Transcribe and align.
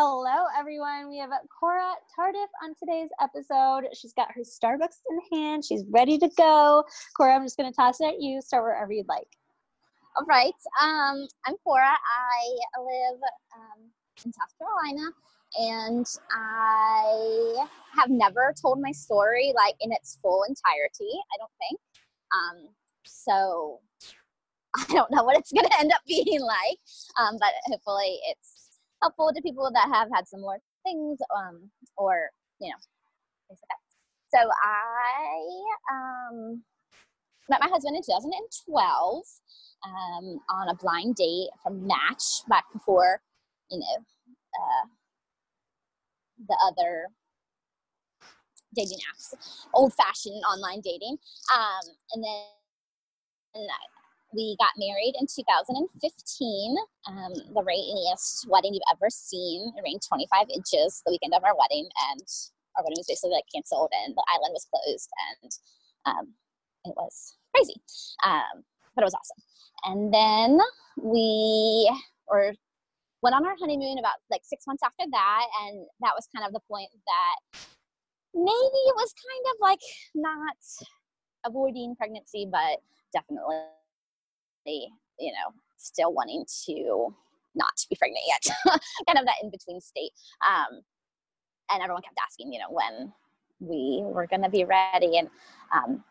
Hello, 0.00 0.44
everyone. 0.56 1.08
We 1.08 1.18
have 1.18 1.30
Cora 1.58 1.92
Tardif 2.16 2.46
on 2.62 2.72
today's 2.78 3.08
episode. 3.20 3.82
She's 3.92 4.12
got 4.12 4.30
her 4.30 4.42
Starbucks 4.42 5.00
in 5.10 5.36
hand. 5.36 5.64
She's 5.64 5.82
ready 5.90 6.18
to 6.18 6.30
go. 6.36 6.84
Cora, 7.16 7.34
I'm 7.34 7.42
just 7.42 7.56
going 7.56 7.68
to 7.68 7.74
toss 7.74 8.00
it 8.00 8.04
at 8.04 8.20
you. 8.20 8.40
Start 8.40 8.62
wherever 8.62 8.92
you'd 8.92 9.08
like. 9.08 9.26
All 10.16 10.24
right. 10.24 10.54
Um, 10.80 11.26
I'm 11.48 11.56
Cora. 11.64 11.82
I 11.82 12.80
live 12.80 13.18
um, 13.56 13.90
in 14.24 14.32
South 14.32 14.54
Carolina, 14.56 15.10
and 15.58 16.06
I 16.30 17.66
have 17.98 18.08
never 18.08 18.54
told 18.62 18.80
my 18.80 18.92
story 18.92 19.52
like 19.56 19.74
in 19.80 19.90
its 19.90 20.16
full 20.22 20.44
entirety. 20.44 21.10
I 21.10 21.38
don't 21.40 21.50
think. 21.58 21.80
Um, 22.32 22.68
so 23.04 23.80
I 24.76 24.84
don't 24.90 25.10
know 25.10 25.24
what 25.24 25.36
it's 25.36 25.50
going 25.50 25.66
to 25.66 25.80
end 25.80 25.90
up 25.90 26.02
being 26.06 26.40
like, 26.46 26.78
um, 27.18 27.36
but 27.40 27.50
hopefully 27.66 28.20
it's 28.28 28.67
helpful 29.02 29.32
to 29.34 29.42
people 29.42 29.70
that 29.72 29.88
have 29.92 30.08
had 30.14 30.26
similar 30.26 30.58
things 30.84 31.18
um, 31.36 31.70
or, 31.96 32.30
you 32.60 32.68
know, 32.68 32.76
things 33.48 33.60
like 33.62 33.68
that. 33.68 33.82
So 34.30 34.50
I 34.62 35.30
um, 35.92 36.62
met 37.48 37.60
my 37.60 37.68
husband 37.68 37.96
in 37.96 38.02
2012 38.02 39.22
um, 39.86 40.40
on 40.50 40.68
a 40.68 40.74
blind 40.74 41.16
date 41.16 41.48
from 41.62 41.86
Match 41.86 42.42
back 42.48 42.64
before, 42.72 43.20
you 43.70 43.78
know, 43.78 43.96
uh, 43.96 44.86
the 46.46 46.56
other 46.66 47.06
dating 48.76 48.98
apps, 48.98 49.34
old 49.74 49.92
fashioned 49.94 50.42
online 50.44 50.80
dating. 50.80 51.16
Um, 51.54 51.94
and 52.12 52.22
then 52.22 52.44
and 53.54 53.68
we 54.34 54.56
got 54.58 54.76
married 54.76 55.14
in 55.18 55.26
2015. 55.26 56.76
Um, 57.06 57.32
the 57.54 57.64
rainiest 57.64 58.46
wedding 58.48 58.74
you've 58.74 58.90
ever 58.92 59.08
seen. 59.08 59.72
It 59.76 59.82
rained 59.82 60.02
25 60.06 60.46
inches 60.54 61.02
the 61.04 61.12
weekend 61.12 61.34
of 61.34 61.44
our 61.44 61.56
wedding, 61.56 61.88
and 62.10 62.26
our 62.76 62.84
wedding 62.84 63.00
was 63.00 63.08
basically 63.08 63.32
like 63.32 63.48
canceled, 63.52 63.90
and 64.04 64.14
the 64.14 64.24
island 64.32 64.52
was 64.52 64.66
closed, 64.68 65.08
and 65.30 65.50
um, 66.04 66.26
it 66.84 66.94
was 66.96 67.36
crazy, 67.54 67.80
um, 68.24 68.64
but 68.94 69.02
it 69.02 69.08
was 69.08 69.16
awesome. 69.16 69.42
And 69.84 70.12
then 70.12 70.58
we 71.00 71.90
were 72.28 72.52
went 73.22 73.34
on 73.34 73.46
our 73.46 73.56
honeymoon 73.58 73.98
about 73.98 74.22
like 74.30 74.42
six 74.44 74.66
months 74.66 74.82
after 74.84 75.04
that, 75.10 75.46
and 75.64 75.86
that 76.00 76.12
was 76.14 76.28
kind 76.34 76.46
of 76.46 76.52
the 76.52 76.60
point 76.68 76.90
that 76.92 77.60
maybe 78.34 78.80
it 78.86 78.96
was 78.96 79.14
kind 79.16 79.44
of 79.50 79.56
like 79.60 79.80
not 80.14 80.56
avoiding 81.46 81.96
pregnancy, 81.96 82.46
but 82.50 82.78
definitely 83.12 83.56
you 85.18 85.32
know, 85.32 85.54
still 85.76 86.12
wanting 86.12 86.44
to 86.66 87.14
not 87.54 87.72
be 87.90 87.96
pregnant 87.96 88.24
yet, 88.26 88.54
kind 89.06 89.18
of 89.18 89.24
that 89.24 89.42
in 89.42 89.50
between 89.50 89.80
state. 89.80 90.12
Um, 90.46 90.80
and 91.70 91.82
everyone 91.82 92.02
kept 92.02 92.18
asking, 92.24 92.52
you 92.52 92.58
know, 92.58 92.70
when 92.70 93.12
we 93.60 94.02
were 94.04 94.26
going 94.26 94.42
to 94.42 94.48
be 94.48 94.64
ready. 94.64 95.18
And 95.18 95.28
um, 95.74 96.04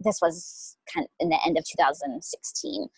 this 0.00 0.20
was 0.22 0.76
kind 0.92 1.04
of 1.04 1.10
in 1.20 1.28
the 1.28 1.38
end 1.44 1.58
of 1.58 1.64
2016. 1.64 2.82
Um, 2.82 2.88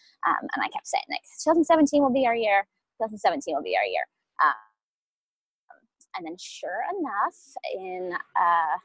and 0.40 0.62
I 0.62 0.68
kept 0.68 0.86
saying, 0.86 1.04
like, 1.08 1.22
2017 1.42 2.02
will 2.02 2.12
be 2.12 2.26
our 2.26 2.36
year. 2.36 2.66
2017 2.98 3.54
will 3.54 3.62
be 3.62 3.76
our 3.76 3.84
year. 3.84 4.04
Um, 4.44 4.54
and 6.16 6.26
then, 6.26 6.36
sure 6.38 6.82
enough, 6.98 7.36
in 7.74 8.12
uh, 8.36 8.78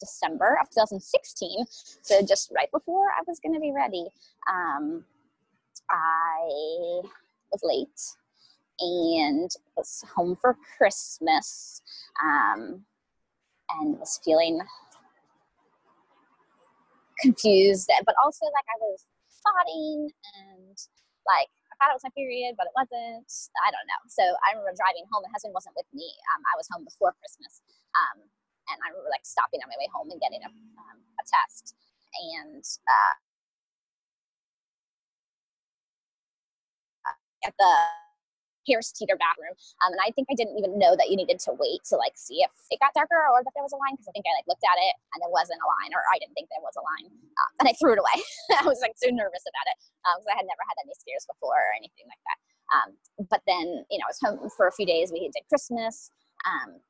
December 0.00 0.58
of 0.60 0.68
2016, 0.70 1.64
so 2.02 2.22
just 2.22 2.52
right 2.54 2.70
before 2.70 3.06
I 3.06 3.22
was 3.26 3.40
going 3.40 3.54
to 3.54 3.60
be 3.60 3.72
ready, 3.74 4.06
um, 4.50 5.04
I 5.90 7.02
was 7.52 7.60
late 7.62 8.00
and 8.80 9.50
was 9.76 10.04
home 10.14 10.36
for 10.40 10.56
Christmas 10.76 11.82
um, 12.22 12.84
and 13.70 13.98
was 13.98 14.20
feeling 14.24 14.60
confused, 17.20 17.90
but 18.06 18.14
also 18.22 18.46
like 18.46 18.68
I 18.70 18.78
was 18.80 19.04
spotting 19.28 20.10
and 20.38 20.76
like 21.26 21.50
I 21.68 21.74
thought 21.78 21.94
it 21.94 21.98
was 22.02 22.08
my 22.10 22.14
period, 22.18 22.58
but 22.58 22.66
it 22.66 22.74
wasn't. 22.74 23.30
I 23.62 23.70
don't 23.70 23.86
know. 23.86 24.02
So 24.10 24.24
I 24.42 24.54
remember 24.54 24.74
driving 24.74 25.06
home. 25.14 25.22
My 25.22 25.30
husband 25.30 25.54
wasn't 25.54 25.78
with 25.78 25.86
me. 25.94 26.10
Um, 26.34 26.42
I 26.42 26.58
was 26.58 26.66
home 26.74 26.82
before 26.82 27.14
Christmas, 27.22 27.62
um, 27.94 28.26
and 28.66 28.78
I 28.82 28.90
remember 28.90 29.10
like 29.14 29.22
stopping 29.22 29.62
on 29.62 29.70
my 29.70 29.78
way 29.78 29.86
home 29.94 30.10
and 30.10 30.18
getting 30.18 30.42
a, 30.42 30.50
um, 30.50 30.98
a 30.98 31.22
test. 31.22 31.78
And 32.18 32.64
uh, 32.82 33.14
at 37.46 37.54
the 37.58 37.72
Harris 38.68 38.92
Teeter 38.92 39.16
bathroom. 39.16 39.56
Um, 39.80 39.96
and 39.96 40.02
I 40.04 40.12
think 40.12 40.28
I 40.28 40.36
didn't 40.36 40.60
even 40.60 40.76
know 40.76 40.92
that 40.92 41.08
you 41.08 41.16
needed 41.16 41.40
to 41.48 41.56
wait 41.56 41.80
to 41.88 41.96
like 41.96 42.20
see 42.20 42.44
if 42.44 42.52
it 42.68 42.78
got 42.84 42.92
darker 42.92 43.16
or 43.16 43.40
that 43.40 43.56
there 43.56 43.64
was 43.64 43.72
a 43.72 43.80
line 43.80 43.96
because 43.96 44.06
I 44.06 44.12
think 44.12 44.28
I 44.28 44.36
like 44.36 44.44
looked 44.44 44.66
at 44.68 44.76
it 44.76 44.94
and 45.16 45.24
there 45.24 45.32
wasn't 45.32 45.64
a 45.64 45.68
line 45.80 45.96
or 45.96 46.04
I 46.12 46.20
didn't 46.20 46.36
think 46.36 46.52
there 46.52 46.60
was 46.60 46.76
a 46.76 46.84
line 46.84 47.08
um, 47.08 47.50
and 47.64 47.66
I 47.66 47.74
threw 47.80 47.96
it 47.96 48.02
away. 48.02 48.16
I 48.60 48.68
was 48.68 48.84
like 48.84 48.94
so 49.00 49.08
nervous 49.08 49.48
about 49.48 49.66
it 49.72 49.76
because 50.04 50.28
um, 50.28 50.32
I 50.32 50.36
had 50.36 50.44
never 50.44 50.62
had 50.68 50.76
any 50.84 50.92
scares 51.00 51.24
before 51.24 51.56
or 51.56 51.72
anything 51.72 52.04
like 52.04 52.22
that. 52.28 52.38
Um, 52.68 52.88
but 53.32 53.40
then, 53.48 53.88
you 53.88 53.96
know, 53.96 54.04
I 54.04 54.12
was 54.12 54.20
home 54.20 54.38
for 54.52 54.68
a 54.68 54.76
few 54.76 54.84
days. 54.84 55.08
We 55.08 55.24
did 55.24 55.48
Christmas 55.48 56.12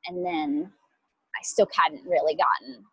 and 0.07 0.25
then 0.25 0.71
I 1.35 1.41
still 1.43 1.67
hadn't 1.71 2.03
really 2.05 2.35
gotten 2.35 2.83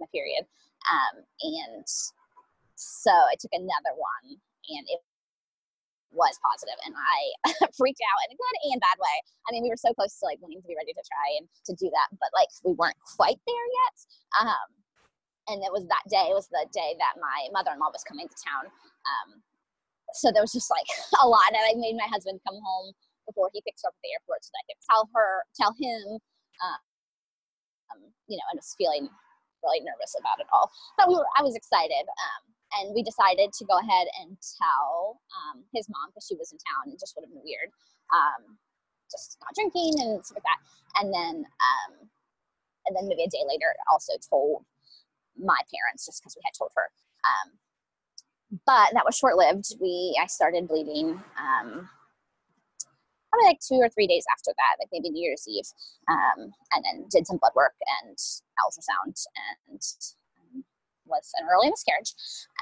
my 0.00 0.06
period. 0.12 0.44
Um, 0.92 1.24
and 1.42 1.84
so 2.76 3.10
I 3.10 3.34
took 3.40 3.52
another 3.52 3.96
one 3.96 4.36
and 4.68 4.84
it 4.88 5.00
was 6.16 6.40
positive 6.40 6.80
and 6.88 6.96
I 6.96 7.18
freaked 7.78 8.00
out 8.00 8.20
in 8.26 8.34
a 8.34 8.40
good 8.40 8.56
and 8.72 8.80
bad 8.80 8.96
way. 8.96 9.16
I 9.46 9.52
mean, 9.52 9.62
we 9.62 9.70
were 9.70 9.78
so 9.78 9.92
close 9.92 10.16
to 10.18 10.24
like 10.26 10.40
wanting 10.40 10.64
to 10.64 10.68
be 10.68 10.74
ready 10.74 10.96
to 10.96 11.04
try 11.04 11.28
and 11.36 11.44
to 11.68 11.72
do 11.76 11.92
that, 11.92 12.08
but 12.16 12.32
like 12.32 12.48
we 12.64 12.72
weren't 12.72 12.98
quite 13.04 13.38
there 13.44 13.68
yet. 13.84 13.96
Um, 14.40 14.68
and 15.46 15.62
it 15.62 15.70
was 15.70 15.86
that 15.86 16.02
day, 16.10 16.32
it 16.32 16.34
was 16.34 16.50
the 16.50 16.66
day 16.74 16.98
that 16.98 17.20
my 17.22 17.46
mother-in-law 17.54 17.92
was 17.94 18.02
coming 18.02 18.26
to 18.26 18.38
town. 18.42 18.66
Um, 19.06 19.44
so 20.16 20.32
there 20.32 20.42
was 20.42 20.56
just 20.56 20.72
like 20.72 20.88
a 21.22 21.28
lot. 21.28 21.52
And 21.52 21.62
I 21.62 21.76
made 21.78 21.94
my 21.94 22.08
husband 22.10 22.42
come 22.42 22.58
home 22.58 22.96
before 23.28 23.50
he 23.52 23.62
picks 23.62 23.82
her 23.84 23.90
up 23.92 23.98
at 23.98 24.02
the 24.02 24.14
airport 24.16 24.42
so 24.42 24.50
that 24.54 24.62
I 24.62 24.66
could 24.72 24.82
tell 24.86 25.04
her, 25.14 25.30
tell 25.54 25.72
him, 25.76 26.18
uh, 26.62 26.80
um, 27.94 28.00
you 28.26 28.38
know, 28.40 28.46
I 28.50 28.58
was 28.58 28.74
feeling 28.78 29.06
really 29.62 29.82
nervous 29.82 30.14
about 30.18 30.42
it 30.42 30.50
all. 30.50 30.70
But 30.98 31.10
we 31.10 31.14
were, 31.18 31.26
I 31.38 31.42
was 31.42 31.54
excited. 31.54 32.06
Um, 32.06 32.55
and 32.74 32.94
we 32.94 33.02
decided 33.02 33.52
to 33.52 33.64
go 33.64 33.78
ahead 33.78 34.08
and 34.20 34.36
tell 34.58 35.20
um, 35.30 35.62
his 35.72 35.86
mom 35.88 36.10
because 36.10 36.26
she 36.26 36.36
was 36.36 36.50
in 36.50 36.58
town 36.58 36.90
and 36.90 36.98
just 36.98 37.14
would 37.14 37.22
have 37.22 37.32
been 37.32 37.44
weird 37.44 37.70
um, 38.12 38.58
just 39.10 39.38
not 39.40 39.54
drinking 39.54 39.94
and 40.02 40.24
stuff 40.24 40.38
like 40.42 40.48
that. 40.48 40.60
And 41.00 41.12
then 41.12 41.46
um, 41.46 41.92
and 42.86 42.94
then 42.94 43.08
maybe 43.08 43.24
a 43.24 43.30
day 43.30 43.42
later 43.46 43.74
also 43.90 44.14
told 44.18 44.64
my 45.38 45.58
parents 45.68 46.06
just 46.06 46.22
because 46.22 46.34
we 46.36 46.42
had 46.44 46.56
told 46.56 46.70
her 46.74 46.88
um, 47.26 47.58
but 48.64 48.94
that 48.94 49.04
was 49.04 49.16
short-lived. 49.16 49.74
We 49.80 50.18
i 50.22 50.26
started 50.26 50.68
bleeding 50.68 51.20
um, 51.36 51.90
probably 53.28 53.46
like 53.46 53.60
two 53.60 53.76
or 53.82 53.88
three 53.90 54.06
days 54.06 54.24
after 54.32 54.52
that 54.56 54.78
like 54.78 54.88
maybe 54.92 55.10
new 55.10 55.28
year's 55.28 55.46
eve 55.48 55.66
um, 56.08 56.52
and 56.72 56.84
then 56.84 57.06
did 57.10 57.26
some 57.26 57.38
blood 57.38 57.52
work 57.54 57.74
and 58.00 58.16
ultrasound 58.62 59.18
and 59.68 59.82
was 61.06 61.32
an 61.38 61.46
early 61.50 61.70
miscarriage, 61.70 62.14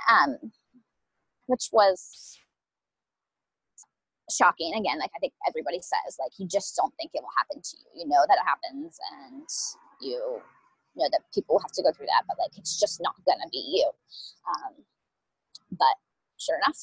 um, 0.08 0.52
which 1.46 1.68
was 1.72 2.38
shocking. 4.30 4.74
Again, 4.74 4.98
like 4.98 5.12
I 5.14 5.20
think 5.20 5.32
everybody 5.48 5.80
says, 5.80 6.16
like 6.18 6.32
you 6.38 6.46
just 6.48 6.76
don't 6.76 6.94
think 6.96 7.10
it 7.14 7.22
will 7.22 7.36
happen 7.36 7.60
to 7.60 7.74
you. 7.76 8.04
You 8.04 8.08
know 8.08 8.24
that 8.28 8.38
it 8.40 8.46
happens, 8.46 8.98
and 9.12 9.48
you 10.00 10.40
know 10.96 11.08
that 11.10 11.22
people 11.34 11.58
have 11.60 11.72
to 11.72 11.82
go 11.82 11.92
through 11.92 12.06
that, 12.06 12.24
but 12.28 12.38
like 12.38 12.56
it's 12.56 12.78
just 12.78 13.00
not 13.00 13.14
gonna 13.26 13.48
be 13.50 13.62
you. 13.62 13.88
Um, 14.48 14.84
but 15.72 15.96
sure 16.38 16.58
enough, 16.64 16.78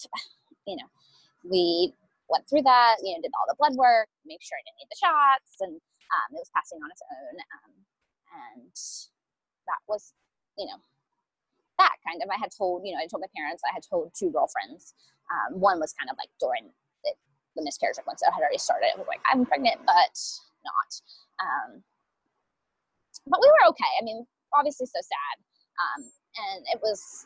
you 0.67 0.77
know, 0.77 0.89
we 1.43 1.93
went 2.29 2.47
through 2.49 2.63
that. 2.63 2.97
You 3.03 3.15
know, 3.15 3.21
did 3.21 3.35
all 3.37 3.49
the 3.49 3.59
blood 3.59 3.75
work, 3.75 4.09
make 4.25 4.41
sure 4.41 4.57
I 4.57 4.63
didn't 4.65 4.79
need 4.81 4.91
the 4.91 5.01
shots, 5.01 5.57
and 5.61 5.75
um, 5.77 6.27
it 6.35 6.41
was 6.41 6.51
passing 6.53 6.79
on 6.83 6.91
its 6.91 7.03
own. 7.07 7.35
Um, 7.39 7.71
and 8.31 8.75
that 9.67 9.81
was, 9.87 10.13
you 10.57 10.65
know, 10.65 10.79
that 11.81 11.97
kind 12.05 12.21
of. 12.21 12.29
I 12.29 12.37
had 12.37 12.53
told, 12.53 12.85
you 12.85 12.93
know, 12.93 13.01
I 13.01 13.09
told 13.09 13.25
my 13.25 13.33
parents, 13.33 13.65
I 13.65 13.73
had 13.73 13.81
told 13.81 14.13
two 14.13 14.29
girlfriends. 14.29 14.93
Um, 15.33 15.57
one 15.57 15.81
was 15.81 15.97
kind 15.97 16.13
of 16.13 16.15
like 16.21 16.29
during 16.37 16.69
the 17.01 17.11
the 17.57 17.65
miscarriage 17.65 17.97
like 17.97 18.05
once 18.05 18.21
it 18.21 18.29
had 18.29 18.45
already 18.45 18.61
started. 18.61 18.93
I 18.93 18.99
was 19.01 19.09
like, 19.09 19.23
I'm 19.25 19.43
pregnant, 19.49 19.81
but 19.83 20.15
not. 20.61 20.89
Um, 21.41 21.69
but 23.25 23.41
we 23.41 23.49
were 23.49 23.65
okay. 23.73 23.91
I 23.97 24.05
mean, 24.05 24.23
obviously 24.53 24.85
so 24.85 25.01
sad. 25.01 25.35
Um, 25.81 26.01
and 26.37 26.61
it 26.69 26.79
was 26.85 27.25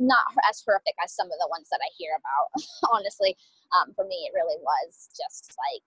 not 0.00 0.24
as 0.48 0.64
horrific 0.64 0.96
as 1.04 1.12
some 1.12 1.28
of 1.28 1.38
the 1.38 1.48
ones 1.52 1.68
that 1.70 1.80
I 1.84 1.88
hear 1.96 2.16
about, 2.16 2.48
honestly. 2.92 3.36
Um, 3.70 3.94
for 3.94 4.04
me, 4.04 4.26
it 4.26 4.34
really 4.34 4.58
was 4.58 5.12
just 5.14 5.54
like, 5.54 5.84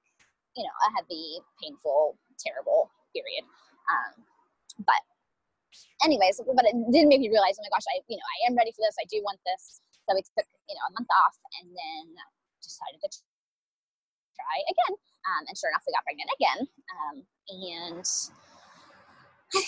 you 0.55 0.63
know, 0.63 0.77
a 0.87 0.89
heavy, 0.95 1.41
painful, 1.59 2.15
terrible 2.39 2.89
period. 3.11 3.43
Um, 3.91 4.23
but 4.85 5.01
anyways, 6.03 6.41
but 6.43 6.65
it 6.65 6.75
did 6.91 7.07
make 7.07 7.21
me 7.21 7.29
realize, 7.29 7.57
oh 7.57 7.65
my 7.65 7.71
gosh, 7.73 7.87
I, 7.89 8.01
you 8.07 8.17
know, 8.17 8.27
I 8.27 8.37
am 8.49 8.53
ready 8.57 8.71
for 8.71 8.81
this. 8.85 8.95
I 8.99 9.05
do 9.09 9.21
want 9.23 9.39
this. 9.45 9.81
So 10.05 10.15
we 10.15 10.21
took, 10.21 10.47
you 10.67 10.75
know, 10.75 10.85
a 10.89 10.93
month 10.99 11.11
off 11.23 11.35
and 11.61 11.71
then 11.71 12.05
decided 12.59 12.99
to 13.03 13.09
try 14.35 14.57
again. 14.67 14.93
Um, 15.23 15.43
and 15.47 15.55
sure 15.55 15.71
enough, 15.71 15.87
we 15.87 15.95
got 15.95 16.03
pregnant 16.03 16.31
again. 16.35 16.59
Um, 16.91 17.15
and, 17.47 18.05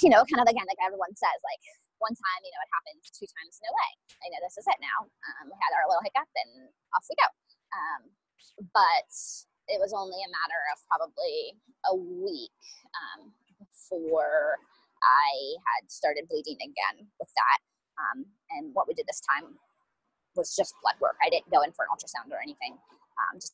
you 0.04 0.12
know, 0.12 0.28
kind 0.28 0.44
of 0.44 0.48
again, 0.52 0.68
like 0.68 0.82
everyone 0.84 1.16
says, 1.16 1.40
like 1.48 1.64
one 2.04 2.16
time, 2.16 2.42
you 2.44 2.52
know, 2.52 2.64
it 2.64 2.72
happens, 2.76 3.08
two 3.16 3.28
times, 3.28 3.64
no 3.64 3.72
way. 3.72 3.92
I 4.20 4.28
know 4.32 4.42
this 4.44 4.60
is 4.60 4.68
it 4.68 4.80
now. 4.84 5.08
Um, 5.08 5.48
we 5.48 5.56
had 5.64 5.72
our 5.76 5.88
little 5.88 6.04
hiccup 6.04 6.28
and 6.36 6.68
off 6.92 7.08
we 7.08 7.16
go. 7.16 7.30
Um, 7.72 8.02
but 8.76 9.12
it 9.68 9.80
was 9.80 9.96
only 9.96 10.20
a 10.20 10.32
matter 10.32 10.62
of 10.76 10.78
probably 10.88 11.56
a 11.88 11.96
week 11.96 12.60
um, 12.96 13.32
before 13.58 14.60
I 15.06 15.62
had 15.62 15.92
started 15.92 16.26
bleeding 16.28 16.58
again 16.58 17.06
with 17.20 17.30
that. 17.38 17.60
Um, 18.02 18.26
and 18.58 18.74
what 18.74 18.88
we 18.88 18.94
did 18.94 19.06
this 19.08 19.22
time 19.22 19.56
was 20.36 20.56
just 20.56 20.74
blood 20.82 20.96
work. 21.00 21.16
I 21.24 21.30
didn't 21.30 21.50
go 21.54 21.62
in 21.62 21.72
for 21.72 21.86
an 21.86 21.94
ultrasound 21.94 22.34
or 22.34 22.42
anything. 22.42 22.76
Um, 23.22 23.40
just 23.40 23.54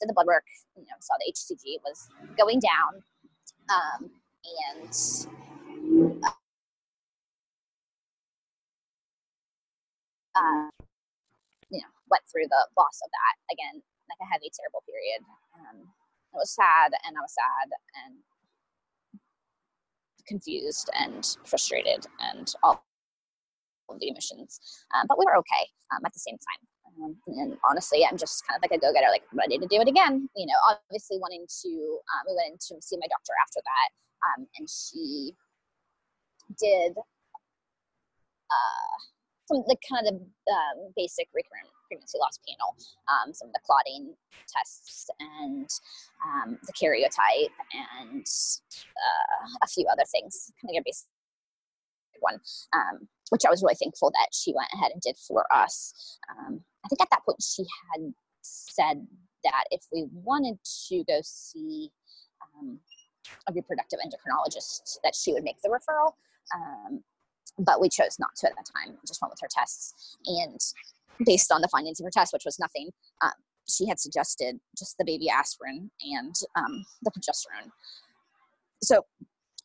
did 0.00 0.10
the 0.10 0.14
blood 0.14 0.26
work. 0.26 0.44
You 0.76 0.82
know, 0.82 0.98
saw 1.00 1.14
the 1.22 1.30
HCG 1.30 1.78
was 1.86 2.10
going 2.36 2.60
down, 2.60 3.02
um, 3.70 4.10
and 4.42 4.92
uh, 10.34 10.68
you 11.70 11.78
know, 11.80 11.92
went 12.10 12.26
through 12.26 12.50
the 12.50 12.62
loss 12.76 13.00
of 13.00 13.10
that 13.14 13.34
again, 13.54 13.80
like 14.10 14.20
a 14.20 14.28
heavy, 14.28 14.50
terrible 14.52 14.82
period. 14.84 15.22
Um, 15.54 15.88
it 16.34 16.36
was 16.36 16.50
sad, 16.50 16.92
and 17.06 17.16
I 17.16 17.22
was 17.22 17.32
sad 17.32 17.70
and 18.04 18.20
confused 20.26 20.90
and 20.98 21.36
frustrated 21.44 22.06
and 22.32 22.52
all 22.62 22.84
of 23.88 24.00
the 24.00 24.08
emotions. 24.08 24.60
Um, 24.94 25.06
but 25.08 25.18
we 25.18 25.24
were 25.26 25.36
okay 25.38 25.64
um, 25.92 26.04
at 26.04 26.12
the 26.12 26.18
same 26.18 26.36
time. 26.36 26.62
Um, 27.02 27.16
and 27.26 27.56
honestly, 27.68 28.04
I'm 28.04 28.18
just 28.18 28.46
kind 28.46 28.56
of 28.56 28.62
like 28.62 28.76
a 28.76 28.80
go-getter, 28.80 29.08
like 29.10 29.24
ready 29.32 29.58
to 29.58 29.66
do 29.66 29.80
it 29.80 29.88
again. 29.88 30.28
You 30.36 30.46
know, 30.46 30.60
obviously 30.68 31.18
wanting 31.18 31.46
to. 31.48 31.70
Um, 31.70 32.22
we 32.28 32.36
went 32.36 32.52
in 32.52 32.58
to 32.58 32.82
see 32.82 32.96
my 32.96 33.08
doctor 33.08 33.32
after 33.40 33.60
that, 33.64 33.88
um, 34.28 34.46
and 34.58 34.68
she 34.68 35.32
did 36.60 36.92
uh, 38.52 38.96
some 39.48 39.64
the 39.66 39.76
kind 39.88 40.06
of 40.06 40.20
the 40.20 40.52
um, 40.52 40.92
basic 40.96 41.28
recurrent 41.32 41.72
pregnancy 41.92 42.18
loss 42.18 42.40
panel, 42.48 42.72
um, 43.12 43.32
some 43.32 43.48
of 43.48 43.54
the 43.54 43.60
clotting 43.64 44.14
tests, 44.48 45.10
and 45.20 45.68
um, 46.24 46.58
the 46.64 46.72
karyotype, 46.72 47.52
and 48.00 48.24
uh, 48.24 49.44
a 49.62 49.68
few 49.68 49.86
other 49.92 50.04
things. 50.10 50.52
Kind 50.60 50.70
of 50.70 50.74
your 50.74 50.84
basic 50.84 51.08
one, 52.20 52.40
um, 52.72 53.08
which 53.30 53.42
I 53.46 53.50
was 53.50 53.62
really 53.62 53.76
thankful 53.76 54.10
that 54.10 54.28
she 54.32 54.54
went 54.56 54.70
ahead 54.72 54.92
and 54.92 55.02
did 55.02 55.16
for 55.16 55.44
us. 55.52 56.18
Um, 56.30 56.60
I 56.84 56.88
think 56.88 57.00
at 57.02 57.10
that 57.10 57.24
point 57.24 57.42
she 57.42 57.64
had 57.92 58.12
said 58.42 59.06
that 59.44 59.64
if 59.70 59.82
we 59.92 60.06
wanted 60.12 60.58
to 60.88 61.04
go 61.04 61.20
see 61.22 61.90
um, 62.56 62.78
a 63.48 63.52
reproductive 63.52 63.98
endocrinologist, 64.00 64.98
that 65.04 65.14
she 65.14 65.32
would 65.32 65.44
make 65.44 65.60
the 65.62 65.68
referral. 65.68 66.12
Um, 66.54 67.02
but 67.58 67.80
we 67.80 67.88
chose 67.88 68.18
not 68.18 68.30
to 68.36 68.46
at 68.46 68.54
that 68.56 68.66
time. 68.72 68.96
Just 69.06 69.20
went 69.20 69.32
with 69.32 69.40
her 69.42 69.48
tests, 69.50 70.16
and 70.26 70.58
based 71.24 71.52
on 71.52 71.60
the 71.60 71.68
findings 71.68 72.00
of 72.00 72.04
her 72.04 72.10
test, 72.10 72.32
which 72.32 72.44
was 72.44 72.58
nothing, 72.58 72.90
um, 73.22 73.32
she 73.68 73.86
had 73.86 74.00
suggested 74.00 74.58
just 74.76 74.96
the 74.98 75.04
baby 75.04 75.28
aspirin 75.28 75.90
and 76.02 76.34
um, 76.56 76.84
the 77.02 77.10
progesterone. 77.10 77.70
So 78.82 79.04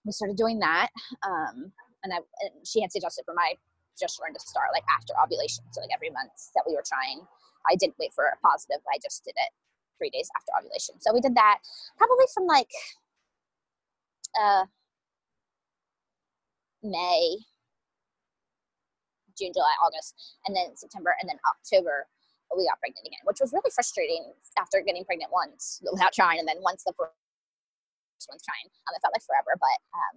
we 0.05 0.11
started 0.11 0.37
doing 0.37 0.59
that, 0.59 0.89
um, 1.25 1.71
and, 2.03 2.13
I, 2.13 2.17
and 2.17 2.65
she 2.65 2.81
had 2.81 2.91
suggested 2.91 3.23
for 3.25 3.33
my 3.33 3.53
progesterone 3.93 4.33
to 4.33 4.39
start 4.39 4.69
like 4.73 4.83
after 4.95 5.13
ovulation, 5.21 5.63
so 5.71 5.81
like 5.81 5.89
every 5.93 6.09
month 6.09 6.31
that 6.55 6.63
we 6.67 6.75
were 6.75 6.83
trying. 6.85 7.21
I 7.69 7.75
didn't 7.75 7.95
wait 7.99 8.13
for 8.13 8.25
a 8.25 8.37
positive; 8.45 8.77
I 8.93 8.97
just 9.03 9.25
did 9.25 9.33
it 9.35 9.51
three 9.97 10.09
days 10.11 10.29
after 10.37 10.51
ovulation. 10.57 10.95
So 11.01 11.13
we 11.13 11.19
did 11.19 11.35
that 11.35 11.59
probably 11.97 12.25
from 12.33 12.45
like 12.45 12.69
uh, 14.39 14.65
May 16.83 17.37
June, 19.37 19.53
July, 19.53 19.73
August, 19.79 20.17
and 20.45 20.55
then 20.55 20.75
September, 20.75 21.15
and 21.21 21.29
then 21.29 21.37
October, 21.45 22.09
we 22.55 22.65
got 22.65 22.79
pregnant 22.79 23.05
again, 23.05 23.21
which 23.23 23.39
was 23.39 23.53
really 23.53 23.71
frustrating 23.71 24.33
after 24.57 24.81
getting 24.81 25.05
pregnant 25.05 25.31
once 25.31 25.79
without 25.85 26.13
trying, 26.13 26.39
and 26.39 26.47
then 26.47 26.57
once 26.59 26.83
the 26.83 26.93
first 26.97 27.13
one's 28.27 28.43
trying. 28.43 28.67
Um, 28.87 28.95
it 28.95 29.01
felt 29.03 29.13
like 29.13 29.25
forever, 29.27 29.53
but 29.59 29.79
um, 29.93 30.15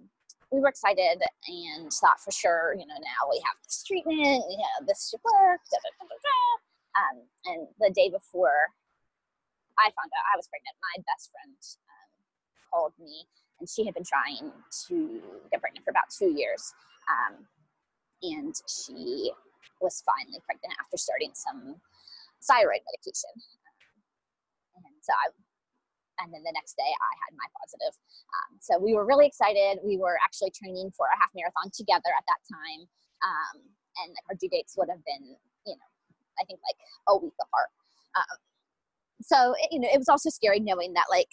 we 0.51 0.59
were 0.59 0.71
excited 0.71 1.21
and 1.21 1.93
thought 1.93 2.19
for 2.23 2.31
sure, 2.31 2.75
you 2.75 2.87
know, 2.87 2.99
now 2.99 3.23
we 3.29 3.43
have 3.45 3.59
this 3.63 3.83
treatment, 3.83 4.47
we 4.49 4.57
have 4.57 4.87
this 4.87 5.11
should 5.11 5.23
work. 5.23 5.61
Da, 5.71 5.79
da, 5.79 6.07
da, 6.07 6.41
um, 6.99 7.17
and 7.47 7.61
the 7.79 7.91
day 7.95 8.11
before 8.11 8.75
I 9.79 9.91
found 9.95 10.11
out 10.11 10.27
I 10.33 10.37
was 10.37 10.49
pregnant, 10.51 10.75
my 10.83 10.97
best 11.07 11.31
friend 11.31 11.57
um, 11.87 12.11
called 12.71 12.95
me, 12.99 13.27
and 13.59 13.69
she 13.69 13.85
had 13.87 13.95
been 13.95 14.07
trying 14.07 14.53
to 14.89 14.97
get 15.51 15.61
pregnant 15.61 15.85
for 15.85 15.91
about 15.91 16.11
two 16.11 16.35
years. 16.35 16.75
Um, 18.23 18.31
and 18.33 18.55
she 18.69 19.33
was 19.81 20.03
finally 20.05 20.41
pregnant 20.45 20.77
after 20.81 20.97
starting 20.97 21.33
some 21.33 21.81
thyroid 22.45 22.85
medication. 22.85 23.33
And 24.77 24.95
so 25.01 25.13
I, 25.13 25.33
and 26.21 26.33
then 26.33 26.45
the 26.45 26.53
next 26.53 26.77
day 26.77 26.89
I 26.89 27.13
had 27.25 27.33
my 27.37 27.49
positive. 27.57 27.97
Um, 28.37 28.61
so 28.61 28.77
we 28.77 28.93
were 28.93 29.09
really 29.09 29.27
excited. 29.27 29.81
We 29.85 29.97
were 29.97 30.21
actually 30.21 30.53
training 30.53 30.93
for 30.93 31.09
a 31.09 31.17
half 31.17 31.33
marathon 31.35 31.73
together 31.73 32.13
at 32.13 32.25
that 32.29 32.41
time. 32.45 32.85
Um, 33.25 33.57
and 34.05 34.17
our 34.29 34.37
due 34.37 34.49
dates 34.49 34.77
would 34.77 34.89
have 34.93 35.05
been, 35.05 35.37
you 35.65 35.77
know, 35.77 35.91
I 36.41 36.45
think 36.45 36.61
like 36.65 36.77
a 37.09 37.17
week 37.17 37.37
apart. 37.41 37.73
Um, 38.17 38.39
so, 39.25 39.55
it, 39.61 39.73
you 39.73 39.81
know, 39.81 39.89
it 39.93 39.99
was 39.99 40.09
also 40.09 40.29
scary 40.29 40.61
knowing 40.61 40.93
that 40.95 41.09
like 41.11 41.29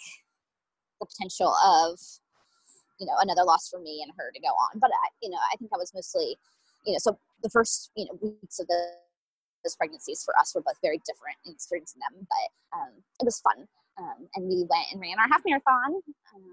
the 1.00 1.06
potential 1.06 1.52
of, 1.64 2.00
you 3.00 3.06
know, 3.06 3.16
another 3.20 3.44
loss 3.44 3.68
for 3.68 3.80
me 3.80 4.00
and 4.02 4.12
her 4.16 4.32
to 4.32 4.40
go 4.40 4.48
on. 4.48 4.80
But 4.80 4.90
I, 4.90 5.08
you 5.22 5.30
know, 5.30 5.40
I 5.52 5.56
think 5.56 5.70
I 5.72 5.78
was 5.78 5.92
mostly 5.94 6.36
you 6.86 6.92
know, 6.92 6.98
so 6.98 7.18
the 7.42 7.50
first, 7.50 7.90
you 7.96 8.06
know, 8.06 8.18
weeks 8.20 8.58
of 8.58 8.66
the 8.66 8.80
those 9.64 9.76
pregnancies 9.76 10.22
for 10.24 10.38
us 10.38 10.54
were 10.54 10.62
both 10.62 10.78
very 10.82 11.00
different 11.04 11.36
in 11.44 11.52
experiencing 11.52 12.00
them, 12.00 12.26
but 12.30 12.78
um, 12.78 12.92
it 13.20 13.24
was 13.24 13.40
fun. 13.40 13.66
Um, 13.98 14.28
and 14.36 14.46
we 14.46 14.64
went 14.70 14.86
and 14.92 15.00
ran 15.00 15.18
our 15.18 15.26
half 15.26 15.42
marathon. 15.44 15.98
Um, 16.34 16.44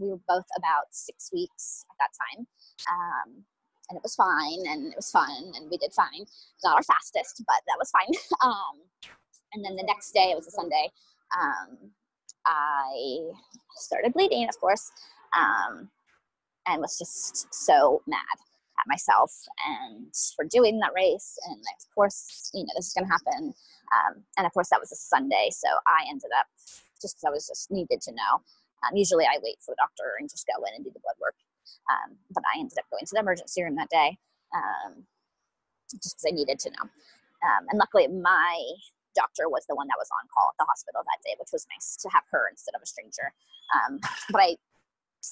we 0.00 0.08
were 0.08 0.20
both 0.26 0.46
about 0.56 0.90
six 0.90 1.30
weeks 1.32 1.86
at 1.90 1.96
that 2.02 2.10
time. 2.18 2.46
Um, 2.90 3.44
and 3.90 3.96
it 3.96 4.02
was 4.02 4.14
fine 4.14 4.66
and 4.66 4.90
it 4.90 4.96
was 4.96 5.10
fun 5.10 5.52
and 5.54 5.70
we 5.70 5.76
did 5.76 5.92
fine. 5.92 6.24
Not 6.64 6.76
our 6.76 6.82
fastest, 6.82 7.42
but 7.46 7.62
that 7.66 7.78
was 7.78 7.90
fine. 7.90 8.12
Um, 8.42 8.82
and 9.54 9.64
then 9.64 9.76
the 9.76 9.84
next 9.86 10.12
day, 10.12 10.30
it 10.32 10.36
was 10.36 10.46
a 10.46 10.50
Sunday, 10.50 10.90
um, 11.38 11.76
I 12.46 13.30
started 13.76 14.14
bleeding, 14.14 14.48
of 14.48 14.58
course, 14.58 14.90
and 16.66 16.80
was 16.80 16.98
just 16.98 17.52
so 17.54 18.02
mad 18.06 18.18
at 18.82 18.90
myself 18.90 19.32
and 19.62 20.10
for 20.34 20.44
doing 20.44 20.80
that 20.80 20.92
race. 20.94 21.38
And 21.46 21.56
of 21.56 21.94
course, 21.94 22.50
you 22.52 22.62
know, 22.62 22.74
this 22.76 22.88
is 22.88 22.94
going 22.94 23.06
to 23.06 23.12
happen. 23.12 23.54
Um, 23.94 24.24
and 24.36 24.46
of 24.46 24.52
course, 24.52 24.68
that 24.70 24.80
was 24.80 24.90
a 24.90 24.96
Sunday. 24.96 25.50
So 25.52 25.68
I 25.86 26.04
ended 26.10 26.30
up, 26.38 26.46
just 27.00 27.16
because 27.16 27.26
I 27.26 27.30
was 27.30 27.46
just 27.46 27.70
needed 27.70 28.00
to 28.02 28.12
know. 28.12 28.42
Um, 28.82 28.96
usually 28.96 29.24
I 29.24 29.38
wait 29.42 29.62
for 29.62 29.72
the 29.72 29.80
doctor 29.80 30.18
and 30.18 30.28
just 30.28 30.46
go 30.50 30.58
in 30.66 30.74
and 30.74 30.84
do 30.84 30.90
the 30.90 31.00
blood 31.00 31.18
work. 31.22 31.38
Um, 31.90 32.18
but 32.34 32.42
I 32.54 32.58
ended 32.58 32.78
up 32.78 32.90
going 32.90 33.06
to 33.06 33.14
the 33.14 33.22
emergency 33.22 33.62
room 33.62 33.76
that 33.76 33.90
day 33.90 34.18
um, 34.54 35.06
just 35.90 36.18
because 36.18 36.26
I 36.26 36.34
needed 36.34 36.58
to 36.66 36.70
know. 36.70 36.86
Um, 37.42 37.62
and 37.70 37.78
luckily, 37.78 38.06
my 38.08 38.58
doctor 39.14 39.48
was 39.48 39.66
the 39.68 39.74
one 39.74 39.86
that 39.88 40.00
was 40.00 40.08
on 40.14 40.26
call 40.32 40.50
at 40.50 40.58
the 40.58 40.66
hospital 40.66 41.02
that 41.04 41.20
day, 41.22 41.34
which 41.38 41.52
was 41.52 41.66
nice 41.70 41.96
to 42.00 42.08
have 42.10 42.24
her 42.30 42.48
instead 42.50 42.74
of 42.74 42.82
a 42.82 42.88
stranger. 42.88 43.34
Um, 43.74 44.00
but 44.30 44.40
I 44.40 44.56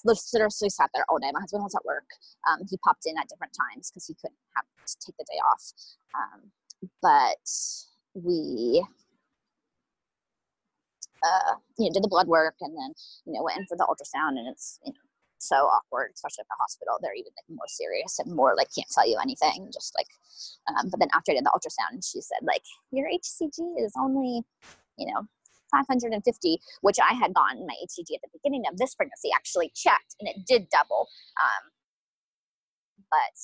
literally 0.04 0.70
sat 0.70 0.90
there 0.94 1.04
all 1.08 1.18
day. 1.18 1.30
My 1.32 1.40
husband 1.40 1.62
was 1.62 1.74
at 1.74 1.84
work. 1.84 2.06
Um, 2.48 2.66
he 2.68 2.76
popped 2.78 3.06
in 3.06 3.18
at 3.18 3.28
different 3.28 3.54
times 3.54 3.90
because 3.90 4.06
he 4.06 4.14
couldn't 4.14 4.38
have 4.56 4.64
to 4.86 4.96
take 5.04 5.16
the 5.18 5.24
day 5.24 5.38
off. 5.38 5.72
Um, 6.14 6.50
but 7.02 7.46
we, 8.14 8.84
uh, 11.22 11.54
you 11.78 11.86
know, 11.86 11.92
did 11.92 12.04
the 12.04 12.08
blood 12.08 12.28
work 12.28 12.54
and 12.60 12.76
then, 12.76 12.92
you 13.26 13.32
know, 13.32 13.42
went 13.42 13.58
in 13.58 13.66
for 13.66 13.76
the 13.76 13.86
ultrasound 13.86 14.38
and 14.38 14.48
it's, 14.48 14.78
you 14.84 14.92
know, 14.92 14.98
so 15.38 15.56
awkward, 15.56 16.10
especially 16.14 16.42
at 16.42 16.48
the 16.48 16.60
hospital. 16.60 16.98
They're 17.00 17.14
even 17.14 17.32
like 17.36 17.56
more 17.56 17.68
serious 17.68 18.18
and 18.18 18.34
more 18.34 18.54
like 18.56 18.68
can't 18.74 18.90
tell 18.90 19.08
you 19.08 19.18
anything. 19.22 19.70
Just 19.72 19.94
like, 19.96 20.08
um, 20.68 20.90
but 20.90 21.00
then 21.00 21.08
after 21.14 21.32
I 21.32 21.36
did 21.36 21.44
the 21.44 21.50
ultrasound, 21.56 22.04
she 22.04 22.20
said 22.20 22.40
like 22.42 22.62
your 22.92 23.08
HCG 23.08 23.82
is 23.82 23.92
only 23.98 24.44
you 25.00 25.06
know, 25.06 25.26
550, 25.70 26.60
which 26.82 26.98
I 26.98 27.14
had 27.14 27.34
gotten 27.34 27.66
my 27.66 27.74
HCG 27.86 28.14
at 28.14 28.22
the 28.22 28.32
beginning 28.32 28.64
of 28.70 28.78
this 28.78 28.94
pregnancy, 28.94 29.30
actually 29.34 29.72
checked 29.74 30.16
and 30.20 30.28
it 30.28 30.44
did 30.46 30.68
double. 30.70 31.08
Um, 31.38 31.64
but 33.10 33.36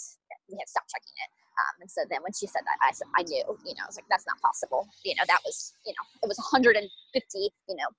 we 0.51 0.59
had 0.59 0.69
stopped 0.69 0.91
checking 0.91 1.17
it. 1.19 1.31
Um, 1.57 1.75
and 1.89 1.91
so 1.91 2.05
then 2.11 2.21
when 2.21 2.37
she 2.37 2.47
said 2.47 2.63
that, 2.69 2.79
I, 2.85 2.93
I 3.19 3.23
knew, 3.25 3.43
you 3.65 3.75
know, 3.75 3.85
I 3.85 3.89
was 3.89 3.97
like, 3.97 4.07
that's 4.13 4.29
not 4.29 4.39
possible. 4.45 4.87
You 5.03 5.17
know, 5.17 5.25
that 5.27 5.41
was, 5.43 5.73
you 5.89 5.95
know, 5.97 6.05
it 6.23 6.29
was 6.29 6.39
150, 6.39 6.85
you 6.85 7.77
know, 7.77 7.91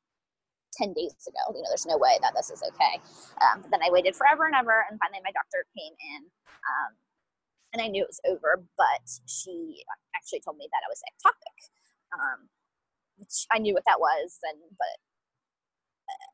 10 0.77 0.93
days 0.93 1.17
ago. 1.25 1.41
You 1.57 1.65
know, 1.65 1.69
there's 1.73 1.89
no 1.89 1.97
way 1.97 2.21
that 2.21 2.37
this 2.37 2.53
is 2.53 2.61
okay. 2.61 3.01
Um, 3.41 3.65
but 3.65 3.73
then 3.73 3.81
I 3.81 3.89
waited 3.89 4.15
forever 4.15 4.45
and 4.45 4.53
ever. 4.53 4.85
And 4.87 5.01
finally 5.01 5.25
my 5.25 5.33
doctor 5.33 5.65
came 5.73 5.93
in. 5.97 6.21
Um, 6.29 6.91
and 7.73 7.81
I 7.81 7.87
knew 7.89 8.03
it 8.03 8.13
was 8.13 8.23
over, 8.23 8.63
but 8.77 9.05
she 9.27 9.83
actually 10.15 10.39
told 10.39 10.57
me 10.57 10.69
that 10.71 10.83
I 10.85 10.89
was 10.89 11.03
ectopic, 11.03 11.57
um, 12.15 12.39
which 13.17 13.45
I 13.51 13.59
knew 13.59 13.73
what 13.73 13.83
that 13.85 13.99
was, 13.99 14.39
and 14.43 14.59
but 14.77 14.97
uh, 16.09 16.29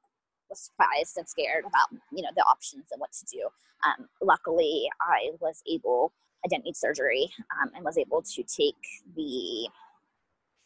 was 0.50 0.60
surprised 0.60 1.18
and 1.18 1.28
scared 1.28 1.66
about 1.66 1.90
you 2.12 2.22
know 2.22 2.30
the 2.36 2.44
options 2.44 2.86
and 2.92 3.00
what 3.00 3.12
to 3.13 3.25
do. 3.25 3.48
Um, 3.86 4.08
luckily, 4.22 4.88
I 5.02 5.32
was 5.40 5.62
able. 5.70 6.13
I 6.46 6.48
didn't 6.50 6.66
need 6.66 6.75
surgery 6.75 7.32
um, 7.62 7.72
and 7.75 7.86
was 7.86 7.98
able 7.98 8.22
to 8.22 8.44
take 8.44 8.75
the 9.16 9.70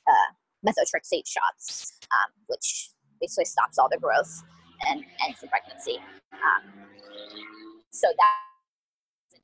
uh, 0.08 0.30
methotrexate 0.66 1.28
shots, 1.28 1.94
um, 2.12 2.32
which 2.48 2.90
basically 3.22 3.46
stops 3.46 3.78
all 3.78 3.90
the 3.90 3.98
growth 3.98 4.44
and 4.88 5.04
ends 5.26 5.42
the 5.42 5.48
pregnancy. 5.48 5.98
Um, 6.34 6.88
so 7.92 8.08
that 8.08 8.38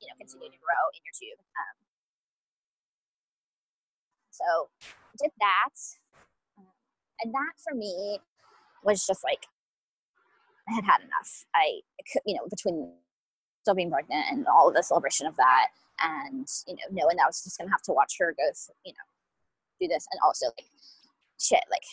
you 0.00 0.06
know 0.08 0.14
continue 0.18 0.50
to 0.50 0.58
grow 0.58 0.82
in 0.94 1.00
your 1.02 1.14
tube. 1.14 1.38
Um, 1.38 1.76
so 4.30 4.68
did 5.18 5.30
that, 5.38 5.74
and 7.22 7.32
that 7.32 7.52
for 7.62 7.74
me 7.74 8.18
was 8.84 9.06
just 9.06 9.24
like 9.24 9.46
I 10.68 10.74
had 10.74 10.84
had 10.84 11.00
enough. 11.00 11.44
I 11.54 11.80
you 12.26 12.34
know 12.34 12.46
between 12.48 12.92
still 13.62 13.74
being 13.74 13.90
pregnant 13.90 14.26
and 14.30 14.46
all 14.46 14.68
of 14.68 14.74
the 14.74 14.82
celebration 14.82 15.26
of 15.26 15.36
that, 15.36 15.68
and 16.02 16.46
you 16.66 16.74
know 16.74 16.88
knowing 16.90 17.16
that 17.16 17.24
I 17.24 17.28
was 17.28 17.42
just 17.42 17.58
gonna 17.58 17.70
have 17.70 17.82
to 17.82 17.92
watch 17.92 18.14
her 18.18 18.34
go, 18.36 18.44
through, 18.44 18.74
you 18.84 18.92
know, 18.92 19.06
do 19.80 19.88
this, 19.88 20.06
and 20.12 20.20
also 20.24 20.46
like 20.46 20.66
shit, 21.40 21.64
like 21.70 21.84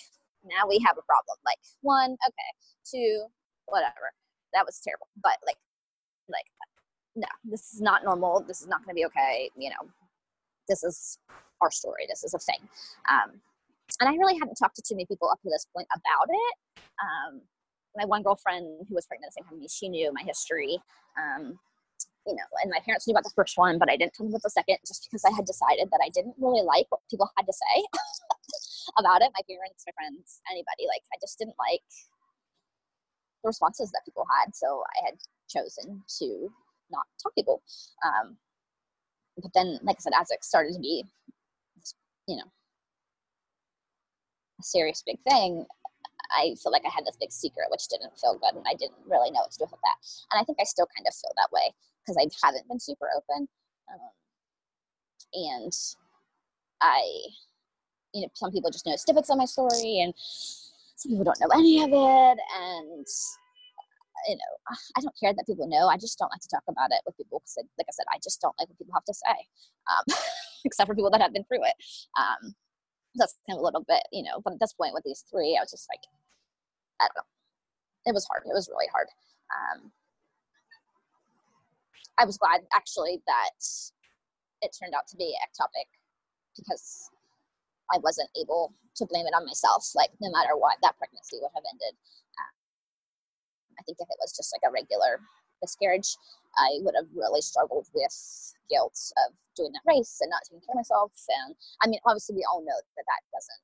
now 0.45 0.67
we 0.67 0.79
have 0.85 0.97
a 0.97 1.05
problem. 1.05 1.37
Like 1.45 1.57
one, 1.81 2.11
okay, 2.11 2.51
two, 2.85 3.25
whatever. 3.65 4.13
That 4.53 4.65
was 4.65 4.79
terrible, 4.83 5.07
but 5.21 5.37
like, 5.45 5.57
like 6.29 6.45
no, 7.15 7.27
this 7.43 7.73
is 7.73 7.81
not 7.81 8.03
normal. 8.03 8.43
This 8.47 8.61
is 8.61 8.67
not 8.67 8.81
to 8.87 8.93
be 8.93 9.05
okay. 9.05 9.49
You 9.57 9.69
know, 9.69 9.89
this 10.67 10.83
is 10.83 11.17
our 11.61 11.71
story. 11.71 12.05
This 12.07 12.23
is 12.23 12.33
a 12.33 12.39
thing. 12.39 12.67
Um, 13.09 13.41
and 14.00 14.10
I 14.10 14.13
really 14.13 14.38
hadn't 14.38 14.55
talked 14.55 14.75
to 14.77 14.81
too 14.81 14.95
many 14.95 15.05
people 15.05 15.29
up 15.29 15.41
to 15.41 15.50
this 15.50 15.65
point 15.75 15.88
about 15.93 16.29
it. 16.29 16.55
Um, 17.01 17.41
my 17.95 18.05
one 18.05 18.24
girlfriend 18.24 18.88
who 18.88 18.95
was 18.95 19.05
pregnant 19.05 19.29
at 19.29 19.33
the 19.36 19.41
same 19.41 19.50
time 19.50 19.57
as 19.57 19.62
me, 19.62 19.67
she 19.67 19.89
knew 19.89 20.12
my 20.13 20.24
history. 20.24 20.79
Um, 21.17 21.60
you 22.25 22.36
know, 22.36 22.45
and 22.62 22.69
my 22.69 22.79
parents 22.86 23.07
knew 23.07 23.13
about 23.13 23.24
the 23.24 23.36
first 23.36 23.57
one, 23.57 23.79
but 23.79 23.89
I 23.89 23.98
didn't 23.98 24.13
tell 24.13 24.25
them 24.25 24.33
about 24.33 24.43
the 24.43 24.53
second 24.53 24.77
just 24.86 25.10
because 25.10 25.25
I 25.25 25.33
had 25.33 25.45
decided 25.45 25.89
that 25.91 26.01
I 26.05 26.10
didn't 26.10 26.36
really 26.38 26.62
like 26.62 26.86
what 26.89 27.01
people 27.10 27.29
had 27.36 27.45
to 27.45 27.53
say 27.53 27.75
about 29.00 29.21
it. 29.21 29.33
My 29.33 29.41
parents, 29.50 29.83
my 29.86 29.93
friends, 29.98 30.39
anybody. 30.51 30.86
Like, 30.86 31.01
I 31.10 31.17
just 31.19 31.39
didn't 31.39 31.57
like 31.57 31.81
the 33.41 33.50
responses 33.50 33.89
that 33.91 34.05
people 34.05 34.25
had. 34.29 34.55
So 34.55 34.83
I 34.86 35.05
had 35.10 35.15
chosen 35.50 36.03
to 36.21 36.50
not 36.91 37.10
talk 37.21 37.33
to 37.33 37.41
people. 37.41 37.63
Um, 38.05 38.38
but 39.38 39.51
then, 39.53 39.79
like 39.81 39.98
I 39.98 40.01
said, 40.01 40.13
as 40.19 40.29
it 40.29 40.43
started 40.43 40.74
to 40.74 40.79
be, 40.79 41.03
you 42.27 42.38
know, 42.38 42.50
serious 44.61 45.03
big 45.05 45.19
thing, 45.29 45.65
I 46.31 46.55
feel 46.61 46.71
like 46.71 46.83
I 46.85 46.91
had 46.93 47.05
this 47.05 47.17
big 47.19 47.31
secret, 47.31 47.67
which 47.69 47.87
didn't 47.87 48.17
feel 48.17 48.37
good, 48.39 48.55
and 48.55 48.65
I 48.67 48.73
didn't 48.75 49.03
really 49.05 49.31
know 49.31 49.41
what 49.41 49.51
to 49.51 49.59
do 49.59 49.67
with 49.69 49.81
that. 49.81 49.97
And 50.31 50.39
I 50.39 50.43
think 50.43 50.57
I 50.61 50.63
still 50.63 50.87
kind 50.95 51.05
of 51.07 51.13
feel 51.13 51.31
that 51.35 51.51
way 51.51 51.73
because 52.01 52.17
I 52.17 52.25
haven't 52.45 52.67
been 52.67 52.79
super 52.79 53.09
open, 53.15 53.47
um, 53.91 54.11
and 55.33 55.73
I, 56.81 57.01
you 58.13 58.21
know, 58.21 58.27
some 58.33 58.51
people 58.51 58.71
just 58.71 58.85
know 58.85 58.95
snippets 58.95 59.29
of 59.29 59.37
my 59.37 59.45
story, 59.45 60.01
and 60.01 60.13
some 60.17 61.11
people 61.11 61.25
don't 61.25 61.39
know 61.41 61.51
any 61.53 61.83
of 61.83 61.89
it, 61.89 62.39
and 62.59 63.07
you 64.27 64.35
know, 64.35 64.75
I 64.95 65.01
don't 65.01 65.15
care 65.19 65.33
that 65.33 65.45
people 65.45 65.67
know. 65.67 65.87
I 65.87 65.97
just 65.97 66.17
don't 66.19 66.31
like 66.31 66.41
to 66.41 66.47
talk 66.47 66.63
about 66.67 66.91
it 66.91 67.01
with 67.05 67.17
people 67.17 67.39
because, 67.39 67.57
like 67.77 67.87
I 67.89 67.93
said, 67.93 68.05
I 68.13 68.19
just 68.23 68.41
don't 68.41 68.55
like 68.59 68.69
what 68.69 68.77
people 68.77 68.93
have 68.93 69.05
to 69.05 69.13
say, 69.13 69.37
um, 69.89 70.17
except 70.65 70.87
for 70.87 70.95
people 70.95 71.11
that 71.11 71.21
have 71.21 71.33
been 71.33 71.43
through 71.45 71.65
it. 71.65 71.73
Um, 72.19 72.55
that's 73.15 73.35
kind 73.47 73.57
of 73.57 73.61
a 73.61 73.65
little 73.65 73.83
bit, 73.87 74.03
you 74.11 74.23
know. 74.23 74.39
But 74.43 74.53
at 74.53 74.59
this 74.59 74.73
point, 74.73 74.93
with 74.93 75.03
these 75.03 75.23
three, 75.29 75.57
I 75.57 75.63
was 75.63 75.71
just 75.71 75.87
like, 75.89 76.03
I 76.99 77.07
don't 77.07 77.23
know. 77.23 77.29
It 78.05 78.13
was 78.13 78.25
hard. 78.25 78.43
It 78.45 78.53
was 78.53 78.69
really 78.69 78.89
hard. 78.91 79.07
Um, 79.51 79.91
I 82.17 82.25
was 82.25 82.37
glad 82.37 82.61
actually 82.75 83.21
that 83.27 83.57
it 84.61 84.75
turned 84.77 84.93
out 84.93 85.07
to 85.09 85.17
be 85.17 85.35
ectopic 85.41 85.89
because 86.55 87.09
I 87.93 87.97
wasn't 87.99 88.29
able 88.39 88.73
to 88.95 89.05
blame 89.05 89.25
it 89.25 89.35
on 89.35 89.45
myself. 89.45 89.89
Like 89.95 90.11
no 90.21 90.31
matter 90.31 90.55
what, 90.55 90.77
that 90.81 90.97
pregnancy 90.97 91.37
would 91.41 91.51
have 91.55 91.65
ended. 91.67 91.97
I 93.79 93.83
think 93.83 93.97
if 93.99 94.09
it 94.09 94.21
was 94.21 94.35
just 94.37 94.53
like 94.53 94.61
a 94.61 94.71
regular 94.71 95.19
miscarriage, 95.61 96.17
I 96.57 96.81
would 96.81 96.95
have 96.95 97.07
really 97.15 97.41
struggled 97.41 97.87
with 97.93 98.15
guilt 98.69 98.97
of 99.27 99.33
doing 99.55 99.71
that 99.73 99.87
race 99.87 100.17
and 100.21 100.29
not 100.29 100.43
taking 100.47 100.63
care 100.63 100.73
of 100.75 100.81
myself. 100.83 101.11
And 101.45 101.55
I 101.83 101.87
mean, 101.87 101.99
obviously, 102.05 102.35
we 102.35 102.47
all 102.47 102.61
know 102.61 102.75
that 102.75 103.05
that 103.07 103.21
doesn't 103.31 103.63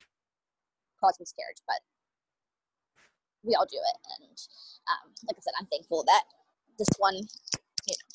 cause 1.00 1.18
miscarriage, 1.20 1.62
but 1.68 1.80
we 3.44 3.56
all 3.56 3.68
do 3.68 3.80
it. 3.80 3.98
And 4.20 4.38
um, 4.92 5.08
like 5.28 5.40
I 5.40 5.44
said, 5.44 5.56
I'm 5.60 5.70
thankful 5.72 6.04
that 6.08 6.24
this 6.78 6.92
one, 7.00 7.16
you 7.16 7.96
know, 7.96 8.08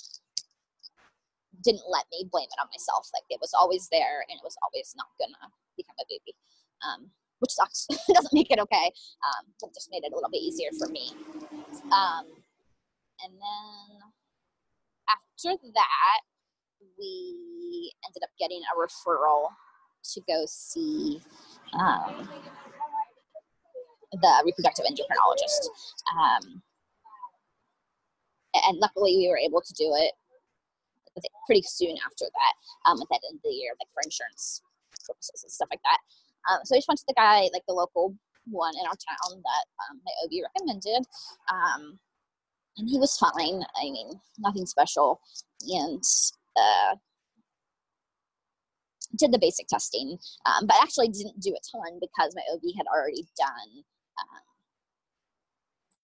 didn't 1.62 1.86
let 1.88 2.06
me 2.10 2.28
blame 2.28 2.50
it 2.50 2.60
on 2.60 2.68
myself. 2.72 3.08
Like 3.14 3.24
it 3.30 3.40
was 3.40 3.54
always 3.56 3.88
there, 3.88 4.24
and 4.28 4.36
it 4.36 4.44
was 4.44 4.56
always 4.62 4.94
not 4.96 5.12
gonna 5.16 5.52
become 5.76 5.96
a 6.00 6.06
baby. 6.08 6.36
Um, 6.82 7.10
which 7.38 7.52
sucks. 7.58 7.86
it 7.90 8.14
doesn't 8.14 8.32
make 8.32 8.50
it 8.50 8.58
okay, 8.60 8.90
um, 9.26 9.50
but 9.60 9.70
it 9.70 9.74
just 9.74 9.90
made 9.90 10.04
it 10.04 10.12
a 10.12 10.14
little 10.14 10.30
bit 10.30 10.42
easier 10.42 10.70
for 10.78 10.86
me. 10.88 11.10
Um, 11.90 12.41
and 13.24 13.32
then 13.34 14.12
after 15.08 15.58
that, 15.74 16.20
we 16.98 17.92
ended 18.06 18.22
up 18.22 18.30
getting 18.38 18.62
a 18.62 18.78
referral 18.78 19.48
to 20.14 20.20
go 20.26 20.44
see 20.46 21.20
um, 21.74 22.28
the 24.12 24.42
reproductive 24.44 24.86
endocrinologist. 24.86 25.68
Um, 26.18 26.62
and 28.54 28.78
luckily, 28.78 29.16
we 29.16 29.28
were 29.28 29.38
able 29.38 29.60
to 29.60 29.72
do 29.74 29.94
it 29.96 30.12
pretty 31.46 31.62
soon 31.62 31.96
after 32.04 32.24
that, 32.24 32.54
um, 32.90 33.00
at 33.00 33.08
the 33.08 33.20
end 33.28 33.36
of 33.36 33.42
the 33.42 33.50
year, 33.50 33.72
like 33.80 33.88
for 33.92 34.02
insurance 34.04 34.62
purposes 35.06 35.42
and 35.42 35.52
stuff 35.52 35.68
like 35.70 35.82
that. 35.84 35.98
Um, 36.50 36.60
so 36.64 36.74
I 36.74 36.78
just 36.78 36.88
went 36.88 36.98
to 36.98 37.08
the 37.08 37.14
guy, 37.14 37.48
like 37.52 37.62
the 37.66 37.74
local 37.74 38.14
one 38.50 38.74
in 38.74 38.86
our 38.86 38.98
town 38.98 39.42
that 39.42 39.64
um, 39.86 40.00
my 40.04 40.12
OB 40.24 40.32
recommended. 40.54 41.06
Um, 41.50 41.98
and 42.76 42.88
he 42.88 42.98
was 42.98 43.16
fine. 43.16 43.62
I 43.76 43.84
mean, 43.84 44.20
nothing 44.38 44.66
special. 44.66 45.20
And 45.68 46.02
uh, 46.56 46.96
did 49.16 49.32
the 49.32 49.38
basic 49.38 49.66
testing, 49.68 50.18
um, 50.46 50.66
but 50.66 50.76
actually 50.82 51.08
didn't 51.08 51.40
do 51.40 51.54
a 51.54 51.60
ton 51.70 52.00
because 52.00 52.34
my 52.34 52.42
OB 52.52 52.62
had 52.76 52.86
already 52.86 53.26
done 53.36 53.84
um, 54.18 54.42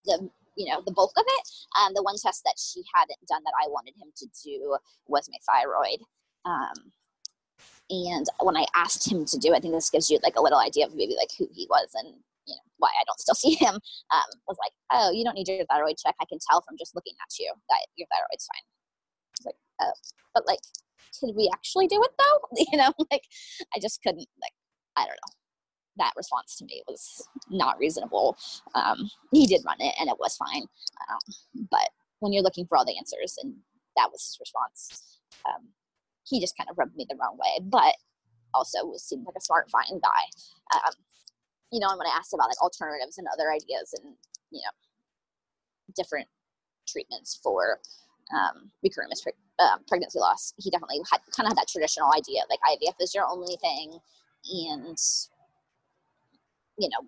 the 0.05 0.29
you 0.55 0.69
know 0.69 0.81
the 0.85 0.91
bulk 0.91 1.13
of 1.17 1.25
it. 1.27 1.49
Um, 1.81 1.93
the 1.93 2.03
one 2.03 2.15
test 2.21 2.43
that 2.43 2.55
she 2.57 2.83
hadn't 2.93 3.19
done 3.27 3.43
that 3.43 3.53
I 3.63 3.69
wanted 3.69 3.95
him 3.95 4.11
to 4.17 4.27
do 4.43 4.77
was 5.07 5.29
my 5.29 5.37
thyroid. 5.45 5.99
Um, 6.45 6.91
and 7.89 8.25
when 8.41 8.55
I 8.55 8.65
asked 8.75 9.11
him 9.11 9.25
to 9.25 9.37
do, 9.37 9.53
I 9.53 9.59
think 9.59 9.73
this 9.73 9.89
gives 9.89 10.09
you 10.09 10.19
like 10.23 10.35
a 10.35 10.41
little 10.41 10.59
idea 10.59 10.85
of 10.85 10.95
maybe 10.95 11.15
like 11.17 11.29
who 11.37 11.47
he 11.51 11.65
was 11.69 11.89
and 11.95 12.15
you 12.49 12.55
know 12.57 12.65
why 12.77 12.89
I 12.89 13.05
don't 13.05 13.19
still 13.19 13.35
see 13.37 13.53
him. 13.53 13.75
Um, 13.75 14.29
was 14.47 14.57
like, 14.57 14.73
oh, 14.91 15.11
you 15.11 15.23
don't 15.23 15.35
need 15.35 15.47
your 15.47 15.65
thyroid 15.69 15.97
check. 15.97 16.15
I 16.19 16.25
can 16.25 16.39
tell 16.49 16.61
from 16.61 16.77
just 16.77 16.95
looking 16.95 17.13
at 17.21 17.31
you 17.37 17.53
that 17.69 17.85
your 17.95 18.07
thyroid's 18.09 18.47
fine. 18.49 18.65
I 18.65 19.33
was 19.37 19.45
like, 19.45 19.59
oh, 19.81 19.93
but 20.33 20.47
like, 20.47 20.59
could 21.19 21.35
we 21.35 21.49
actually 21.53 21.87
do 21.87 22.01
it 22.01 22.11
though? 22.17 22.39
you 22.71 22.77
know, 22.77 22.93
like 23.11 23.23
I 23.75 23.79
just 23.79 24.01
couldn't. 24.01 24.27
Like, 24.41 24.53
I 24.97 25.01
don't 25.01 25.19
know. 25.21 25.35
That 25.97 26.13
response 26.15 26.55
to 26.57 26.65
me 26.65 26.81
was 26.87 27.27
not 27.49 27.77
reasonable. 27.77 28.37
Um, 28.73 29.09
he 29.31 29.45
did 29.45 29.61
run 29.65 29.81
it, 29.81 29.93
and 29.99 30.09
it 30.09 30.17
was 30.19 30.37
fine. 30.37 30.63
Um, 31.09 31.67
but 31.69 31.89
when 32.19 32.31
you're 32.31 32.43
looking 32.43 32.65
for 32.65 32.77
all 32.77 32.85
the 32.85 32.97
answers, 32.97 33.37
and 33.41 33.55
that 33.97 34.09
was 34.11 34.23
his 34.23 34.37
response. 34.39 35.19
Um, 35.45 35.67
he 36.25 36.39
just 36.39 36.57
kind 36.57 36.69
of 36.69 36.77
rubbed 36.77 36.95
me 36.95 37.05
the 37.09 37.17
wrong 37.19 37.37
way, 37.37 37.59
but 37.63 37.95
also 38.53 38.93
seemed 38.97 39.25
like 39.25 39.35
a 39.37 39.41
smart, 39.41 39.69
fine 39.69 39.99
guy. 40.01 40.23
Um, 40.73 40.93
you 41.71 41.79
know, 41.79 41.89
and 41.89 41.97
when 41.97 42.07
I 42.07 42.15
asked 42.17 42.33
about 42.33 42.49
like 42.49 42.61
alternatives 42.61 43.17
and 43.17 43.27
other 43.31 43.51
ideas 43.51 43.93
and 43.93 44.15
you 44.51 44.61
know 44.61 44.73
different 45.95 46.27
treatments 46.87 47.39
for 47.41 47.79
um, 48.33 48.71
recurrent 48.83 49.09
mis- 49.09 49.25
uh, 49.59 49.77
pregnancy 49.87 50.19
loss, 50.19 50.53
he 50.57 50.69
definitely 50.69 51.01
had 51.11 51.21
kind 51.35 51.45
of 51.45 51.53
had 51.53 51.57
that 51.57 51.67
traditional 51.67 52.11
idea 52.13 52.41
like 52.49 52.59
IVF 52.65 52.95
is 52.99 53.13
your 53.13 53.25
only 53.25 53.57
thing, 53.61 53.99
and 54.49 54.97
you 56.77 56.89
know 56.89 57.05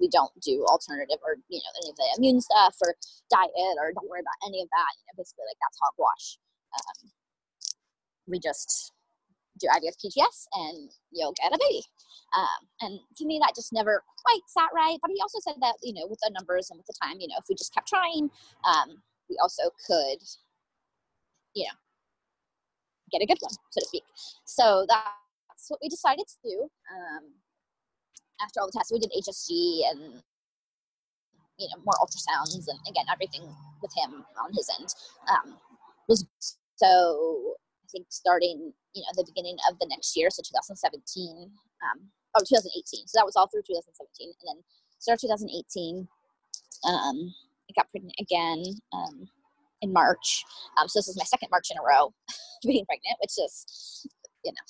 we 0.00 0.08
don't 0.08 0.32
do 0.40 0.64
alternative 0.68 1.18
or 1.24 1.36
you 1.48 1.58
know 1.58 1.72
any 1.82 1.90
of 1.90 1.96
the 1.96 2.08
immune 2.18 2.40
stuff 2.40 2.76
or 2.82 2.94
diet 3.30 3.76
or 3.80 3.92
don't 3.92 4.08
worry 4.08 4.20
about 4.20 4.38
any 4.46 4.62
of 4.62 4.68
that. 4.70 4.90
You 5.00 5.04
know, 5.08 5.16
basically 5.16 5.44
like 5.48 5.58
that's 5.60 5.78
hogwash. 5.82 6.38
Um, 6.76 7.10
we 8.26 8.38
just 8.38 8.92
do 9.58 9.68
IVF 9.68 9.96
PGS 9.98 10.46
and 10.54 10.90
you'll 11.12 11.34
get 11.40 11.52
a 11.52 11.58
baby. 11.58 11.82
Um, 12.36 12.68
and 12.80 13.00
to 13.16 13.26
me, 13.26 13.38
that 13.42 13.54
just 13.54 13.72
never 13.72 14.02
quite 14.24 14.42
sat 14.46 14.68
right. 14.74 14.98
But 15.00 15.10
he 15.10 15.20
also 15.20 15.38
said 15.40 15.56
that 15.60 15.76
you 15.82 15.94
know 15.94 16.06
with 16.08 16.20
the 16.22 16.32
numbers 16.32 16.70
and 16.70 16.78
with 16.78 16.86
the 16.86 16.94
time, 17.02 17.20
you 17.20 17.28
know, 17.28 17.36
if 17.38 17.44
we 17.48 17.54
just 17.54 17.74
kept 17.74 17.88
trying, 17.88 18.30
um, 18.64 19.02
we 19.28 19.36
also 19.42 19.70
could, 19.86 20.20
you 21.54 21.64
know, 21.64 21.76
get 23.10 23.22
a 23.22 23.26
good 23.26 23.38
one, 23.40 23.52
so 23.70 23.80
to 23.80 23.86
speak. 23.86 24.04
So 24.44 24.86
that's 24.88 25.68
what 25.68 25.80
we 25.82 25.88
decided 25.88 26.26
to 26.28 26.36
do. 26.44 26.68
Um, 26.92 27.34
after 28.40 28.60
all 28.60 28.66
the 28.66 28.72
tests, 28.76 28.92
we 28.92 28.98
did 28.98 29.10
HSG 29.10 29.90
and 29.90 30.22
you 31.58 31.66
know 31.68 31.82
more 31.84 31.94
ultrasounds 32.00 32.54
and 32.54 32.78
again 32.88 33.04
everything 33.12 33.42
with 33.82 33.90
him 33.96 34.24
on 34.40 34.52
his 34.52 34.70
end 34.78 34.94
um, 35.28 35.56
was 36.06 36.24
so 36.76 37.56
think 37.90 38.06
starting 38.10 38.72
you 38.94 39.02
know 39.02 39.12
the 39.16 39.28
beginning 39.28 39.56
of 39.68 39.78
the 39.78 39.86
next 39.88 40.16
year, 40.16 40.30
so 40.30 40.42
2017 40.42 41.50
um, 41.84 41.98
or 42.34 42.42
2018. 42.46 43.06
So 43.06 43.18
that 43.18 43.26
was 43.26 43.36
all 43.36 43.48
through 43.48 43.66
2017, 43.66 44.28
and 44.28 44.46
then 44.46 44.64
start 44.98 45.20
2018. 45.20 46.08
Um, 46.84 47.34
I 47.68 47.72
got 47.76 47.90
pregnant 47.90 48.14
again 48.20 48.62
um, 48.92 49.28
in 49.82 49.92
March. 49.92 50.44
Um, 50.80 50.88
so 50.88 50.98
this 50.98 51.08
is 51.08 51.18
my 51.18 51.24
second 51.24 51.48
March 51.50 51.68
in 51.70 51.78
a 51.78 51.84
row 51.84 52.14
being 52.62 52.86
pregnant, 52.86 53.18
which 53.20 53.36
is 53.38 54.06
you 54.44 54.52
know 54.52 54.66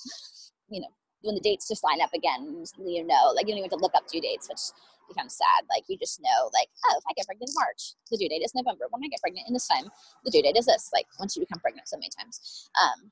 you 0.69 0.81
know 0.81 0.93
when 1.21 1.35
the 1.35 1.41
dates 1.41 1.67
just 1.67 1.83
line 1.83 2.01
up 2.01 2.13
again, 2.13 2.63
you 2.85 3.03
know, 3.03 3.33
like 3.35 3.45
you 3.47 3.53
don't 3.53 3.59
even 3.59 3.69
have 3.69 3.77
to 3.77 3.83
look 3.83 3.95
up 3.95 4.07
due 4.07 4.21
dates, 4.21 4.47
which 4.47 4.71
becomes 5.09 5.35
sad. 5.35 5.65
Like 5.69 5.83
you 5.89 5.97
just 5.97 6.21
know, 6.21 6.49
like, 6.53 6.69
oh, 6.87 6.97
if 6.97 7.03
I 7.09 7.13
get 7.17 7.25
pregnant 7.25 7.49
in 7.49 7.55
March, 7.57 7.97
the 8.09 8.17
due 8.17 8.29
date 8.29 8.45
is 8.45 8.55
November. 8.55 8.85
When 8.89 9.03
I 9.03 9.09
get 9.09 9.21
pregnant 9.21 9.47
in 9.47 9.53
this 9.53 9.67
time, 9.67 9.89
the 10.23 10.31
due 10.31 10.41
date 10.41 10.57
is 10.57 10.65
this. 10.65 10.89
Like 10.93 11.05
once 11.19 11.35
you 11.35 11.43
become 11.43 11.59
pregnant 11.59 11.89
so 11.89 11.97
many 11.97 12.09
times, 12.13 12.69
um, 12.77 13.11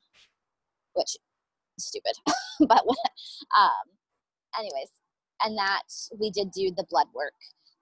which 0.93 1.17
is 1.77 1.83
stupid. 1.83 2.15
but 2.69 2.85
what, 2.85 3.11
um, 3.57 3.85
anyways, 4.57 4.93
and 5.43 5.57
that 5.57 5.89
we 6.19 6.31
did 6.31 6.51
do 6.51 6.71
the 6.71 6.85
blood 6.89 7.07
work 7.13 7.37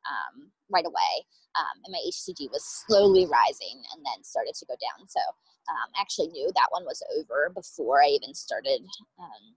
um, 0.08 0.52
right 0.70 0.86
away. 0.86 1.14
Um, 1.56 1.80
and 1.86 1.92
my 1.94 2.04
HCG 2.04 2.52
was 2.52 2.64
slowly 2.88 3.26
rising 3.26 3.80
and 3.94 4.04
then 4.04 4.24
started 4.24 4.56
to 4.56 4.66
go 4.66 4.76
down. 4.76 5.08
So 5.08 5.22
um, 5.70 5.90
I 5.96 6.02
actually 6.02 6.28
knew 6.28 6.52
that 6.54 6.68
one 6.70 6.84
was 6.84 7.02
over 7.18 7.52
before 7.54 8.04
I 8.04 8.08
even 8.08 8.34
started 8.34 8.82
um, 9.20 9.56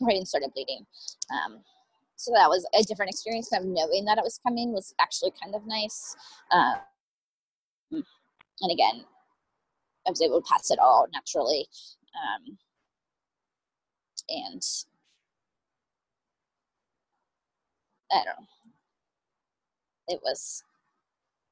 right 0.00 0.16
and 0.16 0.28
started 0.28 0.52
bleeding. 0.54 0.86
Um, 1.32 1.60
so 2.18 2.32
that 2.34 2.48
was 2.48 2.66
a 2.74 2.82
different 2.82 3.10
experience. 3.10 3.48
Kind 3.48 3.64
of 3.64 3.70
knowing 3.70 4.04
that 4.06 4.18
it 4.18 4.24
was 4.24 4.40
coming 4.44 4.72
was 4.72 4.92
actually 5.00 5.32
kind 5.40 5.54
of 5.54 5.66
nice. 5.66 6.16
Um, 6.50 6.74
and 8.60 8.72
again, 8.72 9.04
I 10.06 10.10
was 10.10 10.20
able 10.20 10.42
to 10.42 10.48
pass 10.48 10.70
it 10.72 10.80
all 10.80 11.06
naturally. 11.12 11.68
Um, 12.16 12.58
and 14.28 14.62
I 18.10 18.16
don't 18.24 18.26
know. 18.26 18.46
It 20.08 20.20
was 20.24 20.64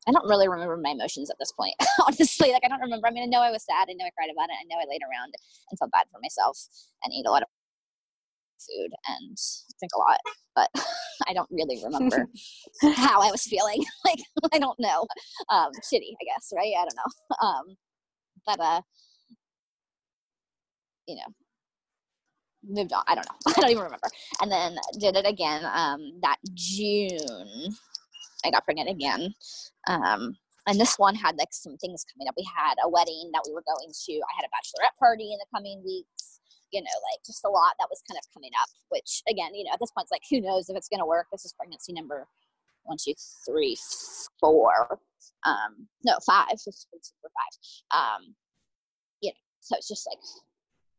I 0.08 0.12
don't 0.12 0.28
really 0.28 0.48
remember 0.48 0.76
my 0.76 0.90
emotions 0.90 1.30
at 1.30 1.36
this 1.38 1.52
point, 1.52 1.74
honestly. 2.06 2.52
Like 2.52 2.62
I 2.64 2.68
don't 2.68 2.80
remember. 2.80 3.06
I 3.06 3.10
mean, 3.10 3.24
I 3.24 3.26
know 3.26 3.42
I 3.42 3.50
was 3.50 3.64
sad. 3.64 3.86
I 3.88 3.94
know 3.94 4.04
I 4.04 4.10
cried 4.10 4.30
about 4.32 4.50
it. 4.50 4.56
I 4.58 4.64
know 4.66 4.76
I 4.80 4.86
laid 4.88 5.02
around 5.02 5.34
and 5.70 5.78
felt 5.78 5.92
bad 5.92 6.06
for 6.12 6.18
myself 6.20 6.58
and 7.04 7.12
ate 7.12 7.26
a 7.26 7.30
lot 7.30 7.42
of 7.42 7.48
food 8.60 8.90
and 9.08 9.36
drink 9.78 9.92
a 9.94 9.98
lot, 9.98 10.18
but 10.54 10.70
I 11.28 11.32
don't 11.32 11.48
really 11.50 11.82
remember 11.82 12.26
how 12.94 13.20
I 13.20 13.30
was 13.30 13.42
feeling. 13.42 13.82
like 14.04 14.20
I 14.52 14.58
don't 14.58 14.78
know. 14.78 15.06
Um, 15.48 15.70
shitty, 15.82 16.12
I 16.20 16.24
guess, 16.24 16.52
right? 16.54 16.72
I 16.78 16.84
don't 16.84 16.96
know. 16.96 17.48
Um, 17.48 17.76
but 18.46 18.60
uh, 18.60 18.80
you 21.06 21.16
know, 21.16 21.34
moved 22.64 22.92
on. 22.92 23.02
I 23.06 23.14
don't 23.14 23.26
know. 23.26 23.52
I 23.56 23.60
don't 23.60 23.70
even 23.70 23.84
remember. 23.84 24.08
And 24.40 24.50
then 24.50 24.76
did 24.98 25.16
it 25.16 25.26
again 25.26 25.64
um, 25.72 26.12
that 26.22 26.36
June. 26.54 27.74
I 28.44 28.50
got 28.50 28.64
pregnant 28.64 28.90
again. 28.90 29.34
Um, 29.88 30.36
and 30.68 30.80
this 30.80 30.98
one 30.98 31.14
had 31.14 31.36
like 31.36 31.52
some 31.52 31.76
things 31.76 32.04
coming 32.12 32.28
up. 32.28 32.34
We 32.36 32.46
had 32.56 32.74
a 32.84 32.88
wedding 32.88 33.30
that 33.32 33.42
we 33.46 33.54
were 33.54 33.62
going 33.66 33.92
to. 33.92 34.12
I 34.12 34.34
had 34.36 34.44
a 34.44 34.50
bachelorette 34.50 34.98
party 34.98 35.32
in 35.32 35.38
the 35.38 35.46
coming 35.54 35.82
weeks 35.84 36.35
you 36.76 36.84
know, 36.84 36.98
like 37.08 37.24
just 37.24 37.40
a 37.44 37.48
lot 37.48 37.72
that 37.80 37.88
was 37.88 38.04
kind 38.04 38.20
of 38.20 38.24
coming 38.36 38.52
up, 38.60 38.68
which 38.92 39.24
again, 39.24 39.56
you 39.56 39.64
know, 39.64 39.72
at 39.72 39.80
this 39.80 39.90
point, 39.96 40.04
it's 40.04 40.12
like, 40.12 40.28
who 40.28 40.44
knows 40.44 40.68
if 40.68 40.76
it's 40.76 40.92
going 40.92 41.00
to 41.00 41.08
work? 41.08 41.24
This 41.32 41.48
is 41.48 41.56
pregnancy 41.56 41.96
number 41.96 42.28
one, 42.84 43.00
two, 43.00 43.16
three, 43.48 43.80
four. 44.38 45.00
Um, 45.48 45.88
no, 46.04 46.20
five. 46.28 46.52
Is 46.52 46.68
number 46.92 47.32
five. 47.32 47.54
Um, 47.96 48.36
you 49.24 49.32
know, 49.32 49.40
so 49.64 49.80
it's 49.80 49.88
just 49.88 50.04
like 50.04 50.20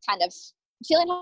kind 0.01 0.25
of 0.25 0.33
feeling 0.81 1.13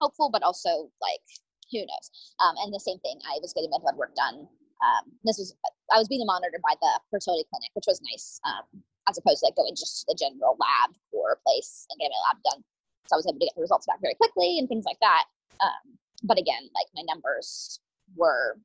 hopeful, 0.00 0.30
but 0.30 0.46
also 0.46 0.94
like, 1.02 1.26
who 1.74 1.82
knows? 1.82 2.06
Um, 2.38 2.54
and 2.62 2.72
the 2.72 2.78
same 2.78 3.02
thing, 3.02 3.18
I 3.26 3.42
was 3.42 3.52
getting 3.52 3.74
my 3.74 3.82
blood 3.82 3.98
work 3.98 4.14
done. 4.14 4.46
Um, 4.78 5.10
this 5.26 5.36
was, 5.36 5.58
I 5.90 5.98
was 5.98 6.06
being 6.06 6.22
monitored 6.24 6.62
by 6.62 6.78
the 6.78 6.92
fertility 7.10 7.42
clinic, 7.50 7.74
which 7.74 7.90
was 7.90 7.98
nice. 8.06 8.38
Um, 8.46 8.86
as 9.08 9.16
opposed 9.16 9.40
to 9.40 9.46
like 9.48 9.56
going 9.56 9.72
just 9.72 10.04
to 10.04 10.04
the 10.08 10.16
general 10.20 10.54
lab 10.60 10.92
or 11.12 11.40
place 11.40 11.88
and 11.90 11.98
getting 11.98 12.12
my 12.12 12.22
lab 12.28 12.38
done. 12.44 12.60
So 13.08 13.16
I 13.16 13.18
was 13.18 13.26
able 13.26 13.40
to 13.40 13.46
get 13.46 13.54
the 13.56 13.62
results 13.62 13.86
back 13.86 14.00
very 14.00 14.14
quickly 14.14 14.58
and 14.58 14.68
things 14.68 14.84
like 14.84 15.00
that. 15.00 15.24
Um, 15.60 15.98
but 16.22 16.38
again, 16.38 16.68
like 16.74 16.86
my 16.94 17.02
numbers 17.08 17.80
were 18.16 18.58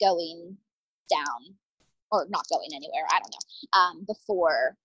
going 0.00 0.56
down 1.10 1.54
or 2.10 2.26
not 2.30 2.46
going 2.50 2.70
anywhere. 2.74 3.06
I 3.10 3.20
don't 3.20 3.32
know. 3.32 3.78
Um, 3.78 4.04
before 4.06 4.76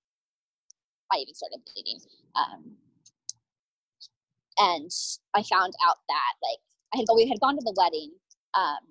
I 1.12 1.17
even 1.17 1.34
started 1.34 1.62
bleeding. 1.65 2.00
Um, 2.36 2.78
and 4.58 4.91
I 5.34 5.43
found 5.43 5.74
out 5.86 5.98
that 6.08 6.34
like 6.43 6.62
I 6.93 6.98
had 6.98 7.06
we 7.15 7.28
had 7.28 7.39
gone 7.39 7.56
to 7.56 7.63
the 7.63 7.76
wedding, 7.78 8.12
um, 8.54 8.84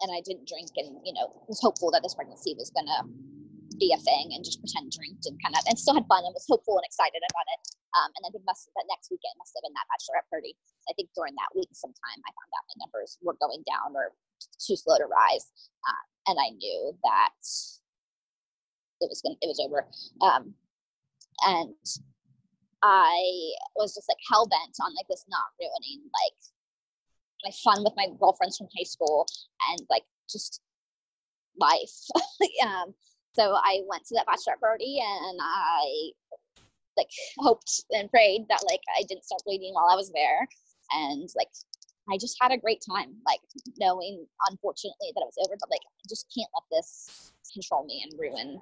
and 0.00 0.12
I 0.12 0.20
didn't 0.24 0.46
drink, 0.46 0.70
and 0.76 1.00
you 1.04 1.12
know 1.12 1.42
was 1.48 1.60
hopeful 1.60 1.90
that 1.92 2.02
this 2.02 2.14
pregnancy 2.14 2.54
was 2.56 2.70
gonna 2.70 3.08
be 3.78 3.94
a 3.94 4.00
thing 4.02 4.30
and 4.34 4.44
just 4.44 4.60
pretend 4.60 4.92
drinked 4.92 5.26
and 5.26 5.38
kind 5.42 5.54
of 5.54 5.62
and 5.68 5.78
still 5.78 5.94
had 5.94 6.06
fun 6.06 6.24
and 6.24 6.34
was 6.34 6.46
hopeful 6.48 6.76
and 6.76 6.84
excited 6.84 7.22
about 7.22 7.46
it. 7.54 7.77
Um, 7.96 8.12
and 8.16 8.22
then 8.24 8.36
it 8.36 8.44
must 8.44 8.68
that 8.76 8.88
next 8.88 9.08
weekend 9.08 9.32
must 9.40 9.56
have 9.56 9.64
been 9.64 9.72
that 9.72 9.88
bachelorette 9.88 10.28
party. 10.28 10.52
I 10.88 10.92
think 10.92 11.08
during 11.16 11.32
that 11.40 11.52
week 11.56 11.72
sometime 11.72 12.20
I 12.20 12.30
found 12.36 12.50
out 12.52 12.68
my 12.68 12.76
numbers 12.84 13.16
were 13.24 13.36
going 13.40 13.64
down 13.64 13.96
or 13.96 14.12
too 14.60 14.76
slow 14.76 15.00
to 15.00 15.08
rise, 15.08 15.48
uh, 15.88 16.04
and 16.28 16.36
I 16.36 16.52
knew 16.52 16.92
that 17.04 17.40
it 19.00 19.08
was 19.08 19.20
gonna 19.24 19.40
it 19.40 19.48
was 19.48 19.60
over. 19.62 19.88
Um, 20.20 20.54
and 21.48 21.74
I 22.82 23.16
was 23.74 23.94
just 23.94 24.08
like 24.08 24.20
hell 24.28 24.46
bent 24.46 24.76
on 24.82 24.94
like 24.94 25.08
this 25.08 25.24
not 25.28 25.54
ruining 25.58 26.04
like 26.12 26.38
my 27.44 27.52
fun 27.64 27.84
with 27.84 27.94
my 27.96 28.06
girlfriends 28.18 28.58
from 28.58 28.68
high 28.76 28.84
school 28.84 29.26
and 29.70 29.80
like 29.90 30.04
just 30.30 30.60
life. 31.60 31.94
um, 32.66 32.94
so 33.34 33.54
I 33.54 33.80
went 33.88 34.04
to 34.06 34.14
that 34.14 34.26
bachelor 34.26 34.56
party 34.60 34.98
and 35.00 35.38
I 35.40 36.10
like 36.98 37.08
hoped 37.38 37.84
and 37.90 38.10
prayed 38.10 38.46
that 38.48 38.62
like 38.68 38.80
I 38.98 39.04
didn't 39.08 39.24
start 39.24 39.42
bleeding 39.46 39.72
while 39.72 39.88
I 39.90 39.96
was 39.96 40.12
there. 40.12 40.46
And 40.92 41.28
like 41.36 41.48
I 42.10 42.16
just 42.18 42.36
had 42.40 42.52
a 42.52 42.58
great 42.58 42.82
time, 42.82 43.16
like 43.26 43.40
knowing 43.78 44.26
unfortunately 44.50 45.12
that 45.14 45.22
it 45.22 45.30
was 45.30 45.46
over, 45.46 45.56
but 45.60 45.70
like 45.70 45.84
I 45.86 46.04
just 46.08 46.26
can't 46.34 46.50
let 46.54 46.64
this 46.70 47.32
control 47.52 47.84
me 47.84 48.04
and 48.04 48.18
ruin 48.18 48.60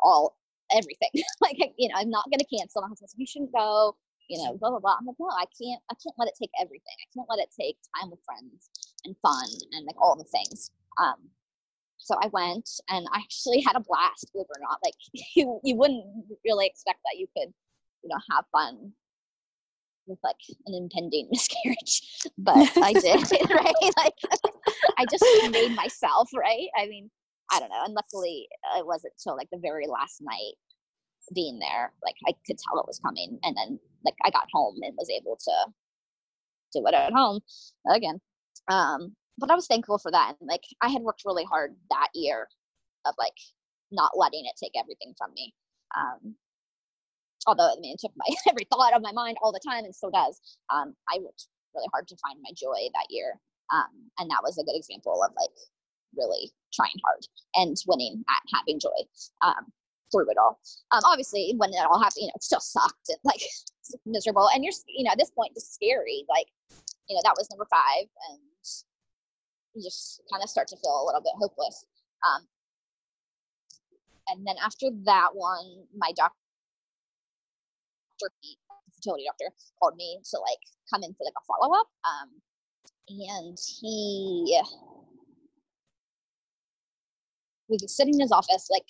all 0.00 0.36
everything. 0.72 1.10
like 1.40 1.58
you 1.76 1.88
know, 1.88 1.96
I'm 1.96 2.10
not 2.10 2.30
gonna 2.30 2.48
cancel. 2.48 2.82
My 2.82 2.88
husband's 2.88 3.14
like, 3.14 3.20
you 3.20 3.26
shouldn't 3.26 3.52
go, 3.52 3.96
you 4.28 4.42
know, 4.42 4.56
blah 4.56 4.70
blah 4.70 4.80
blah. 4.80 4.96
I'm 4.98 5.06
like, 5.06 5.16
no, 5.18 5.28
I 5.28 5.46
can't 5.60 5.82
I 5.90 5.94
can't 6.02 6.16
let 6.18 6.28
it 6.28 6.38
take 6.40 6.52
everything. 6.60 6.96
I 7.00 7.08
can't 7.14 7.28
let 7.28 7.40
it 7.40 7.50
take 7.58 7.76
time 7.98 8.10
with 8.10 8.20
friends 8.24 8.70
and 9.04 9.16
fun 9.22 9.48
and 9.72 9.86
like 9.86 10.00
all 10.00 10.16
the 10.16 10.24
things. 10.24 10.70
Um 11.00 11.30
so 12.04 12.14
I 12.20 12.28
went 12.32 12.68
and 12.90 13.06
I 13.12 13.18
actually 13.18 13.62
had 13.62 13.76
a 13.76 13.80
blast, 13.80 14.28
believe 14.30 14.46
it 14.50 14.58
or 14.58 14.60
not. 14.60 14.78
Like 14.84 14.94
you, 15.34 15.58
you 15.64 15.74
wouldn't 15.74 16.04
really 16.44 16.66
expect 16.66 16.98
that 17.04 17.18
you 17.18 17.26
could, 17.36 17.52
you 18.02 18.10
know, 18.10 18.18
have 18.30 18.44
fun 18.52 18.92
with 20.06 20.18
like 20.22 20.36
an 20.66 20.74
impending 20.74 21.28
miscarriage, 21.32 22.02
but 22.36 22.56
I 22.76 22.92
did, 23.32 23.50
right? 23.50 23.74
Like 23.96 24.14
I 24.98 25.06
just 25.10 25.24
made 25.50 25.74
myself, 25.74 26.28
right? 26.36 26.68
I 26.78 26.86
mean, 26.88 27.10
I 27.50 27.58
don't 27.58 27.70
know. 27.70 27.84
And 27.84 27.94
luckily, 27.94 28.48
it 28.76 28.86
wasn't 28.86 29.14
until 29.18 29.36
like 29.38 29.48
the 29.50 29.58
very 29.58 29.86
last 29.86 30.20
night 30.20 30.56
being 31.34 31.58
there, 31.58 31.90
like 32.04 32.16
I 32.28 32.32
could 32.46 32.58
tell 32.58 32.78
it 32.80 32.86
was 32.86 32.98
coming, 32.98 33.38
and 33.42 33.56
then 33.56 33.80
like 34.04 34.14
I 34.22 34.30
got 34.30 34.46
home 34.52 34.76
and 34.82 34.94
was 34.98 35.08
able 35.08 35.38
to 35.42 35.52
do 36.74 36.86
it 36.86 36.92
at 36.92 37.14
home 37.14 37.40
again. 37.90 38.20
Um, 38.68 39.16
but 39.38 39.50
I 39.50 39.54
was 39.54 39.66
thankful 39.66 39.98
for 39.98 40.10
that. 40.10 40.36
And 40.40 40.48
like 40.48 40.64
I 40.80 40.88
had 40.88 41.02
worked 41.02 41.22
really 41.24 41.44
hard 41.44 41.74
that 41.90 42.08
year 42.14 42.48
of 43.06 43.14
like 43.18 43.36
not 43.90 44.12
letting 44.16 44.44
it 44.46 44.58
take 44.62 44.72
everything 44.78 45.14
from 45.16 45.32
me. 45.34 45.54
Um, 45.96 46.34
although 47.46 47.72
I 47.72 47.80
mean 47.80 47.94
it 47.94 48.00
took 48.00 48.12
my 48.16 48.26
every 48.48 48.66
thought 48.72 48.94
of 48.94 49.02
my 49.02 49.12
mind 49.12 49.36
all 49.42 49.52
the 49.52 49.60
time 49.66 49.84
and 49.84 49.94
still 49.94 50.10
does. 50.10 50.40
Um, 50.72 50.94
I 51.08 51.18
worked 51.18 51.46
really 51.74 51.88
hard 51.92 52.08
to 52.08 52.16
find 52.16 52.38
my 52.42 52.50
joy 52.56 52.88
that 52.94 53.10
year. 53.10 53.38
Um, 53.72 54.10
and 54.18 54.30
that 54.30 54.42
was 54.42 54.58
a 54.58 54.64
good 54.64 54.76
example 54.76 55.22
of 55.24 55.32
like 55.36 55.50
really 56.16 56.52
trying 56.72 56.94
hard 57.04 57.26
and 57.54 57.76
winning 57.86 58.24
at 58.28 58.42
having 58.54 58.78
joy 58.78 58.90
um, 59.42 59.72
through 60.12 60.30
it 60.30 60.38
all. 60.38 60.60
Um, 60.92 61.02
obviously, 61.04 61.54
when 61.56 61.70
it 61.70 61.86
all 61.90 61.98
happened, 61.98 62.22
you 62.22 62.26
know, 62.28 62.36
it 62.36 62.44
still 62.44 62.60
sucked 62.60 63.08
and 63.08 63.18
like 63.24 63.40
miserable. 64.06 64.48
And 64.54 64.64
you're, 64.64 64.74
you 64.86 65.04
know, 65.04 65.12
at 65.12 65.18
this 65.18 65.30
point, 65.30 65.54
just 65.54 65.74
scary. 65.74 66.24
Like, 66.28 66.46
you 67.08 67.16
know, 67.16 67.22
that 67.24 67.34
was 67.36 67.48
number 67.50 67.66
five, 67.70 68.06
and 68.30 68.40
you 69.74 69.82
just 69.82 70.22
kind 70.30 70.42
of 70.42 70.48
start 70.48 70.68
to 70.68 70.76
feel 70.76 71.02
a 71.02 71.06
little 71.06 71.20
bit 71.20 71.32
hopeless. 71.38 71.84
Um, 72.26 72.46
and 74.28 74.46
then 74.46 74.56
after 74.64 74.88
that 75.04 75.30
one, 75.34 75.84
my 75.96 76.12
doctor, 76.16 76.34
fertility 78.20 79.24
doctor, 79.26 79.54
called 79.78 79.96
me 79.96 80.20
to 80.30 80.38
like 80.38 80.62
come 80.92 81.02
in 81.02 81.12
for 81.14 81.24
like 81.24 81.36
a 81.36 81.44
follow 81.46 81.74
up. 81.74 81.88
Um, 82.04 82.30
and 83.08 83.58
he 83.80 84.58
we 87.68 87.78
could 87.78 87.90
sit 87.90 88.08
in 88.08 88.20
his 88.20 88.32
office 88.32 88.68
like 88.70 88.86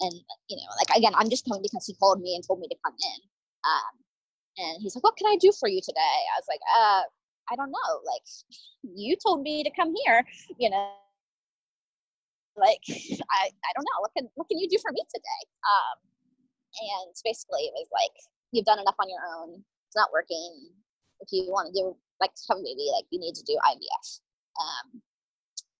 and 0.00 0.12
you 0.48 0.56
know 0.56 0.70
like 0.78 0.96
again 0.96 1.12
i'm 1.16 1.30
just 1.30 1.44
coming 1.44 1.62
because 1.62 1.86
he 1.86 1.94
called 1.94 2.20
me 2.20 2.34
and 2.34 2.44
told 2.46 2.60
me 2.60 2.68
to 2.68 2.76
come 2.84 2.94
in 2.94 3.20
um, 3.66 3.94
and 4.58 4.82
he's 4.82 4.94
like 4.94 5.04
what 5.04 5.16
can 5.16 5.26
i 5.26 5.36
do 5.40 5.52
for 5.58 5.68
you 5.68 5.80
today 5.82 6.18
i 6.34 6.38
was 6.38 6.46
like 6.48 6.60
uh 6.78 7.02
i 7.50 7.56
don't 7.56 7.70
know 7.70 7.90
like 8.06 8.24
you 8.82 9.16
told 9.16 9.42
me 9.42 9.62
to 9.62 9.70
come 9.74 9.94
here 10.04 10.24
you 10.58 10.70
know 10.70 10.92
like 12.56 12.82
i 12.90 13.42
i 13.46 13.70
don't 13.74 13.86
know 13.86 14.00
what 14.00 14.12
can 14.16 14.28
what 14.34 14.48
can 14.48 14.58
you 14.58 14.68
do 14.68 14.78
for 14.82 14.92
me 14.92 15.02
today 15.12 15.42
um 15.64 15.96
and 16.78 17.14
basically 17.24 17.62
it 17.66 17.74
was 17.74 17.88
like 17.92 18.14
you've 18.52 18.66
done 18.66 18.78
enough 18.78 18.96
on 19.00 19.08
your 19.08 19.22
own 19.38 19.62
it's 19.86 19.96
not 19.96 20.12
working 20.12 20.70
if 21.20 21.28
you 21.32 21.50
want 21.50 21.66
to 21.66 21.74
do 21.74 21.96
like 22.20 22.30
have 22.48 22.58
a 22.58 22.62
baby 22.62 22.90
like 22.94 23.06
you 23.10 23.18
need 23.18 23.34
to 23.34 23.44
do 23.44 23.56
ivf 23.66 24.20
um 24.60 25.02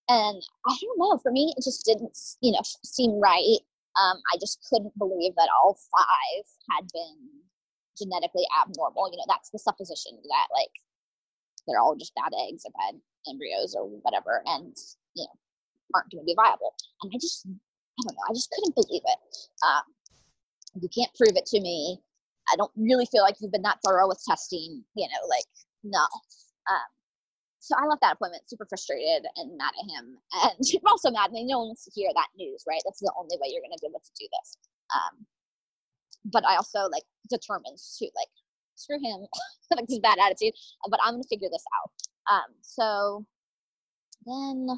and 0.09 0.43
I 0.67 0.77
don't 0.81 0.99
know, 0.99 1.19
for 1.23 1.31
me, 1.31 1.53
it 1.57 1.63
just 1.63 1.85
didn't, 1.85 2.17
you 2.41 2.53
know, 2.53 2.65
seem 2.83 3.21
right. 3.21 3.61
Um, 4.01 4.17
I 4.33 4.39
just 4.41 4.65
couldn't 4.69 4.97
believe 4.99 5.35
that 5.37 5.53
all 5.53 5.77
five 5.93 6.45
had 6.71 6.89
been 6.93 7.29
genetically 7.99 8.45
abnormal. 8.57 9.11
You 9.13 9.19
know, 9.19 9.29
that's 9.29 9.51
the 9.51 9.59
supposition 9.59 10.17
that 10.17 10.49
like 10.55 10.73
they're 11.69 11.81
all 11.81 11.97
just 11.97 12.15
bad 12.15 12.33
eggs 12.49 12.65
or 12.65 12.73
bad 12.73 13.01
embryos 13.29 13.75
or 13.77 13.87
whatever, 14.03 14.43
and 14.47 14.77
you 15.15 15.25
know, 15.25 15.37
aren't 15.95 16.11
going 16.11 16.23
to 16.23 16.27
be 16.27 16.35
viable. 16.35 16.75
And 17.03 17.13
I 17.15 17.19
just, 17.19 17.47
I 17.47 18.03
don't 18.03 18.15
know, 18.17 18.29
I 18.29 18.35
just 18.35 18.51
couldn't 18.51 18.75
believe 18.75 19.03
it. 19.05 19.21
Um, 19.63 19.85
you 20.81 20.89
can't 20.89 21.15
prove 21.15 21.37
it 21.37 21.47
to 21.47 21.61
me. 21.61 21.99
I 22.53 22.57
don't 22.57 22.73
really 22.77 23.07
feel 23.07 23.23
like 23.23 23.37
you've 23.41 23.53
been 23.53 23.63
that 23.63 23.79
thorough 23.85 24.09
with 24.09 24.23
testing. 24.27 24.85
You 24.95 25.09
know, 25.09 25.23
like 25.29 25.45
no. 25.85 26.01
Um, 26.69 26.89
so 27.61 27.77
I 27.77 27.85
left 27.85 28.01
that 28.01 28.17
appointment 28.17 28.49
super 28.49 28.65
frustrated 28.65 29.29
and 29.37 29.59
mad 29.59 29.77
at 29.77 29.91
him. 29.93 30.17
And 30.49 30.57
also 30.89 31.11
mad. 31.11 31.29
I 31.29 31.33
mean, 31.33 31.49
no 31.49 31.59
one 31.59 31.69
wants 31.69 31.85
to 31.85 31.93
hear 31.93 32.09
that 32.15 32.33
news, 32.37 32.65
right? 32.67 32.81
That's 32.85 33.01
the 33.01 33.13
only 33.19 33.37
way 33.37 33.53
you're 33.53 33.61
going 33.61 33.77
to 33.77 33.83
be 33.83 33.89
able 33.91 34.01
to 34.01 34.19
do 34.19 34.27
this. 34.41 34.57
Um, 34.95 35.27
but 36.25 36.47
I 36.49 36.57
also 36.57 36.89
like 36.89 37.05
determined 37.29 37.77
to 37.77 38.05
like 38.17 38.33
screw 38.79 38.99
him, 39.03 39.27
like 39.77 39.87
his 39.89 40.01
bad 40.01 40.19
attitude. 40.19 40.55
But 40.89 41.01
I'm 41.05 41.21
to 41.21 41.29
figure 41.29 41.49
this 41.51 41.65
out. 41.77 41.91
Um, 42.35 42.55
so 42.63 43.25
then 44.27 44.69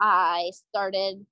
I 0.00 0.50
started 0.68 1.24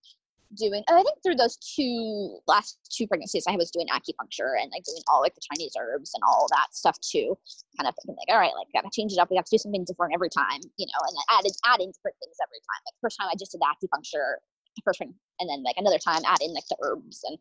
doing 0.57 0.83
I 0.89 1.03
think 1.03 1.21
through 1.23 1.37
those 1.37 1.59
two 1.61 2.41
last 2.49 2.79
two 2.91 3.07
pregnancies 3.07 3.45
I 3.47 3.57
was 3.57 3.71
doing 3.71 3.87
acupuncture 3.93 4.57
and 4.57 4.73
like 4.73 4.85
doing 4.85 5.03
all 5.13 5.21
like 5.21 5.35
the 5.35 5.45
Chinese 5.53 5.77
herbs 5.79 6.13
and 6.15 6.23
all 6.27 6.49
that 6.51 6.73
stuff 6.73 6.97
too. 7.01 7.37
Kind 7.77 7.89
of 7.89 7.95
thinking 8.01 8.17
like, 8.17 8.33
all 8.33 8.41
right, 8.41 8.55
like 8.57 8.69
gotta 8.73 8.89
change 8.93 9.13
it 9.13 9.19
up. 9.19 9.29
We 9.31 9.37
have 9.37 9.45
to 9.45 9.57
do 9.57 9.59
something 9.59 9.85
different 9.85 10.15
every 10.15 10.31
time, 10.31 10.61
you 10.77 10.87
know, 10.87 11.01
and 11.05 11.13
then 11.13 11.27
added 11.37 11.53
adding 11.67 11.93
different 11.93 12.17
things 12.21 12.37
every 12.41 12.61
time. 12.65 12.81
Like 12.89 12.97
first 13.03 13.19
time 13.21 13.29
I 13.31 13.37
just 13.37 13.53
did 13.53 13.61
the 13.61 13.69
acupuncture, 13.69 14.41
first 14.85 15.01
time 15.01 15.15
and 15.41 15.49
then 15.49 15.63
like 15.63 15.77
another 15.77 15.99
time 15.99 16.23
add 16.27 16.39
in 16.41 16.55
like 16.55 16.67
the 16.69 16.77
herbs 16.83 17.21
and 17.25 17.39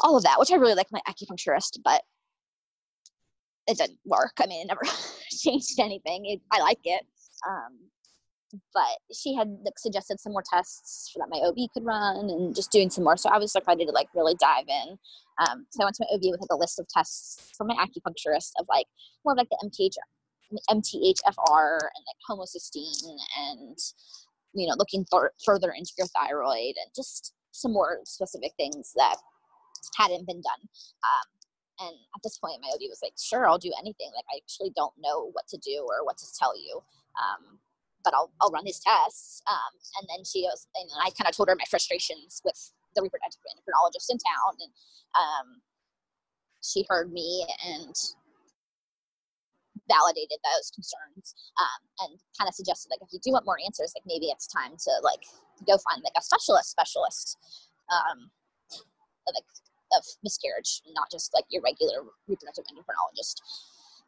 all 0.00 0.16
of 0.16 0.24
that, 0.24 0.38
which 0.38 0.52
I 0.52 0.56
really 0.56 0.74
like 0.74 0.90
my 0.90 1.00
acupuncturist, 1.08 1.78
but 1.84 2.02
it 3.66 3.78
didn't 3.78 3.98
work. 4.04 4.32
I 4.40 4.46
mean, 4.46 4.62
it 4.62 4.68
never 4.68 4.82
changed 5.30 5.78
anything. 5.78 6.26
It, 6.26 6.40
I 6.52 6.60
like 6.60 6.80
it. 6.84 7.06
Um, 7.48 7.78
but 8.72 8.98
she 9.12 9.34
had 9.34 9.48
like 9.64 9.78
suggested 9.78 10.20
some 10.20 10.32
more 10.32 10.44
tests 10.48 11.12
that 11.16 11.28
my 11.28 11.38
OB 11.38 11.56
could 11.72 11.84
run 11.84 12.30
and 12.30 12.54
just 12.54 12.70
doing 12.70 12.90
some 12.90 13.04
more. 13.04 13.16
So 13.16 13.30
I 13.30 13.38
was 13.38 13.54
like 13.54 13.66
ready 13.66 13.84
to 13.84 13.92
like 13.92 14.08
really 14.14 14.34
dive 14.38 14.66
in. 14.68 14.98
Um, 15.38 15.66
so 15.70 15.82
I 15.82 15.86
went 15.86 15.96
to 15.96 16.06
my 16.08 16.14
OB 16.14 16.22
with 16.30 16.40
like 16.40 16.52
a 16.52 16.56
list 16.56 16.78
of 16.78 16.86
tests 16.88 17.50
from 17.56 17.68
my 17.68 17.74
acupuncturist 17.74 18.52
of 18.58 18.66
like 18.68 18.86
more 19.24 19.32
of 19.32 19.38
like 19.38 19.48
the 19.48 19.58
MTH, 19.64 19.96
MTHFR 20.70 21.78
and 21.80 22.04
like 22.06 22.20
homocysteine 22.30 23.16
and 23.38 23.78
you 24.52 24.68
know 24.68 24.74
looking 24.78 25.04
th- 25.10 25.32
further 25.44 25.72
into 25.76 25.92
your 25.98 26.06
thyroid 26.08 26.74
and 26.76 26.90
just 26.94 27.32
some 27.50 27.72
more 27.72 27.98
specific 28.04 28.52
things 28.56 28.92
that 28.96 29.16
hadn't 29.96 30.26
been 30.26 30.40
done. 30.40 30.68
Um, 31.02 31.43
and 31.80 31.96
at 32.14 32.22
this 32.22 32.38
point, 32.38 32.62
my 32.62 32.68
OB 32.74 32.82
was 32.88 33.00
like, 33.02 33.14
"Sure, 33.18 33.46
I'll 33.46 33.58
do 33.58 33.72
anything. 33.78 34.10
Like 34.14 34.26
I 34.32 34.38
actually 34.42 34.70
don't 34.74 34.94
know 34.98 35.30
what 35.32 35.46
to 35.48 35.58
do 35.58 35.86
or 35.88 36.04
what 36.04 36.18
to 36.18 36.26
tell 36.38 36.56
you." 36.56 36.82
Um, 37.18 37.58
but 38.04 38.12
I'll, 38.12 38.30
I'll 38.40 38.50
run 38.50 38.64
these 38.64 38.80
tests. 38.80 39.42
Um, 39.48 39.72
and 39.98 40.08
then 40.12 40.24
she 40.24 40.44
goes, 40.44 40.68
and 40.76 40.90
I 41.00 41.08
kind 41.16 41.26
of 41.26 41.34
told 41.34 41.48
her 41.48 41.56
my 41.56 41.64
frustrations 41.68 42.42
with 42.44 42.72
the 42.94 43.02
reproductive 43.02 43.40
endocrinologist 43.48 44.12
in 44.12 44.18
town. 44.18 44.60
And 44.60 44.72
um, 45.16 45.48
she 46.62 46.84
heard 46.88 47.10
me 47.10 47.46
and 47.64 47.96
validated 49.88 50.38
those 50.40 50.70
concerns 50.72 51.34
um, 51.60 51.80
and 52.00 52.12
kind 52.38 52.48
of 52.48 52.54
suggested 52.54 52.88
like 52.88 53.02
if 53.02 53.12
you 53.12 53.20
do 53.20 53.32
want 53.32 53.44
more 53.44 53.60
answers 53.60 53.92
like 53.92 54.04
maybe 54.06 54.32
it's 54.32 54.46
time 54.48 54.72
to 54.80 54.90
like 55.04 55.20
go 55.68 55.76
find 55.76 56.00
like 56.00 56.16
a 56.16 56.24
specialist 56.24 56.70
specialist 56.70 57.36
um, 57.92 58.30
like 59.28 59.44
of 59.96 60.04
miscarriage 60.22 60.82
not 60.94 61.10
just 61.10 61.32
like 61.34 61.44
your 61.50 61.62
regular 61.62 62.02
reproductive 62.28 62.64
endocrinologist 62.66 63.40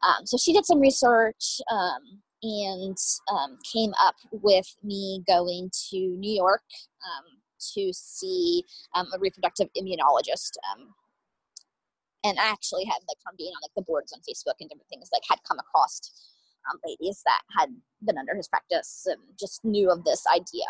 um, 0.03 0.25
so 0.25 0.37
she 0.37 0.53
did 0.53 0.65
some 0.65 0.79
research 0.79 1.59
um, 1.71 2.21
and 2.43 2.97
um, 3.31 3.57
came 3.73 3.93
up 3.99 4.15
with 4.31 4.75
me 4.83 5.23
going 5.27 5.71
to 5.89 5.97
New 5.97 6.31
York 6.31 6.61
um, 7.03 7.25
to 7.73 7.91
see 7.93 8.63
um, 8.93 9.07
a 9.15 9.19
reproductive 9.19 9.69
immunologist. 9.77 10.51
Um, 10.71 10.93
and 12.23 12.37
I 12.39 12.47
actually 12.51 12.85
had, 12.85 12.99
like, 13.07 13.17
from 13.23 13.35
being 13.37 13.53
on 13.55 13.61
like 13.63 13.71
the 13.75 13.81
boards 13.81 14.13
on 14.13 14.19
Facebook 14.19 14.55
and 14.59 14.69
different 14.69 14.89
things, 14.89 15.09
like, 15.11 15.23
had 15.29 15.39
come 15.47 15.59
across 15.59 16.33
ladies 16.85 17.21
that 17.25 17.41
had 17.57 17.69
been 18.05 18.17
under 18.17 18.35
his 18.35 18.49
practice 18.49 19.07
and 19.09 19.21
just 19.39 19.63
knew 19.63 19.89
of 19.89 20.03
this 20.03 20.25
idea. 20.27 20.67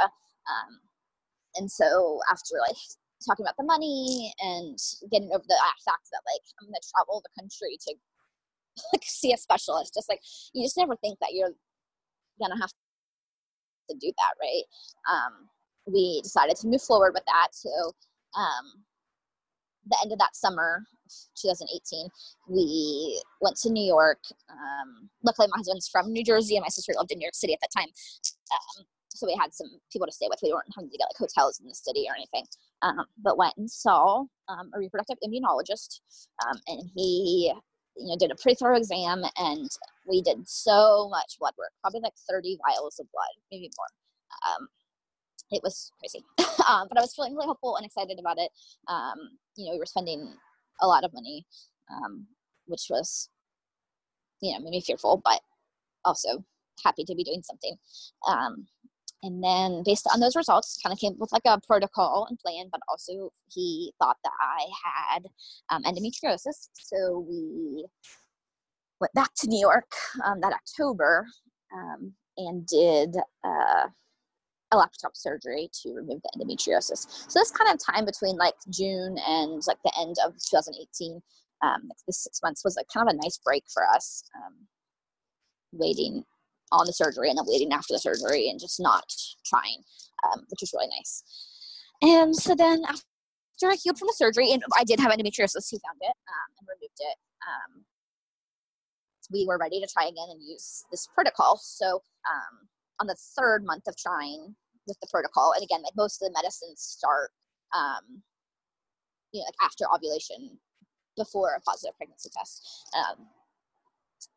And 1.57 1.71
so 1.71 2.19
after 2.31 2.55
like 2.67 2.77
talking 3.25 3.45
about 3.45 3.57
the 3.57 3.63
money 3.63 4.33
and 4.39 4.77
getting 5.11 5.29
over 5.33 5.43
the 5.47 5.59
fact 5.85 6.09
that 6.11 6.21
like 6.25 6.43
I'm 6.61 6.67
gonna 6.67 6.83
travel 6.93 7.21
the 7.23 7.41
country 7.41 7.77
to 7.87 7.95
like 8.93 9.03
see 9.03 9.33
a 9.33 9.37
specialist. 9.37 9.93
Just 9.93 10.09
like 10.09 10.21
you 10.53 10.63
just 10.63 10.77
never 10.77 10.95
think 10.95 11.19
that 11.19 11.33
you're 11.33 11.53
gonna 12.39 12.59
have 12.59 12.71
to 13.89 13.95
do 13.99 14.11
that, 14.17 14.33
right? 14.39 14.63
Um, 15.09 15.49
we 15.87 16.21
decided 16.21 16.57
to 16.57 16.67
move 16.67 16.81
forward 16.81 17.13
with 17.13 17.23
that. 17.25 17.49
So 17.51 17.69
um, 18.35 18.83
the 19.89 19.97
end 20.03 20.11
of 20.11 20.19
that 20.19 20.35
summer, 20.35 20.83
2018, 21.41 22.09
we 22.49 23.21
went 23.41 23.55
to 23.57 23.69
New 23.69 23.83
York. 23.83 24.19
Um, 24.51 25.09
luckily, 25.23 25.47
my 25.49 25.57
husband's 25.57 25.87
from 25.87 26.11
New 26.11 26.23
Jersey, 26.23 26.57
and 26.57 26.63
my 26.63 26.69
sister 26.69 26.93
lived 26.97 27.11
in 27.11 27.19
New 27.19 27.25
York 27.25 27.35
City 27.35 27.53
at 27.53 27.59
that 27.61 27.71
time. 27.75 27.89
Um, 28.51 28.85
so 29.09 29.25
we 29.25 29.37
had 29.39 29.53
some 29.53 29.67
people 29.91 30.05
to 30.05 30.13
stay 30.13 30.27
with. 30.29 30.39
We 30.43 30.53
weren't 30.53 30.67
having 30.75 30.91
to 30.91 30.97
get 30.97 31.07
like 31.09 31.17
hotels 31.17 31.59
in 31.59 31.67
the 31.67 31.75
city 31.75 32.05
or 32.07 32.15
anything. 32.15 32.45
Um, 32.81 33.05
but 33.21 33.37
went 33.37 33.55
and 33.57 33.69
saw 33.69 34.25
um, 34.47 34.71
a 34.73 34.79
reproductive 34.79 35.17
immunologist, 35.25 36.01
um, 36.45 36.59
and 36.67 36.83
he 36.95 37.51
you 37.97 38.07
know, 38.07 38.15
did 38.17 38.31
a 38.31 38.35
pretty 38.35 38.55
thorough 38.55 38.77
exam 38.77 39.23
and 39.37 39.69
we 40.07 40.21
did 40.21 40.47
so 40.47 41.09
much 41.09 41.37
blood 41.39 41.53
work, 41.57 41.71
probably 41.81 41.99
like 42.01 42.13
30 42.29 42.57
vials 42.67 42.99
of 42.99 43.07
blood, 43.11 43.43
maybe 43.51 43.71
more. 43.77 44.55
Um, 44.55 44.67
it 45.51 45.61
was 45.63 45.91
crazy. 45.99 46.23
um, 46.67 46.87
but 46.89 46.97
I 46.97 47.01
was 47.01 47.15
feeling 47.15 47.33
really 47.33 47.47
hopeful 47.47 47.75
and 47.75 47.85
excited 47.85 48.19
about 48.19 48.37
it. 48.37 48.51
Um, 48.87 49.15
you 49.55 49.65
know, 49.65 49.71
we 49.73 49.79
were 49.79 49.85
spending 49.85 50.33
a 50.81 50.87
lot 50.87 51.03
of 51.03 51.13
money, 51.13 51.45
which 52.67 52.87
was, 52.89 53.29
you 54.41 54.53
know, 54.53 54.59
made 54.59 54.71
me 54.71 54.81
fearful, 54.81 55.21
but 55.23 55.41
also 56.05 56.43
happy 56.83 57.03
to 57.05 57.15
be 57.15 57.23
doing 57.23 57.41
something. 57.41 57.75
Um, 58.27 58.67
and 59.23 59.43
then 59.43 59.83
based 59.83 60.07
on 60.13 60.19
those 60.19 60.35
results 60.35 60.79
kind 60.83 60.93
of 60.93 60.99
came 60.99 61.13
up 61.13 61.19
with 61.19 61.31
like 61.31 61.45
a 61.45 61.59
protocol 61.65 62.27
and 62.29 62.39
plan 62.39 62.67
but 62.71 62.81
also 62.87 63.31
he 63.51 63.93
thought 63.99 64.17
that 64.23 64.33
i 64.39 64.65
had 64.83 65.25
um, 65.69 65.83
endometriosis. 65.83 66.69
So 66.73 67.25
we 67.27 67.85
went 68.99 69.13
back 69.13 69.31
to 69.37 69.47
new 69.47 69.59
york 69.59 69.91
um, 70.23 70.39
that 70.41 70.53
october 70.53 71.27
um, 71.73 72.13
and 72.37 72.65
did 72.67 73.15
uh, 73.43 73.87
a 74.71 74.77
laptop 74.77 75.15
surgery 75.15 75.69
to 75.81 75.93
remove 75.93 76.21
the 76.21 76.31
endometriosis. 76.37 77.07
So 77.29 77.39
this 77.39 77.51
kind 77.51 77.73
of 77.73 77.79
time 77.83 78.05
between 78.05 78.37
like 78.37 78.55
june 78.69 79.17
and 79.27 79.61
like 79.67 79.81
the 79.83 79.93
end 79.99 80.15
of 80.25 80.33
2018 80.33 81.21
um, 81.63 81.89
the 82.05 82.13
six 82.13 82.41
months 82.43 82.63
was 82.63 82.75
like 82.75 82.87
kind 82.93 83.09
of 83.09 83.15
a 83.15 83.17
nice 83.17 83.39
break 83.43 83.63
for 83.73 83.87
us 83.87 84.23
um, 84.35 84.53
waiting 85.71 86.23
on 86.71 86.85
the 86.85 86.93
surgery 86.93 87.29
and 87.29 87.37
then 87.37 87.45
waiting 87.47 87.71
after 87.71 87.93
the 87.93 87.99
surgery 87.99 88.49
and 88.49 88.59
just 88.59 88.79
not 88.79 89.05
trying, 89.45 89.83
um, 90.25 90.41
which 90.49 90.61
was 90.61 90.73
really 90.73 90.89
nice. 90.97 91.23
And 92.01 92.35
so 92.35 92.55
then 92.55 92.83
after 92.85 93.71
I 93.71 93.75
healed 93.75 93.97
from 93.97 94.07
the 94.07 94.15
surgery, 94.17 94.51
and 94.51 94.63
I 94.77 94.83
did 94.83 94.99
have 94.99 95.11
endometriosis, 95.11 95.69
he 95.69 95.79
found 95.79 95.99
it 96.01 96.15
um, 96.27 96.49
and 96.59 96.67
removed 96.67 96.99
it. 96.99 97.17
Um, 97.47 97.85
we 99.31 99.45
were 99.45 99.57
ready 99.57 99.79
to 99.81 99.87
try 99.87 100.03
again 100.03 100.27
and 100.29 100.41
use 100.41 100.83
this 100.91 101.07
protocol. 101.13 101.59
So 101.61 102.01
um, 102.29 102.67
on 102.99 103.07
the 103.07 103.17
third 103.37 103.65
month 103.65 103.83
of 103.87 103.95
trying 103.97 104.55
with 104.87 104.99
the 105.01 105.07
protocol, 105.11 105.53
and 105.53 105.63
again, 105.63 105.81
like 105.83 105.95
most 105.97 106.21
of 106.21 106.27
the 106.27 106.37
medicines 106.37 106.81
start, 106.81 107.31
um, 107.75 108.21
you 109.33 109.41
know, 109.41 109.45
like 109.45 109.55
after 109.61 109.85
ovulation, 109.93 110.59
before 111.17 111.55
a 111.55 111.61
positive 111.61 111.97
pregnancy 111.97 112.29
test. 112.37 112.85
Um, 112.95 113.27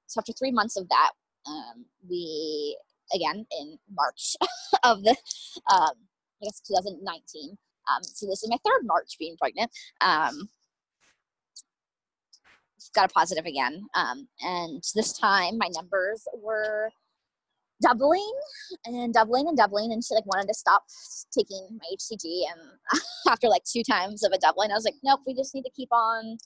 so 0.07 0.19
after 0.19 0.33
three 0.33 0.51
months 0.51 0.77
of 0.77 0.89
that, 0.89 1.11
um, 1.47 1.85
we 2.09 2.77
again 3.15 3.47
in 3.59 3.79
March 3.93 4.37
of 4.85 5.03
the, 5.03 5.17
um, 5.73 5.95
I 6.43 6.45
guess 6.45 6.61
2019. 6.67 7.57
Um, 7.91 8.03
so 8.03 8.27
this 8.27 8.43
is 8.43 8.51
my 8.51 8.59
third 8.65 8.87
March 8.87 9.17
being 9.19 9.37
pregnant. 9.39 9.71
Um, 10.01 10.49
got 12.95 13.11
a 13.11 13.13
positive 13.13 13.47
again. 13.47 13.83
Um, 13.95 14.29
and 14.41 14.83
this 14.95 15.13
time 15.13 15.59
my 15.59 15.69
numbers 15.75 16.27
were 16.35 16.91
doubling 17.83 18.33
and 18.85 19.13
doubling 19.13 19.49
and 19.49 19.57
doubling. 19.57 19.93
And 19.93 20.05
she 20.05 20.15
like 20.15 20.27
wanted 20.27 20.49
to 20.49 20.55
stop 20.55 20.85
taking 21.37 21.67
my 21.71 21.97
HCG. 21.97 22.43
And 22.53 23.01
after 23.29 23.49
like 23.49 23.63
two 23.65 23.83
times 23.83 24.23
of 24.23 24.33
a 24.33 24.39
doubling, 24.39 24.71
I 24.71 24.75
was 24.75 24.85
like, 24.85 24.97
nope, 25.03 25.21
we 25.27 25.35
just 25.35 25.55
need 25.55 25.65
to 25.65 25.71
keep 25.71 25.93
on 25.93 26.39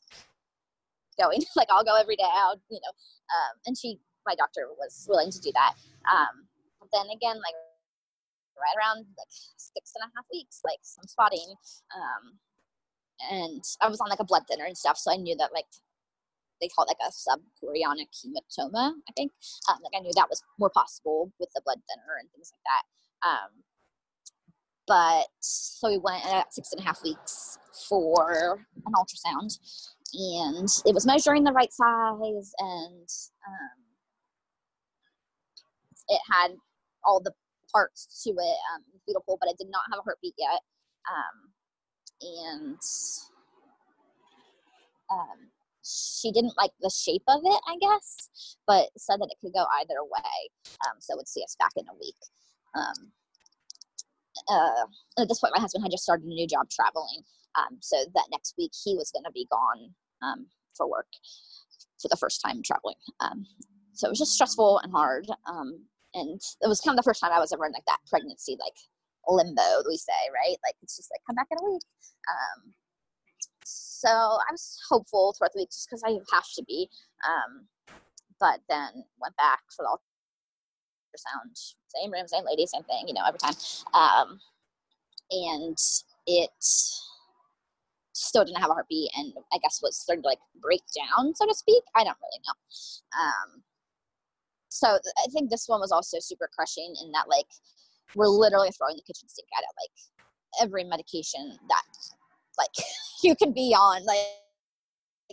going. 1.21 1.43
like 1.57 1.69
I'll 1.71 1.85
go 1.85 1.97
every 1.97 2.17
day. 2.17 2.29
I'll, 2.35 2.61
you 2.71 2.81
know, 2.83 2.91
um, 2.91 3.59
and 3.67 3.77
she, 3.79 3.99
my 4.27 4.35
doctor 4.35 4.69
was 4.79 5.07
willing 5.09 5.31
to 5.31 5.41
do 5.41 5.53
that. 5.55 5.75
Um, 6.11 6.49
but 6.81 6.89
then 6.93 7.07
again, 7.11 7.37
like 7.37 7.57
right 8.57 8.77
around 8.79 9.07
like 9.19 9.33
six 9.57 9.93
and 9.95 10.09
a 10.09 10.13
half 10.17 10.27
weeks, 10.33 10.61
like 10.65 10.81
some 10.83 11.07
spotting. 11.07 11.55
Um, 11.95 12.39
and 13.31 13.63
I 13.81 13.89
was 13.89 14.01
on 14.01 14.09
like 14.09 14.21
a 14.21 14.25
blood 14.25 14.45
thinner 14.49 14.65
and 14.65 14.77
stuff, 14.77 14.99
so 14.99 15.13
I 15.13 15.17
knew 15.17 15.37
that 15.37 15.53
like 15.53 15.67
they 16.61 16.69
call 16.69 16.85
it 16.85 16.95
like 16.95 17.03
a 17.03 17.13
subchorionic 17.13 18.09
hematoma, 18.15 18.93
I 19.09 19.13
think. 19.17 19.33
Um, 19.69 19.79
like 19.83 19.93
I 19.97 20.01
knew 20.01 20.13
that 20.15 20.29
was 20.29 20.43
more 20.59 20.71
possible 20.71 21.33
with 21.39 21.51
the 21.55 21.63
blood 21.65 21.79
thinner 21.89 22.19
and 22.21 22.31
things 22.31 22.53
like 22.53 22.65
that. 22.67 23.29
Um, 23.29 23.65
but 24.87 25.27
so 25.41 25.89
we 25.89 25.99
went 25.99 26.27
at 26.27 26.53
six 26.53 26.73
and 26.73 26.81
a 26.81 26.85
half 26.85 27.03
weeks 27.03 27.59
for 27.89 28.61
an 28.87 28.93
ultrasound, 28.93 29.59
and 30.13 30.69
it 30.85 30.95
was 30.95 31.07
measuring 31.07 31.45
the 31.45 31.53
right 31.53 31.73
size, 31.73 32.53
and 32.59 33.09
um, 33.47 33.84
it 36.09 36.21
had 36.31 36.53
all 37.05 37.21
the 37.21 37.33
parts 37.73 38.23
to 38.25 38.31
it, 38.31 38.59
um, 38.75 38.83
but 39.07 39.49
it 39.51 39.59
did 39.59 39.71
not 39.71 39.83
have 39.90 39.99
a 39.99 40.03
heartbeat 40.03 40.35
yet. 40.38 40.61
Um, 41.11 41.51
and 42.23 42.79
um, 45.11 45.51
she 45.85 46.33
didn't 46.33 46.57
like 46.57 46.71
the 46.81 46.90
shape 46.90 47.25
of 47.29 47.40
it, 47.45 47.61
I 47.67 47.77
guess, 47.81 48.57
but 48.67 48.88
said 48.97 49.21
that 49.21 49.29
it 49.31 49.38
could 49.40 49.53
go 49.53 49.67
either 49.81 50.03
way. 50.03 50.51
Um, 50.87 50.97
so 51.01 51.17
would 51.17 51.29
see 51.29 51.43
us 51.43 51.57
back 51.59 51.73
in 51.77 51.85
a 51.88 51.99
week. 52.01 52.17
Um, 52.75 53.12
uh, 54.49 55.23
at 55.23 55.29
this 55.29 55.40
point, 55.40 55.53
my 55.55 55.61
husband 55.61 55.85
had 55.85 55.93
just 55.93 56.05
started 56.05 56.27
a 56.27 56.29
new 56.29 56.47
job 56.47 56.69
traveling. 56.71 57.23
Um, 57.57 57.79
so 57.81 57.97
that 58.14 58.27
next 58.33 58.55
week 58.59 58.73
he 58.85 58.97
was 58.97 59.12
going 59.12 59.25
to 59.25 59.31
be 59.31 59.47
gone 59.51 59.95
um, 60.23 60.47
for 60.77 60.90
work 60.90 61.07
for 62.01 62.09
the 62.09 62.17
first 62.17 62.40
time 62.45 62.62
traveling. 62.64 62.97
Um, 63.21 63.47
so 63.93 64.09
it 64.09 64.11
was 64.11 64.19
just 64.19 64.33
stressful 64.33 64.81
and 64.81 64.93
hard. 64.93 65.29
Um, 65.47 65.85
and 66.14 66.40
it 66.62 66.68
was 66.68 66.81
kind 66.81 66.98
of 66.98 67.03
the 67.03 67.09
first 67.09 67.20
time 67.20 67.33
I 67.33 67.40
was 67.40 67.53
ever 67.53 67.66
in 67.66 67.72
like 67.72 67.87
that 67.87 67.98
pregnancy, 68.09 68.57
like 68.61 68.77
limbo, 69.27 69.83
we 69.88 69.96
say, 69.96 70.12
right? 70.33 70.57
Like 70.64 70.77
it's 70.83 70.96
just 70.96 71.11
like 71.12 71.20
come 71.27 71.37
back 71.37 71.48
in 71.50 71.59
a 71.61 71.70
week. 71.70 71.83
Um, 72.31 72.74
so 73.64 74.09
I 74.09 74.53
was 74.53 74.79
hopeful 74.88 75.35
throughout 75.37 75.53
the 75.55 75.61
week 75.61 75.70
just 75.70 75.88
because 75.88 76.03
I 76.05 76.12
have 76.35 76.46
to 76.57 76.64
be. 76.66 76.88
Um, 77.27 77.66
but 78.40 78.61
then 78.68 79.05
went 79.20 79.37
back 79.37 79.61
for 79.74 79.85
the 79.85 79.96
ultrasound, 81.16 81.74
same 81.88 82.12
room, 82.12 82.29
same 82.29 82.44
lady, 82.44 82.66
same 82.66 82.83
thing, 82.85 83.09
you 83.09 83.14
know, 83.14 83.24
every 83.27 83.38
time. 83.38 83.55
Um, 83.94 84.40
and 85.31 85.79
it 86.27 86.50
still 88.12 88.44
didn't 88.44 88.61
have 88.61 88.70
a 88.70 88.74
heartbeat 88.74 89.11
and 89.16 89.33
I 89.53 89.59
guess 89.59 89.81
was 89.83 89.96
starting 89.96 90.22
to 90.22 90.29
like 90.29 90.38
break 90.61 90.83
down, 90.94 91.35
so 91.35 91.46
to 91.46 91.55
speak. 91.55 91.83
I 91.94 92.05
don't 92.05 92.16
really 92.20 92.42
know. 92.46 92.55
So 94.75 94.89
I 94.89 95.27
think 95.31 95.51
this 95.51 95.69
one 95.69 95.79
was 95.79 95.93
also 95.93 96.19
super 96.19 96.51
crushing 96.53 96.97
in 97.01 97.13
that 97.13 97.29
like 97.31 97.47
we're 98.17 98.27
literally 98.27 98.73
throwing 98.73 98.97
the 98.97 99.07
kitchen 99.07 99.29
sink 99.29 99.47
at 99.57 99.63
it, 99.63 99.71
like 99.79 100.67
every 100.67 100.83
medication 100.83 101.57
that 101.69 101.85
like 102.59 102.75
you 103.23 103.37
can 103.37 103.53
be 103.53 103.73
on, 103.73 104.05
like 104.05 104.19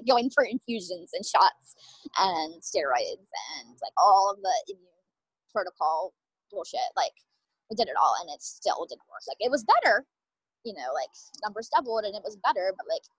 going 0.08 0.30
for 0.30 0.46
infusions 0.46 1.10
and 1.14 1.26
shots 1.26 1.74
and 2.20 2.62
steroids 2.62 3.26
and 3.58 3.74
like 3.82 3.98
all 3.98 4.30
of 4.30 4.38
the 4.44 4.74
immune 4.74 5.10
protocol 5.52 6.14
bullshit. 6.52 6.94
Like 6.96 7.18
we 7.72 7.76
did 7.76 7.90
it 7.90 7.98
all 8.00 8.14
and 8.22 8.30
it 8.30 8.44
still 8.44 8.86
didn't 8.88 9.10
work. 9.10 9.26
Like 9.28 9.42
it 9.42 9.50
was 9.50 9.66
better, 9.66 10.06
you 10.64 10.74
know, 10.74 10.94
like 10.94 11.10
numbers 11.42 11.68
doubled 11.74 12.06
and 12.06 12.16
it 12.16 12.22
was 12.24 12.38
better, 12.46 12.76
but 12.78 12.86
like 12.88 13.10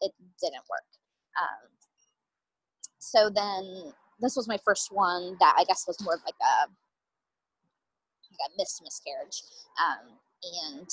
it 0.00 0.10
didn't 0.42 0.66
work. 0.66 0.90
Um, 1.38 1.70
so 2.98 3.30
then 3.30 3.94
this 4.22 4.36
was 4.36 4.48
my 4.48 4.58
first 4.64 4.88
one 4.92 5.36
that 5.40 5.54
I 5.58 5.64
guess 5.64 5.84
was 5.86 6.00
more 6.00 6.14
of 6.14 6.22
like 6.24 6.38
a 6.40 6.70
like 8.32 8.42
a 8.48 8.56
missed 8.56 8.80
miscarriage. 8.82 9.42
Um, 9.76 10.16
and 10.42 10.88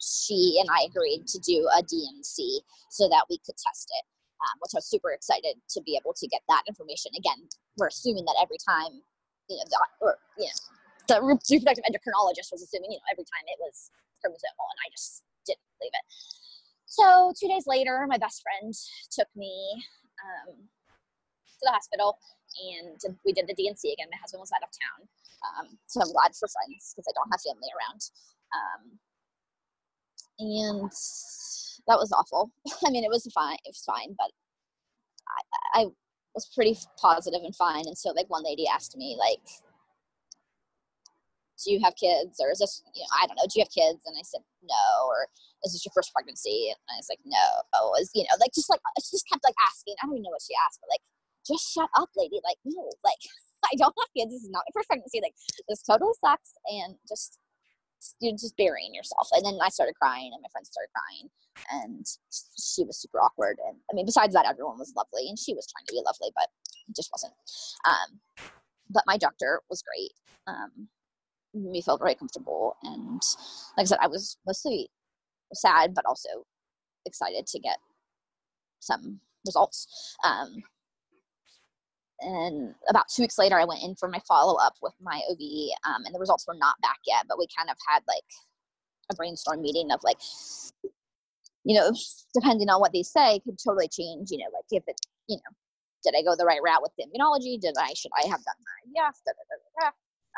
she 0.00 0.56
and 0.60 0.68
I 0.70 0.88
agreed 0.88 1.26
to 1.28 1.38
do 1.38 1.68
a 1.76 1.82
D&C 1.82 2.62
so 2.88 3.08
that 3.08 3.26
we 3.28 3.36
could 3.44 3.56
test 3.60 3.92
it, 3.92 4.04
um, 4.40 4.56
which 4.60 4.72
I 4.74 4.80
was 4.80 4.88
super 4.88 5.12
excited 5.12 5.60
to 5.76 5.82
be 5.82 5.98
able 6.00 6.14
to 6.16 6.26
get 6.28 6.40
that 6.48 6.64
information. 6.66 7.12
Again, 7.16 7.46
we're 7.76 7.92
assuming 7.92 8.24
that 8.24 8.40
every 8.40 8.56
time, 8.64 9.04
you 9.48 9.56
know, 9.56 9.66
the, 9.68 9.78
or, 10.00 10.16
you 10.38 10.48
know, 10.48 10.58
the 11.08 11.20
reproductive 11.20 11.84
endocrinologist 11.84 12.48
was 12.50 12.62
assuming, 12.64 12.92
you 12.92 12.98
know, 12.98 13.10
every 13.12 13.28
time 13.28 13.44
it 13.46 13.60
was 13.60 13.90
chromosomal, 14.24 14.66
and 14.72 14.80
I 14.80 14.88
just 14.90 15.22
didn't 15.44 15.60
believe 15.78 15.92
it. 15.92 16.06
So 16.86 17.32
two 17.38 17.48
days 17.48 17.66
later, 17.66 18.06
my 18.08 18.18
best 18.18 18.42
friend 18.42 18.74
took 19.12 19.28
me 19.36 19.84
um, 20.24 20.68
to 21.60 21.68
the 21.68 21.76
hospital 21.76 22.18
and 22.58 22.98
we 23.24 23.32
did 23.32 23.46
the 23.46 23.54
D&C 23.54 23.92
again. 23.92 24.08
My 24.10 24.18
husband 24.20 24.40
was 24.40 24.50
out 24.52 24.66
of 24.66 24.72
town. 24.74 25.00
Um, 25.40 25.66
so 25.86 26.00
I'm 26.02 26.12
glad 26.12 26.34
for 26.34 26.48
friends 26.48 26.92
because 26.92 27.06
I 27.08 27.14
don't 27.14 27.30
have 27.30 27.40
family 27.40 27.70
around. 27.72 28.02
Um, 28.52 28.82
and 30.40 30.90
that 31.86 32.00
was 32.00 32.12
awful. 32.12 32.50
I 32.86 32.90
mean, 32.90 33.04
it 33.04 33.10
was 33.10 33.28
fine. 33.32 33.56
It 33.64 33.76
was 33.76 33.84
fine, 33.84 34.16
but 34.18 34.30
I, 35.28 35.82
I 35.82 35.86
was 36.34 36.50
pretty 36.54 36.76
positive 37.00 37.42
and 37.44 37.54
fine. 37.54 37.86
And 37.86 37.96
so, 37.96 38.10
like, 38.10 38.28
one 38.28 38.44
lady 38.44 38.66
asked 38.66 38.96
me, 38.96 39.16
like, 39.18 39.40
do 41.64 41.72
you 41.72 41.80
have 41.84 41.94
kids? 41.96 42.40
Or 42.40 42.50
is 42.50 42.58
this, 42.58 42.82
you 42.94 43.02
know, 43.02 43.12
I 43.20 43.26
don't 43.26 43.36
know, 43.36 43.44
do 43.44 43.60
you 43.60 43.64
have 43.64 43.72
kids? 43.72 44.00
And 44.06 44.16
I 44.16 44.24
said, 44.24 44.40
no. 44.64 45.06
Or 45.06 45.28
is 45.64 45.72
this 45.72 45.84
your 45.84 45.92
first 45.94 46.12
pregnancy? 46.12 46.72
And 46.72 46.80
I 46.88 46.96
was 46.96 47.08
like, 47.12 47.20
no. 47.24 47.46
Oh, 47.76 47.94
is, 48.00 48.10
you 48.14 48.24
know, 48.24 48.36
like, 48.40 48.52
just 48.54 48.70
like, 48.70 48.80
she 48.98 49.12
just 49.12 49.28
kept 49.28 49.44
like 49.44 49.56
asking. 49.68 49.94
I 50.00 50.06
don't 50.06 50.16
even 50.16 50.24
know 50.24 50.34
what 50.34 50.44
she 50.44 50.56
asked, 50.56 50.80
but 50.80 50.88
like, 50.88 51.04
just 51.46 51.72
shut 51.72 51.90
up, 51.96 52.08
lady. 52.16 52.40
Like, 52.44 52.58
no, 52.64 52.90
like, 53.04 53.20
I 53.64 53.76
don't 53.76 53.94
have 53.98 54.12
kids. 54.16 54.32
This 54.32 54.42
is 54.42 54.50
not 54.50 54.64
my 54.66 54.72
first 54.74 54.88
pregnancy. 54.88 55.20
Like, 55.22 55.34
this 55.68 55.82
totally 55.82 56.12
sucks. 56.24 56.54
And 56.66 56.96
just 57.08 57.38
you're 58.20 58.32
just 58.32 58.56
burying 58.56 58.94
yourself. 58.94 59.28
And 59.32 59.44
then 59.44 59.58
I 59.62 59.68
started 59.68 59.94
crying, 60.00 60.30
and 60.32 60.42
my 60.42 60.48
friends 60.52 60.70
started 60.72 60.90
crying, 60.94 61.28
and 61.84 62.06
she 62.58 62.84
was 62.84 63.00
super 63.00 63.18
awkward. 63.18 63.58
And 63.66 63.76
I 63.90 63.94
mean, 63.94 64.06
besides 64.06 64.34
that, 64.34 64.46
everyone 64.46 64.78
was 64.78 64.94
lovely, 64.96 65.28
and 65.28 65.38
she 65.38 65.54
was 65.54 65.66
trying 65.70 65.86
to 65.86 65.92
be 65.92 66.02
lovely, 66.04 66.32
but 66.34 66.48
it 66.88 66.96
just 66.96 67.10
wasn't. 67.12 67.34
Um, 67.86 68.20
but 68.88 69.04
my 69.06 69.16
doctor 69.16 69.60
was 69.68 69.82
great. 69.82 70.12
Um, 70.46 70.88
we 71.52 71.82
felt 71.82 72.00
very 72.00 72.14
comfortable, 72.14 72.76
and 72.82 73.20
like 73.76 73.84
I 73.84 73.88
said, 73.88 73.98
I 74.00 74.08
was 74.08 74.38
mostly 74.46 74.88
sad, 75.52 75.94
but 75.94 76.06
also 76.06 76.28
excited 77.06 77.46
to 77.46 77.58
get 77.58 77.78
some 78.80 79.20
results. 79.44 80.16
Um, 80.24 80.62
and 82.20 82.74
about 82.88 83.08
two 83.08 83.22
weeks 83.22 83.38
later, 83.38 83.58
I 83.58 83.64
went 83.64 83.82
in 83.82 83.94
for 83.96 84.08
my 84.08 84.20
follow 84.28 84.58
up 84.60 84.74
with 84.82 84.94
my 85.00 85.20
OB, 85.30 85.40
um, 85.88 86.04
and 86.04 86.14
the 86.14 86.18
results 86.18 86.46
were 86.46 86.54
not 86.54 86.80
back 86.82 86.98
yet. 87.06 87.24
But 87.28 87.38
we 87.38 87.46
kind 87.56 87.70
of 87.70 87.76
had 87.88 88.02
like 88.06 88.24
a 89.10 89.14
brainstorm 89.14 89.62
meeting 89.62 89.90
of 89.90 90.00
like, 90.04 90.18
you 91.64 91.74
know, 91.76 91.92
depending 92.34 92.68
on 92.68 92.80
what 92.80 92.92
they 92.92 93.02
say, 93.02 93.40
could 93.40 93.58
totally 93.64 93.88
change. 93.88 94.30
You 94.30 94.38
know, 94.38 94.52
like 94.52 94.68
if 94.70 94.84
it, 94.86 95.00
you 95.28 95.36
know, 95.36 95.52
did 96.04 96.14
I 96.16 96.22
go 96.22 96.36
the 96.36 96.46
right 96.46 96.62
route 96.62 96.82
with 96.82 96.92
the 96.98 97.04
immunology? 97.04 97.60
Did 97.60 97.74
I 97.78 97.94
should 97.94 98.12
I 98.16 98.28
have 98.28 98.44
done 98.44 98.60
my 98.60 98.92
yes? 98.94 99.20
Da, 99.24 99.32
da, 99.32 99.88
da, 99.88 99.90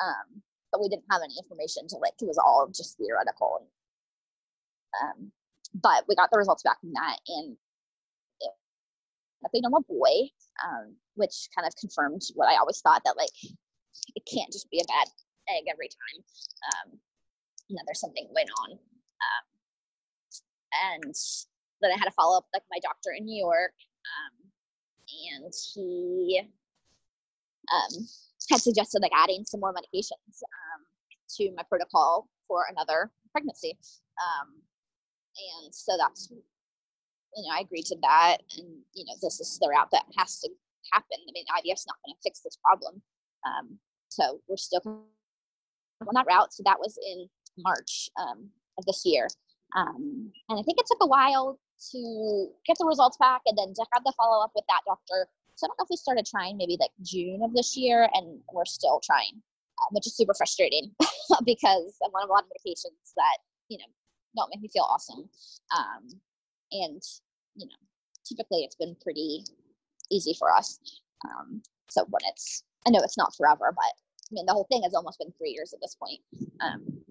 Um, 0.06 0.42
but 0.70 0.80
we 0.80 0.88
didn't 0.88 1.10
have 1.10 1.22
any 1.24 1.34
information 1.38 1.86
to 1.88 1.96
like. 1.98 2.14
It 2.20 2.26
was 2.26 2.38
all 2.38 2.70
just 2.74 2.96
theoretical. 2.96 3.60
And, 3.60 3.68
um, 5.02 5.32
but 5.74 6.04
we 6.08 6.14
got 6.14 6.30
the 6.30 6.38
results 6.38 6.62
back 6.62 6.80
from 6.80 6.92
that, 6.94 7.18
and 7.28 7.56
a 9.54 9.60
normal 9.60 9.82
boy, 9.88 10.30
um, 10.64 10.94
which 11.14 11.48
kind 11.54 11.66
of 11.66 11.74
confirmed 11.76 12.22
what 12.34 12.48
I 12.48 12.56
always 12.56 12.80
thought 12.80 13.02
that 13.04 13.16
like 13.16 13.34
it 14.14 14.22
can't 14.32 14.52
just 14.52 14.70
be 14.70 14.80
a 14.80 14.88
bad 14.88 15.08
egg 15.48 15.64
every 15.70 15.88
time. 15.88 16.24
Um, 16.72 16.98
you 17.68 17.76
know, 17.76 17.82
there's 17.86 18.00
something 18.00 18.26
going 18.32 18.46
on. 18.62 18.70
Um, 18.72 19.44
and 20.94 21.14
then 21.80 21.90
I 21.90 21.98
had 21.98 22.06
to 22.06 22.16
follow 22.16 22.36
up 22.38 22.46
like 22.52 22.62
my 22.70 22.78
doctor 22.82 23.10
in 23.16 23.24
New 23.24 23.38
York, 23.38 23.74
um, 24.06 24.34
and 25.32 25.52
he 25.74 26.42
um, 27.72 28.06
had 28.50 28.60
suggested 28.60 29.02
like 29.02 29.12
adding 29.14 29.44
some 29.44 29.60
more 29.60 29.74
medications 29.74 30.42
um, 30.42 30.82
to 31.36 31.52
my 31.56 31.62
protocol 31.68 32.28
for 32.48 32.64
another 32.70 33.10
pregnancy. 33.32 33.76
Um, 34.20 34.62
and 35.62 35.74
so 35.74 35.96
that's 35.98 36.32
you 37.36 37.42
know 37.44 37.54
I 37.56 37.60
agreed 37.60 37.86
to 37.86 37.96
that, 38.02 38.38
and 38.58 38.68
you 38.94 39.04
know 39.04 39.14
this 39.22 39.40
is 39.40 39.58
the 39.60 39.68
route 39.68 39.90
that 39.92 40.04
has 40.18 40.40
to 40.40 40.50
happen. 40.92 41.18
I 41.28 41.32
mean 41.32 41.44
IVF's 41.58 41.86
not 41.86 41.96
going 42.04 42.14
to 42.14 42.22
fix 42.22 42.40
this 42.40 42.58
problem, 42.62 43.02
um, 43.46 43.78
so 44.08 44.40
we're 44.48 44.56
still 44.56 44.82
on 44.84 46.14
that 46.14 46.26
route. 46.26 46.52
So 46.52 46.62
that 46.64 46.78
was 46.78 46.98
in 47.06 47.28
March 47.58 48.10
um, 48.20 48.48
of 48.78 48.84
this 48.86 49.02
year, 49.04 49.28
um, 49.76 50.30
and 50.48 50.58
I 50.58 50.62
think 50.62 50.78
it 50.78 50.86
took 50.86 51.02
a 51.02 51.06
while 51.06 51.58
to 51.90 52.48
get 52.66 52.76
the 52.78 52.86
results 52.86 53.16
back, 53.18 53.42
and 53.46 53.56
then 53.56 53.74
to 53.74 53.84
have 53.92 54.04
the 54.04 54.12
follow 54.16 54.42
up 54.44 54.52
with 54.54 54.64
that 54.68 54.82
doctor. 54.86 55.28
So 55.56 55.66
I 55.66 55.68
don't 55.68 55.78
know 55.78 55.84
if 55.84 55.90
we 55.90 55.96
started 55.96 56.26
trying 56.26 56.56
maybe 56.56 56.76
like 56.80 56.90
June 57.02 57.42
of 57.42 57.54
this 57.54 57.76
year, 57.76 58.08
and 58.14 58.40
we're 58.52 58.64
still 58.64 59.00
trying, 59.04 59.42
uh, 59.80 59.88
which 59.92 60.06
is 60.06 60.16
super 60.16 60.34
frustrating 60.34 60.90
because 61.44 61.96
I'm 62.04 62.10
on 62.14 62.28
a 62.28 62.32
lot 62.32 62.44
of 62.44 62.50
medications 62.50 63.14
that 63.16 63.38
you 63.68 63.78
know 63.78 63.84
don't 64.36 64.50
make 64.50 64.62
me 64.62 64.68
feel 64.72 64.86
awesome. 64.88 65.28
Um, 65.76 66.20
and 66.72 67.02
you 67.54 67.66
know, 67.66 67.76
typically 68.24 68.64
it's 68.64 68.76
been 68.76 68.96
pretty 69.02 69.44
easy 70.10 70.34
for 70.38 70.52
us. 70.52 70.78
Um, 71.24 71.62
so 71.88 72.04
when 72.08 72.20
it's, 72.28 72.64
I 72.86 72.90
know 72.90 73.00
it's 73.02 73.18
not 73.18 73.34
forever, 73.36 73.72
but 73.74 73.84
I 73.84 74.32
mean 74.32 74.46
the 74.46 74.52
whole 74.52 74.66
thing 74.70 74.82
has 74.82 74.94
almost 74.94 75.18
been 75.18 75.32
three 75.38 75.50
years 75.50 75.72
at 75.72 75.80
this 75.80 75.94
point. 75.94 76.20
Um, 76.60 77.02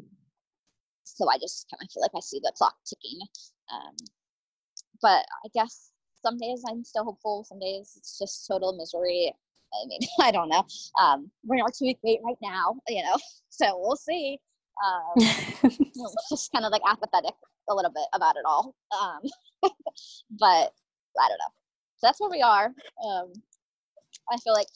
so 1.03 1.29
I 1.29 1.37
just 1.37 1.67
kind 1.69 1.81
of 1.83 1.91
feel 1.91 2.01
like 2.01 2.11
I 2.15 2.19
see 2.19 2.39
the 2.41 2.51
clock 2.55 2.75
ticking. 2.85 3.19
Um, 3.71 3.95
but 5.01 5.25
I 5.45 5.49
guess 5.53 5.91
some 6.21 6.37
days 6.37 6.63
I'm 6.69 6.83
still 6.83 7.03
hopeful. 7.03 7.43
Some 7.43 7.59
days 7.59 7.93
it's 7.97 8.17
just 8.17 8.47
total 8.47 8.77
misery. 8.77 9.33
I 9.73 9.87
mean, 9.87 9.99
I 10.19 10.31
don't 10.31 10.49
know. 10.49 10.65
Um, 11.01 11.31
we're 11.43 11.55
in 11.55 11.61
our 11.61 11.71
two 11.71 11.85
week 11.85 11.99
wait 12.03 12.19
right 12.23 12.37
now, 12.41 12.75
you 12.87 13.03
know, 13.03 13.15
so 13.49 13.65
we'll 13.79 13.95
see. 13.95 14.39
Um, 14.83 15.69
just 16.29 16.51
kind 16.51 16.65
of 16.65 16.71
like 16.71 16.81
apathetic 16.87 17.33
a 17.69 17.75
little 17.75 17.91
bit 17.91 18.05
about 18.13 18.35
it 18.35 18.43
all. 18.45 18.75
Um, 18.99 19.19
but 20.39 20.73
I 21.19 21.27
don't 21.27 21.39
know. 21.39 21.51
So 21.97 22.07
that's 22.07 22.19
where 22.19 22.29
we 22.29 22.41
are. 22.41 22.73
Um, 23.05 23.31
I 24.31 24.37
feel 24.37 24.53
like 24.53 24.67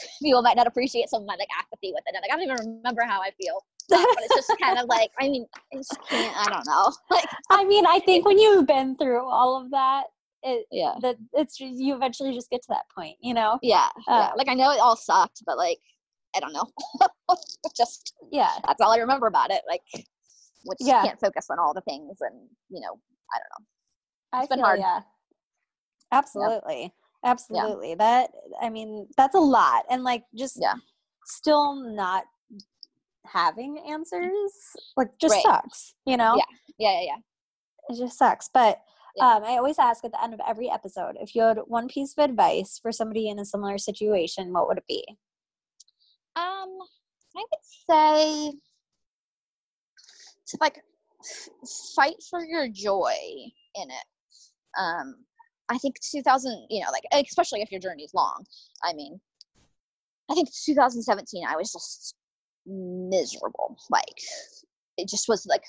people 0.22 0.42
might 0.42 0.56
not 0.56 0.66
appreciate 0.66 1.08
some 1.08 1.22
of 1.22 1.26
my 1.26 1.34
like 1.36 1.48
apathy 1.58 1.92
with 1.92 2.04
it. 2.06 2.14
And 2.14 2.22
like 2.22 2.30
I 2.32 2.36
don't 2.36 2.44
even 2.44 2.78
remember 2.78 3.02
how 3.02 3.20
I 3.20 3.30
feel. 3.40 3.64
Um, 3.92 4.06
but 4.14 4.22
it's 4.22 4.46
just 4.46 4.60
kind 4.60 4.78
of 4.78 4.86
like 4.86 5.10
I 5.18 5.28
mean, 5.28 5.46
I 5.72 5.76
just 5.76 5.98
can't. 6.08 6.36
I 6.36 6.50
don't 6.50 6.66
know. 6.66 6.92
Like 7.10 7.28
I 7.50 7.64
mean, 7.64 7.86
I 7.86 7.98
think 8.00 8.24
when 8.24 8.38
you've 8.38 8.66
been 8.66 8.96
through 8.96 9.26
all 9.26 9.60
of 9.60 9.70
that, 9.72 10.04
it 10.42 10.66
yeah, 10.70 10.94
that 11.02 11.16
it's 11.34 11.58
you 11.58 11.96
eventually 11.96 12.32
just 12.32 12.50
get 12.50 12.62
to 12.62 12.68
that 12.68 12.84
point, 12.94 13.16
you 13.20 13.34
know. 13.34 13.58
yeah, 13.62 13.88
yeah. 14.06 14.14
Uh, 14.14 14.30
Like 14.36 14.48
I 14.48 14.54
know 14.54 14.70
it 14.70 14.78
all 14.80 14.96
sucked, 14.96 15.42
but 15.44 15.56
like 15.56 15.78
I 16.36 16.40
don't 16.40 16.52
know. 16.52 16.64
just 17.76 18.14
Yeah, 18.30 18.50
that's 18.66 18.80
all 18.80 18.92
I 18.92 18.98
remember 18.98 19.26
about 19.26 19.50
it. 19.50 19.62
Like, 19.68 19.82
which 20.64 20.78
Yeah. 20.80 21.02
can't 21.02 21.20
focus 21.20 21.46
on 21.50 21.58
all 21.58 21.74
the 21.74 21.80
things, 21.82 22.18
and 22.20 22.48
you 22.68 22.80
know, 22.80 22.98
I 23.32 23.38
don't 23.38 23.50
know. 23.60 23.66
I 24.32 24.38
It's 24.40 24.48
been 24.48 24.58
feel 24.58 24.66
hard. 24.66 24.80
yeah. 24.80 25.00
Absolutely. 26.12 26.92
Absolutely. 27.24 27.94
That 27.94 28.30
I 28.60 28.70
mean, 28.70 29.06
that's 29.16 29.34
a 29.34 29.40
lot. 29.40 29.84
And 29.90 30.02
like 30.04 30.24
just 30.34 30.56
Yeah. 30.60 30.74
still 31.26 31.74
not 31.74 32.24
having 33.26 33.78
answers 33.88 34.52
like 34.96 35.10
just 35.20 35.32
Right. 35.34 35.42
sucks, 35.42 35.94
you 36.06 36.16
know? 36.16 36.36
Yeah. 36.36 36.44
Yeah, 36.78 37.00
yeah, 37.00 37.06
yeah. 37.06 37.16
It 37.94 37.98
just 37.98 38.18
sucks. 38.18 38.48
But 38.52 38.82
Yeah. 39.16 39.34
um, 39.36 39.44
I 39.44 39.56
always 39.56 39.78
ask 39.78 40.04
at 40.04 40.12
the 40.12 40.22
end 40.22 40.32
of 40.34 40.40
every 40.46 40.70
episode 40.70 41.16
if 41.20 41.34
you 41.34 41.42
had 41.42 41.58
one 41.66 41.88
piece 41.88 42.14
of 42.16 42.24
advice 42.24 42.78
for 42.78 42.90
somebody 42.92 43.28
in 43.28 43.38
a 43.38 43.44
similar 43.44 43.76
situation, 43.78 44.52
what 44.52 44.66
would 44.66 44.78
it 44.78 44.86
be? 44.88 45.18
Um, 46.36 46.78
I 47.36 47.44
would 47.50 47.64
say 47.90 48.52
to 50.48 50.58
like 50.60 50.82
fight 51.94 52.16
for 52.28 52.44
your 52.44 52.68
joy 52.68 53.14
in 53.74 53.90
it. 53.90 54.06
Um, 54.78 55.16
I 55.68 55.78
think 55.78 55.96
2000, 56.00 56.66
you 56.68 56.80
know, 56.80 56.90
like 56.90 57.04
especially 57.26 57.62
if 57.62 57.70
your 57.70 57.80
journey 57.80 58.02
is 58.02 58.14
long. 58.14 58.44
I 58.82 58.92
mean, 58.92 59.20
I 60.30 60.34
think 60.34 60.48
2017, 60.64 61.44
I 61.46 61.56
was 61.56 61.72
just 61.72 62.14
miserable. 62.66 63.76
Like, 63.90 64.20
it 64.96 65.08
just 65.08 65.28
was 65.28 65.46
like 65.46 65.64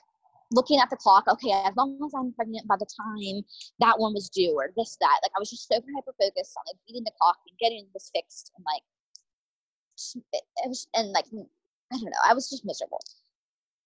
looking 0.52 0.80
at 0.80 0.90
the 0.90 0.98
clock. 0.98 1.26
Okay, 1.28 1.52
as 1.52 1.76
long 1.76 1.98
as 2.06 2.14
I'm 2.16 2.34
pregnant 2.34 2.68
by 2.68 2.76
the 2.78 2.86
time 2.86 3.44
that 3.80 4.00
one 4.00 4.14
was 4.14 4.30
due, 4.30 4.54
or 4.56 4.70
this, 4.78 4.98
that. 5.02 5.20
Like, 5.24 5.32
I 5.36 5.40
was 5.40 5.50
just 5.50 5.68
so 5.68 5.76
hyper 5.76 6.14
focused 6.20 6.54
on 6.58 6.64
like 6.68 6.80
beating 6.88 7.04
the 7.04 7.12
clock 7.20 7.38
and 7.48 7.58
getting 7.60 7.88
this 7.94 8.12
fixed, 8.14 8.52
and 8.56 8.66
like, 8.66 8.84
it, 10.34 10.44
it 10.64 10.68
was, 10.68 10.88
and 10.94 11.12
like, 11.12 11.26
I 11.32 11.98
don't 11.98 12.06
know, 12.06 12.24
I 12.28 12.34
was 12.34 12.50
just 12.50 12.66
miserable 12.66 13.02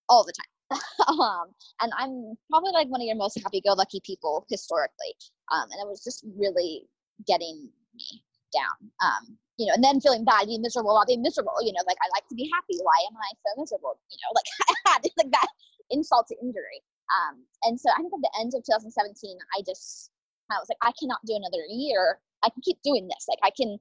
all 0.09 0.23
the 0.23 0.33
time. 0.33 0.79
um, 1.07 1.47
and 1.81 1.91
I'm 1.97 2.35
probably 2.49 2.71
like 2.71 2.87
one 2.87 3.01
of 3.01 3.05
your 3.05 3.15
most 3.15 3.39
happy-go-lucky 3.41 4.01
people 4.03 4.45
historically. 4.49 5.13
Um, 5.51 5.69
and 5.71 5.79
it 5.81 5.87
was 5.87 6.03
just 6.03 6.25
really 6.37 6.87
getting 7.27 7.69
me 7.93 8.23
down. 8.53 8.91
Um, 9.03 9.37
you 9.57 9.67
know, 9.67 9.73
and 9.73 9.83
then 9.83 10.01
feeling 10.01 10.25
bad, 10.25 10.47
being 10.47 10.61
miserable 10.61 10.93
while 10.93 11.05
being 11.05 11.21
miserable. 11.21 11.55
You 11.61 11.71
know, 11.71 11.83
like 11.87 11.97
I 12.01 12.07
like 12.15 12.27
to 12.29 12.35
be 12.35 12.49
happy. 12.53 12.77
Why 12.81 12.97
am 13.07 13.15
I 13.15 13.29
so 13.45 13.61
miserable? 13.61 13.99
You 14.11 14.17
know, 14.19 14.31
like 14.37 14.49
I 14.67 14.91
had 14.91 15.01
like 15.17 15.31
that 15.31 15.47
insult 15.91 16.27
to 16.27 16.35
injury. 16.41 16.83
Um, 17.13 17.45
and 17.63 17.79
so 17.79 17.89
I 17.93 18.01
think 18.01 18.11
at 18.11 18.25
the 18.25 18.33
end 18.41 18.51
of 18.55 18.65
2017, 18.65 19.37
I 19.55 19.61
just 19.61 20.11
I 20.51 20.57
was 20.59 20.69
like, 20.69 20.81
I 20.81 20.91
cannot 20.99 21.23
do 21.25 21.35
another 21.35 21.63
year. 21.69 22.19
I 22.43 22.49
can 22.49 22.61
keep 22.61 22.77
doing 22.83 23.07
this. 23.07 23.25
Like 23.29 23.39
I 23.43 23.49
can, 23.49 23.77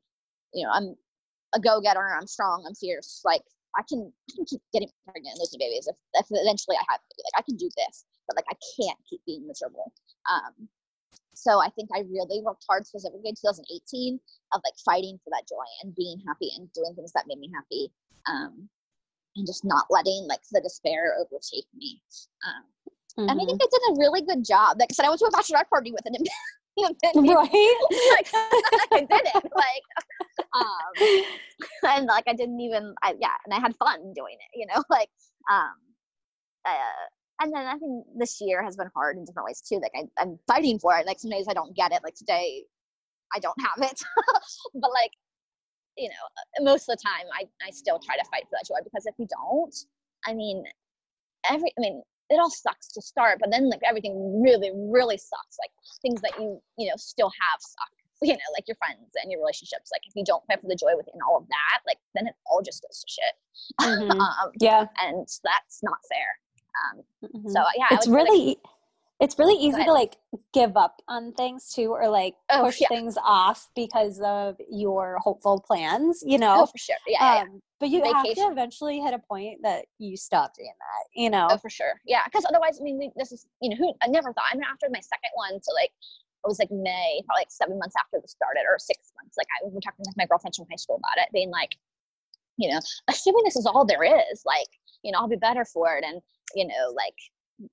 you 0.52 0.64
know, 0.64 0.72
I'm 0.72 0.96
a 1.54 1.60
go-getter. 1.60 2.14
I'm 2.14 2.26
strong. 2.26 2.64
I'm 2.66 2.74
fierce. 2.74 3.22
Like 3.24 3.42
I 3.76 3.82
can, 3.88 4.12
I 4.30 4.32
can 4.34 4.44
keep 4.44 4.60
getting 4.72 4.88
pregnant 5.04 5.34
and 5.34 5.40
losing 5.40 5.58
babies 5.58 5.88
if, 5.88 5.96
if 6.14 6.26
eventually 6.30 6.76
I 6.76 6.84
have. 6.90 7.00
Like 7.00 7.38
I 7.38 7.42
can 7.42 7.56
do 7.56 7.70
this, 7.76 8.04
but 8.26 8.36
like 8.36 8.46
I 8.50 8.56
can't 8.76 8.98
keep 9.08 9.20
being 9.26 9.46
miserable. 9.46 9.92
Um, 10.30 10.68
so 11.34 11.60
I 11.60 11.68
think 11.70 11.90
I 11.94 12.04
really 12.10 12.40
worked 12.42 12.64
hard 12.68 12.86
specifically 12.86 13.30
in 13.30 13.34
2018 13.34 14.20
of 14.52 14.60
like 14.64 14.78
fighting 14.84 15.18
for 15.24 15.30
that 15.30 15.48
joy 15.48 15.66
and 15.82 15.94
being 15.94 16.22
happy 16.26 16.50
and 16.56 16.72
doing 16.72 16.94
things 16.94 17.12
that 17.12 17.26
made 17.26 17.38
me 17.38 17.50
happy. 17.52 17.90
Um, 18.26 18.68
and 19.36 19.46
just 19.46 19.64
not 19.64 19.86
letting 19.90 20.26
like 20.28 20.40
the 20.52 20.60
despair 20.60 21.14
overtake 21.18 21.66
me. 21.74 22.00
Um, 22.46 23.28
and 23.28 23.30
I 23.30 23.44
think 23.44 23.60
I 23.62 23.66
did 23.70 23.96
a 23.96 23.98
really 23.98 24.22
good 24.22 24.44
job. 24.44 24.78
Like 24.78 24.88
I 24.90 24.94
said, 24.94 25.06
I 25.06 25.08
went 25.08 25.20
to 25.20 25.26
a 25.26 25.30
bachelorette 25.30 25.68
party 25.68 25.92
with 25.92 26.06
an 26.06 26.14
right? 26.78 26.92
like 28.10 28.28
I 28.34 28.86
did 28.92 29.08
it. 29.10 29.52
Like 29.54 29.82
um 30.54 31.24
and 31.84 32.06
like 32.06 32.24
I 32.26 32.34
didn't 32.34 32.60
even 32.60 32.94
I 33.02 33.14
yeah, 33.20 33.34
and 33.44 33.54
I 33.54 33.60
had 33.60 33.76
fun 33.76 34.12
doing 34.14 34.36
it, 34.38 34.58
you 34.58 34.66
know, 34.66 34.82
like 34.90 35.10
um 35.50 35.74
uh 36.66 37.06
and 37.40 37.52
then 37.52 37.66
I 37.66 37.76
think 37.78 38.06
this 38.16 38.40
year 38.40 38.62
has 38.62 38.76
been 38.76 38.90
hard 38.94 39.16
in 39.16 39.24
different 39.24 39.46
ways 39.46 39.60
too. 39.60 39.80
Like 39.80 39.92
I, 39.96 40.22
I'm 40.22 40.38
fighting 40.46 40.78
for 40.78 40.96
it. 40.96 41.06
Like 41.06 41.18
some 41.18 41.30
days 41.30 41.46
I 41.48 41.54
don't 41.54 41.74
get 41.74 41.92
it. 41.92 42.00
Like 42.04 42.14
today, 42.14 42.64
I 43.34 43.40
don't 43.40 43.60
have 43.60 43.90
it. 43.90 44.00
but 44.74 44.90
like, 44.92 45.10
you 45.96 46.08
know, 46.08 46.64
most 46.64 46.88
of 46.88 46.96
the 46.96 47.02
time 47.04 47.26
I, 47.32 47.44
I 47.66 47.70
still 47.70 47.98
try 47.98 48.16
to 48.16 48.24
fight 48.30 48.44
for 48.44 48.50
that 48.52 48.66
joy 48.66 48.82
because 48.84 49.06
if 49.06 49.14
you 49.18 49.26
don't, 49.26 49.74
I 50.26 50.34
mean, 50.34 50.64
every 51.50 51.72
I 51.76 51.80
mean, 51.80 52.02
it 52.30 52.38
all 52.40 52.50
sucks 52.50 52.88
to 52.92 53.02
start, 53.02 53.38
but 53.40 53.50
then 53.50 53.68
like 53.70 53.80
everything 53.86 54.42
really, 54.42 54.70
really 54.74 55.16
sucks. 55.16 55.56
Like 55.60 55.70
things 56.02 56.20
that 56.22 56.32
you 56.38 56.60
you 56.78 56.88
know 56.88 56.94
still 56.96 57.30
have 57.30 57.60
suck. 57.60 57.90
You 58.22 58.32
know, 58.32 58.50
like 58.56 58.66
your 58.66 58.76
friends 58.76 59.10
and 59.22 59.30
your 59.30 59.40
relationships. 59.40 59.90
Like 59.92 60.00
if 60.06 60.14
you 60.16 60.24
don't 60.24 60.42
fight 60.46 60.60
for 60.62 60.68
the 60.68 60.76
joy 60.76 60.96
within 60.96 61.20
all 61.28 61.36
of 61.36 61.46
that, 61.48 61.80
like 61.86 61.98
then 62.14 62.26
it 62.26 62.34
all 62.46 62.62
just 62.62 62.80
goes 62.82 63.04
to 63.04 63.08
shit. 63.10 63.34
Mhm. 64.10 64.18
um, 64.18 64.50
Yeah. 64.60 64.86
and 65.02 65.26
that's 65.44 65.82
not 65.82 65.98
fair. 66.08 66.28
Um, 66.80 67.02
Mhm. 67.42 67.50
so 67.50 67.64
yeah, 67.76 67.88
it's 67.90 68.06
really 68.06 68.52
e, 68.52 68.56
it's 69.24 69.38
really 69.38 69.54
easy 69.54 69.82
to 69.84 69.92
like 69.92 70.16
give 70.52 70.76
up 70.76 71.00
on 71.08 71.32
things 71.32 71.72
too 71.74 71.88
or 71.92 72.08
like 72.08 72.34
Oh, 72.50 72.62
push 72.64 72.80
yeah. 72.80 72.88
things 72.88 73.16
off 73.24 73.68
because 73.74 74.20
of 74.24 74.56
your 74.70 75.18
hopeful 75.18 75.60
plans 75.66 76.22
you 76.24 76.38
know 76.38 76.54
oh 76.62 76.66
for 76.66 76.78
sure, 76.78 76.96
yeah, 77.06 77.18
yeah, 77.20 77.34
yeah. 77.36 77.42
um 77.42 77.62
but 77.80 77.88
you 77.90 78.02
have 78.04 78.24
to 78.24 78.40
eventually 78.52 79.00
hit 79.00 79.12
a 79.14 79.18
point 79.18 79.58
that 79.62 79.86
you 79.98 80.16
stop 80.16 80.54
doing 80.54 80.72
that 80.78 81.20
you 81.20 81.28
know 81.30 81.48
Oh, 81.50 81.58
for 81.58 81.68
sure. 81.70 81.94
Yeah, 82.06 82.20
because 82.26 82.44
otherwise, 82.48 82.78
I 82.80 82.82
mean, 82.84 82.98
we- 82.98 83.12
this 83.16 83.30
is 83.32 83.46
you 83.60 83.68
know, 83.70 83.76
who 83.76 83.94
I 84.02 84.06
never 84.08 84.32
thought. 84.32 84.44
I 84.50 84.54
mean, 84.56 84.64
after 84.70 84.86
my 84.90 85.00
second 85.00 85.30
one, 85.34 85.52
to 85.52 85.70
like 85.74 85.90
it 86.44 86.48
was 86.48 86.58
like 86.58 86.70
May, 86.70 87.20
probably 87.26 87.40
like 87.42 87.50
seven 87.50 87.78
months 87.78 87.94
after 87.98 88.20
this 88.20 88.30
started, 88.32 88.64
or 88.68 88.78
six 88.78 89.12
months. 89.16 89.36
Like 89.36 89.46
I 89.60 89.64
was 89.64 89.72
talking 89.84 90.04
with 90.06 90.16
my 90.16 90.26
girlfriends 90.26 90.56
from 90.58 90.66
high 90.70 90.76
school 90.76 90.96
about 90.96 91.22
it, 91.22 91.28
being 91.32 91.50
like, 91.50 91.72
you 92.56 92.70
know, 92.70 92.80
assuming 93.08 93.44
this 93.44 93.56
is 93.56 93.66
all 93.66 93.84
there 93.84 94.04
is, 94.04 94.42
like, 94.44 94.68
you 95.02 95.10
know, 95.12 95.18
I'll 95.18 95.28
be 95.28 95.36
better 95.36 95.64
for 95.64 95.96
it, 95.96 96.04
and 96.04 96.20
you 96.54 96.66
know, 96.66 96.92
like, 96.94 97.16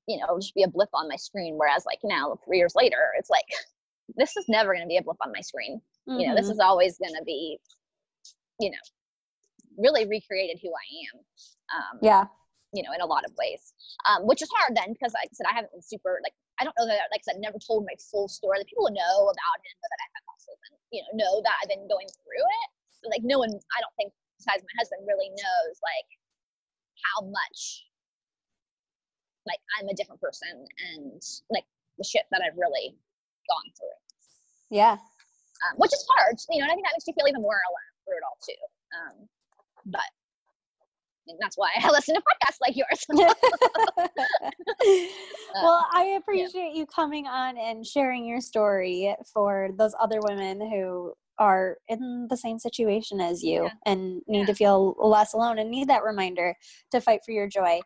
you 0.07 0.17
know, 0.19 0.37
just 0.39 0.55
be 0.55 0.63
a 0.63 0.67
blip 0.67 0.89
on 0.93 1.07
my 1.07 1.15
screen. 1.15 1.55
Whereas, 1.57 1.85
like 1.85 1.99
now, 2.03 2.37
three 2.45 2.57
years 2.57 2.73
later, 2.75 3.11
it's 3.17 3.29
like 3.29 3.45
this 4.15 4.35
is 4.37 4.45
never 4.49 4.73
going 4.73 4.83
to 4.83 4.87
be 4.87 4.97
a 4.97 5.03
blip 5.03 5.17
on 5.23 5.31
my 5.33 5.41
screen. 5.41 5.81
You 6.07 6.27
know, 6.27 6.35
this 6.35 6.47
Mhm. 6.49 6.53
is 6.53 6.59
always 6.59 6.97
going 6.97 7.13
to 7.13 7.23
be, 7.23 7.59
you 8.59 8.71
know, 8.71 8.83
really 9.77 10.05
recreated 10.07 10.59
who 10.61 10.69
I 10.73 10.85
am. 11.07 11.15
Um, 11.77 11.99
yeah. 12.01 12.25
You 12.73 12.83
know, 12.83 12.93
in 12.93 13.01
a 13.01 13.05
lot 13.05 13.23
of 13.25 13.31
ways, 13.37 13.73
um, 14.09 14.25
which 14.25 14.41
is 14.41 14.49
hard 14.55 14.75
then 14.75 14.93
because, 14.93 15.13
like 15.13 15.29
I 15.29 15.35
said, 15.35 15.45
I 15.45 15.53
haven't 15.53 15.71
been 15.71 15.81
super 15.83 16.19
like 16.23 16.33
I 16.59 16.63
don't 16.63 16.75
know 16.77 16.87
that 16.87 17.09
like 17.11 17.21
I 17.21 17.31
said, 17.31 17.39
never 17.41 17.59
told 17.59 17.85
my 17.85 17.95
full 17.99 18.27
story. 18.27 18.59
Like, 18.59 18.67
people 18.67 18.89
know 18.89 19.17
about 19.29 19.59
it, 19.63 19.75
but 19.81 19.89
that 19.91 20.01
I 20.01 20.07
have 20.15 20.25
also 20.29 20.51
been, 20.65 20.75
you 20.91 21.01
know, 21.03 21.11
know 21.25 21.33
that 21.43 21.57
I've 21.61 21.69
been 21.69 21.87
going 21.87 22.07
through 22.21 22.45
it. 22.63 22.67
But, 23.03 23.09
like 23.11 23.23
no 23.23 23.39
one, 23.39 23.49
I 23.49 23.79
don't 23.81 23.95
think 23.97 24.13
besides 24.37 24.63
my 24.65 24.75
husband 24.81 25.05
really 25.05 25.29
knows 25.29 25.75
like 25.85 26.09
how 27.01 27.25
much 27.29 27.85
like 29.47 29.59
I'm 29.79 29.87
a 29.89 29.93
different 29.93 30.21
person 30.21 30.65
and 30.93 31.21
like 31.49 31.65
the 31.97 32.03
shit 32.03 32.25
that 32.31 32.41
I've 32.45 32.57
really 32.57 32.95
gone 33.49 33.71
through. 33.77 33.97
Yeah. 34.69 34.93
Um, 34.93 35.77
which 35.77 35.93
is 35.93 36.05
hard, 36.09 36.35
you 36.49 36.59
know, 36.59 36.65
and 36.65 36.71
I 36.71 36.75
think 36.75 36.85
that 36.87 36.93
makes 36.95 37.07
you 37.07 37.13
feel 37.13 37.27
even 37.27 37.41
more 37.41 37.61
alone 37.69 37.91
through 38.05 38.17
it 38.17 38.23
all 38.25 38.37
too. 38.41 38.53
Um, 38.97 39.29
but 39.85 40.09
and 41.27 41.37
that's 41.39 41.57
why 41.57 41.69
I 41.81 41.87
listen 41.91 42.15
to 42.15 42.21
podcasts 42.21 42.57
like 42.61 42.75
yours. 42.75 43.05
well, 45.53 45.85
I 45.93 46.17
appreciate 46.19 46.73
yeah. 46.73 46.79
you 46.79 46.85
coming 46.85 47.27
on 47.27 47.57
and 47.57 47.85
sharing 47.85 48.25
your 48.25 48.41
story 48.41 49.15
for 49.31 49.69
those 49.77 49.93
other 49.99 50.19
women 50.21 50.61
who 50.61 51.13
are 51.37 51.77
in 51.87 52.27
the 52.29 52.37
same 52.37 52.59
situation 52.59 53.19
as 53.19 53.41
you 53.41 53.63
yeah. 53.63 53.71
and 53.85 54.21
need 54.27 54.41
yeah. 54.41 54.45
to 54.45 54.53
feel 54.53 54.95
less 54.99 55.33
alone 55.33 55.57
and 55.57 55.71
need 55.71 55.89
that 55.89 56.03
reminder 56.03 56.55
to 56.91 57.01
fight 57.01 57.21
for 57.25 57.31
your 57.31 57.47
joy. 57.47 57.79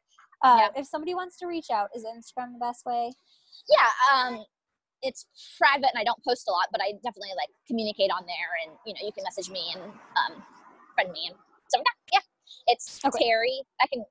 Uh, 0.44 0.70
if 0.76 0.86
somebody 0.88 1.14
wants 1.14 1.38
to 1.38 1.48
reach 1.48 1.68
out, 1.72 1.90
is 1.96 2.04
Instagram 2.04 2.54
the 2.54 2.60
best 2.60 2.86
way? 2.86 3.12
Yeah, 3.70 3.90
um, 4.14 4.44
it's 5.02 5.26
private 5.58 5.90
and 5.94 6.00
I 6.00 6.04
don't 6.04 6.22
post 6.24 6.48
a 6.48 6.52
lot, 6.52 6.68
but 6.72 6.82
I 6.82 6.94
definitely 7.04 7.34
like 7.38 7.50
communicate 7.68 8.12
on 8.12 8.26
there, 8.26 8.52
and 8.66 8.78
you 8.86 8.94
know 8.94 9.06
you 9.06 9.12
can 9.12 9.24
message 9.24 9.50
me 9.50 9.74
and 9.74 9.84
um, 9.84 10.44
friend 10.96 11.12
me 11.12 11.28
and 11.30 11.36
so 11.70 11.82
yeah, 12.14 12.20
it's 12.68 13.00
okay. 13.06 13.26
Terry. 13.26 13.62
I 13.82 13.88
can 13.88 14.04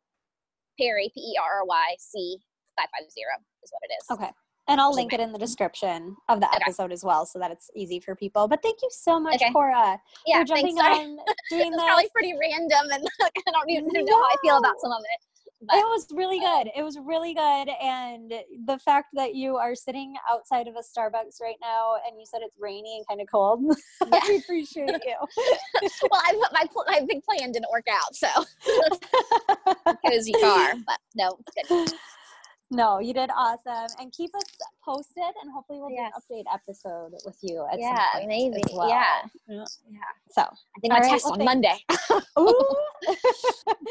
Perry 0.79 1.11
P 1.15 1.21
E 1.21 1.35
R 1.41 1.61
R 1.61 1.65
Y 1.67 1.97
C 1.99 2.39
five 2.77 2.89
five 2.91 3.11
zero 3.11 3.33
is 3.63 3.71
what 3.71 3.83
it 3.89 3.93
is. 3.95 4.07
Okay. 4.11 4.31
And 4.67 4.81
I'll 4.81 4.95
link 4.95 5.13
it 5.13 5.21
in 5.21 5.31
the 5.31 5.39
description 5.39 6.17
of 6.31 6.41
the 6.41 6.49
episode 6.55 6.85
okay. 6.85 6.95
as 6.95 7.05
well 7.05 7.27
so 7.27 7.39
that 7.39 7.51
it's 7.51 7.69
easy 7.77 8.01
for 8.01 8.17
people. 8.17 8.49
But 8.49 8.63
thank 8.63 8.81
you 8.81 8.89
so 8.91 9.21
much, 9.21 9.35
okay. 9.35 9.53
Cora, 9.53 10.01
yeah, 10.27 10.41
for 10.41 10.47
jumping 10.47 10.77
thanks, 10.77 10.99
on 10.99 11.19
doing 11.51 11.67
it's 11.69 11.77
this. 11.77 11.85
probably 11.85 12.09
pretty 12.15 12.33
random 12.41 12.91
and 12.93 13.07
I 13.47 13.51
don't 13.51 13.69
even 13.69 13.89
know 13.93 14.23
how 14.23 14.25
I 14.25 14.37
feel 14.41 14.57
about 14.57 14.81
some 14.81 14.91
of 14.91 15.01
it. 15.01 15.34
But, 15.67 15.77
it 15.77 15.85
was 15.85 16.07
really 16.13 16.41
uh, 16.45 16.63
good. 16.63 16.73
It 16.77 16.83
was 16.83 16.99
really 16.99 17.35
good. 17.35 17.69
And 17.83 18.33
the 18.67 18.79
fact 18.79 19.09
that 19.15 19.35
you 19.35 19.57
are 19.57 19.75
sitting 19.75 20.15
outside 20.31 20.69
of 20.69 20.75
a 20.77 20.81
Starbucks 20.81 21.41
right 21.41 21.57
now 21.61 21.95
and 22.07 22.19
you 22.19 22.27
said 22.27 22.41
it's 22.43 22.57
rainy 22.61 22.97
and 22.97 23.07
kind 23.09 23.21
of 23.21 23.29
cold, 23.31 23.63
yeah. 24.01 24.21
I 24.23 24.41
appreciate 24.43 24.89
you. 24.89 25.17
well, 26.11 26.21
I 26.25 26.67
put 26.73 26.87
my, 26.87 27.01
my 27.01 27.07
big 27.09 27.23
plan 27.23 27.53
didn't 27.53 27.71
work 27.73 27.87
out. 27.91 28.15
So 28.15 28.29
cozy 30.09 30.33
car, 30.33 30.75
but 30.87 30.99
no, 31.15 31.39
it's 31.57 31.69
good. 31.69 31.99
No, 32.71 32.99
you 32.99 33.15
did 33.15 33.31
awesome. 33.37 33.95
And 34.01 34.13
keep 34.13 34.35
us 34.35 34.43
posted 34.85 35.23
and 35.43 35.53
hopefully 35.53 35.79
we'll 35.81 35.91
yes. 35.91 36.13
do 36.29 36.37
an 36.37 36.45
update 36.45 36.55
episode 36.55 37.13
with 37.25 37.39
you 37.43 37.67
at 37.73 37.79
yeah, 37.79 37.97
some 37.97 38.21
point. 38.21 38.29
Maybe. 38.29 38.63
Well. 38.73 38.89
Yeah. 38.89 39.17
Yeah. 39.49 39.65
So 40.31 40.43
I 40.43 40.81
think 40.81 40.93
I'll 40.93 41.01
right, 41.01 41.11
test 41.11 41.25
well, 41.25 41.35
on 41.35 41.45
Monday. 41.45 41.77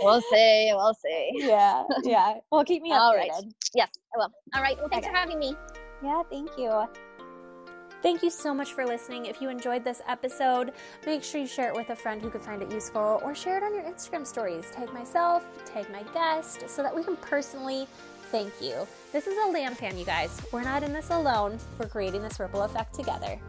we'll 0.01 0.21
see. 0.21 0.71
We'll 0.73 0.95
see. 0.95 1.31
Yeah. 1.35 1.83
Yeah. 2.03 2.35
Well 2.51 2.65
keep 2.65 2.81
me 2.81 2.91
updated. 2.91 2.99
All 2.99 3.15
right. 3.15 3.31
Yes, 3.73 3.89
I 4.13 4.17
will. 4.17 4.31
All 4.55 4.61
right. 4.61 4.77
Well 4.77 4.89
thanks 4.89 5.07
okay. 5.07 5.13
for 5.13 5.19
having 5.19 5.39
me. 5.39 5.55
Yeah, 6.03 6.23
thank 6.29 6.49
you. 6.57 6.87
Thank 8.01 8.21
you 8.21 8.29
so 8.29 8.53
much 8.53 8.73
for 8.73 8.85
listening. 8.85 9.27
If 9.27 9.41
you 9.41 9.47
enjoyed 9.47 9.85
this 9.85 10.01
episode, 10.09 10.73
make 11.05 11.23
sure 11.23 11.39
you 11.39 11.47
share 11.47 11.69
it 11.69 11.73
with 11.73 11.89
a 11.89 11.95
friend 11.95 12.21
who 12.21 12.29
could 12.29 12.41
find 12.41 12.61
it 12.61 12.69
useful 12.69 13.21
or 13.23 13.33
share 13.33 13.55
it 13.55 13.63
on 13.63 13.73
your 13.73 13.83
Instagram 13.83 14.27
stories. 14.27 14.65
Tag 14.75 14.93
myself, 14.93 15.41
tag 15.63 15.89
my 15.89 16.03
guest, 16.13 16.67
so 16.67 16.83
that 16.83 16.93
we 16.93 17.01
can 17.01 17.15
personally 17.15 17.87
thank 18.33 18.51
you. 18.59 18.87
This 19.11 19.27
is 19.27 19.37
a 19.45 19.51
lamb 19.51 19.75
fam, 19.75 19.95
you 19.95 20.05
guys. 20.05 20.41
We're 20.51 20.63
not 20.63 20.81
in 20.81 20.91
this 20.91 21.11
alone. 21.11 21.59
We're 21.77 21.87
creating 21.87 22.23
this 22.23 22.39
ripple 22.39 22.63
effect 22.63 22.95
together. 22.95 23.39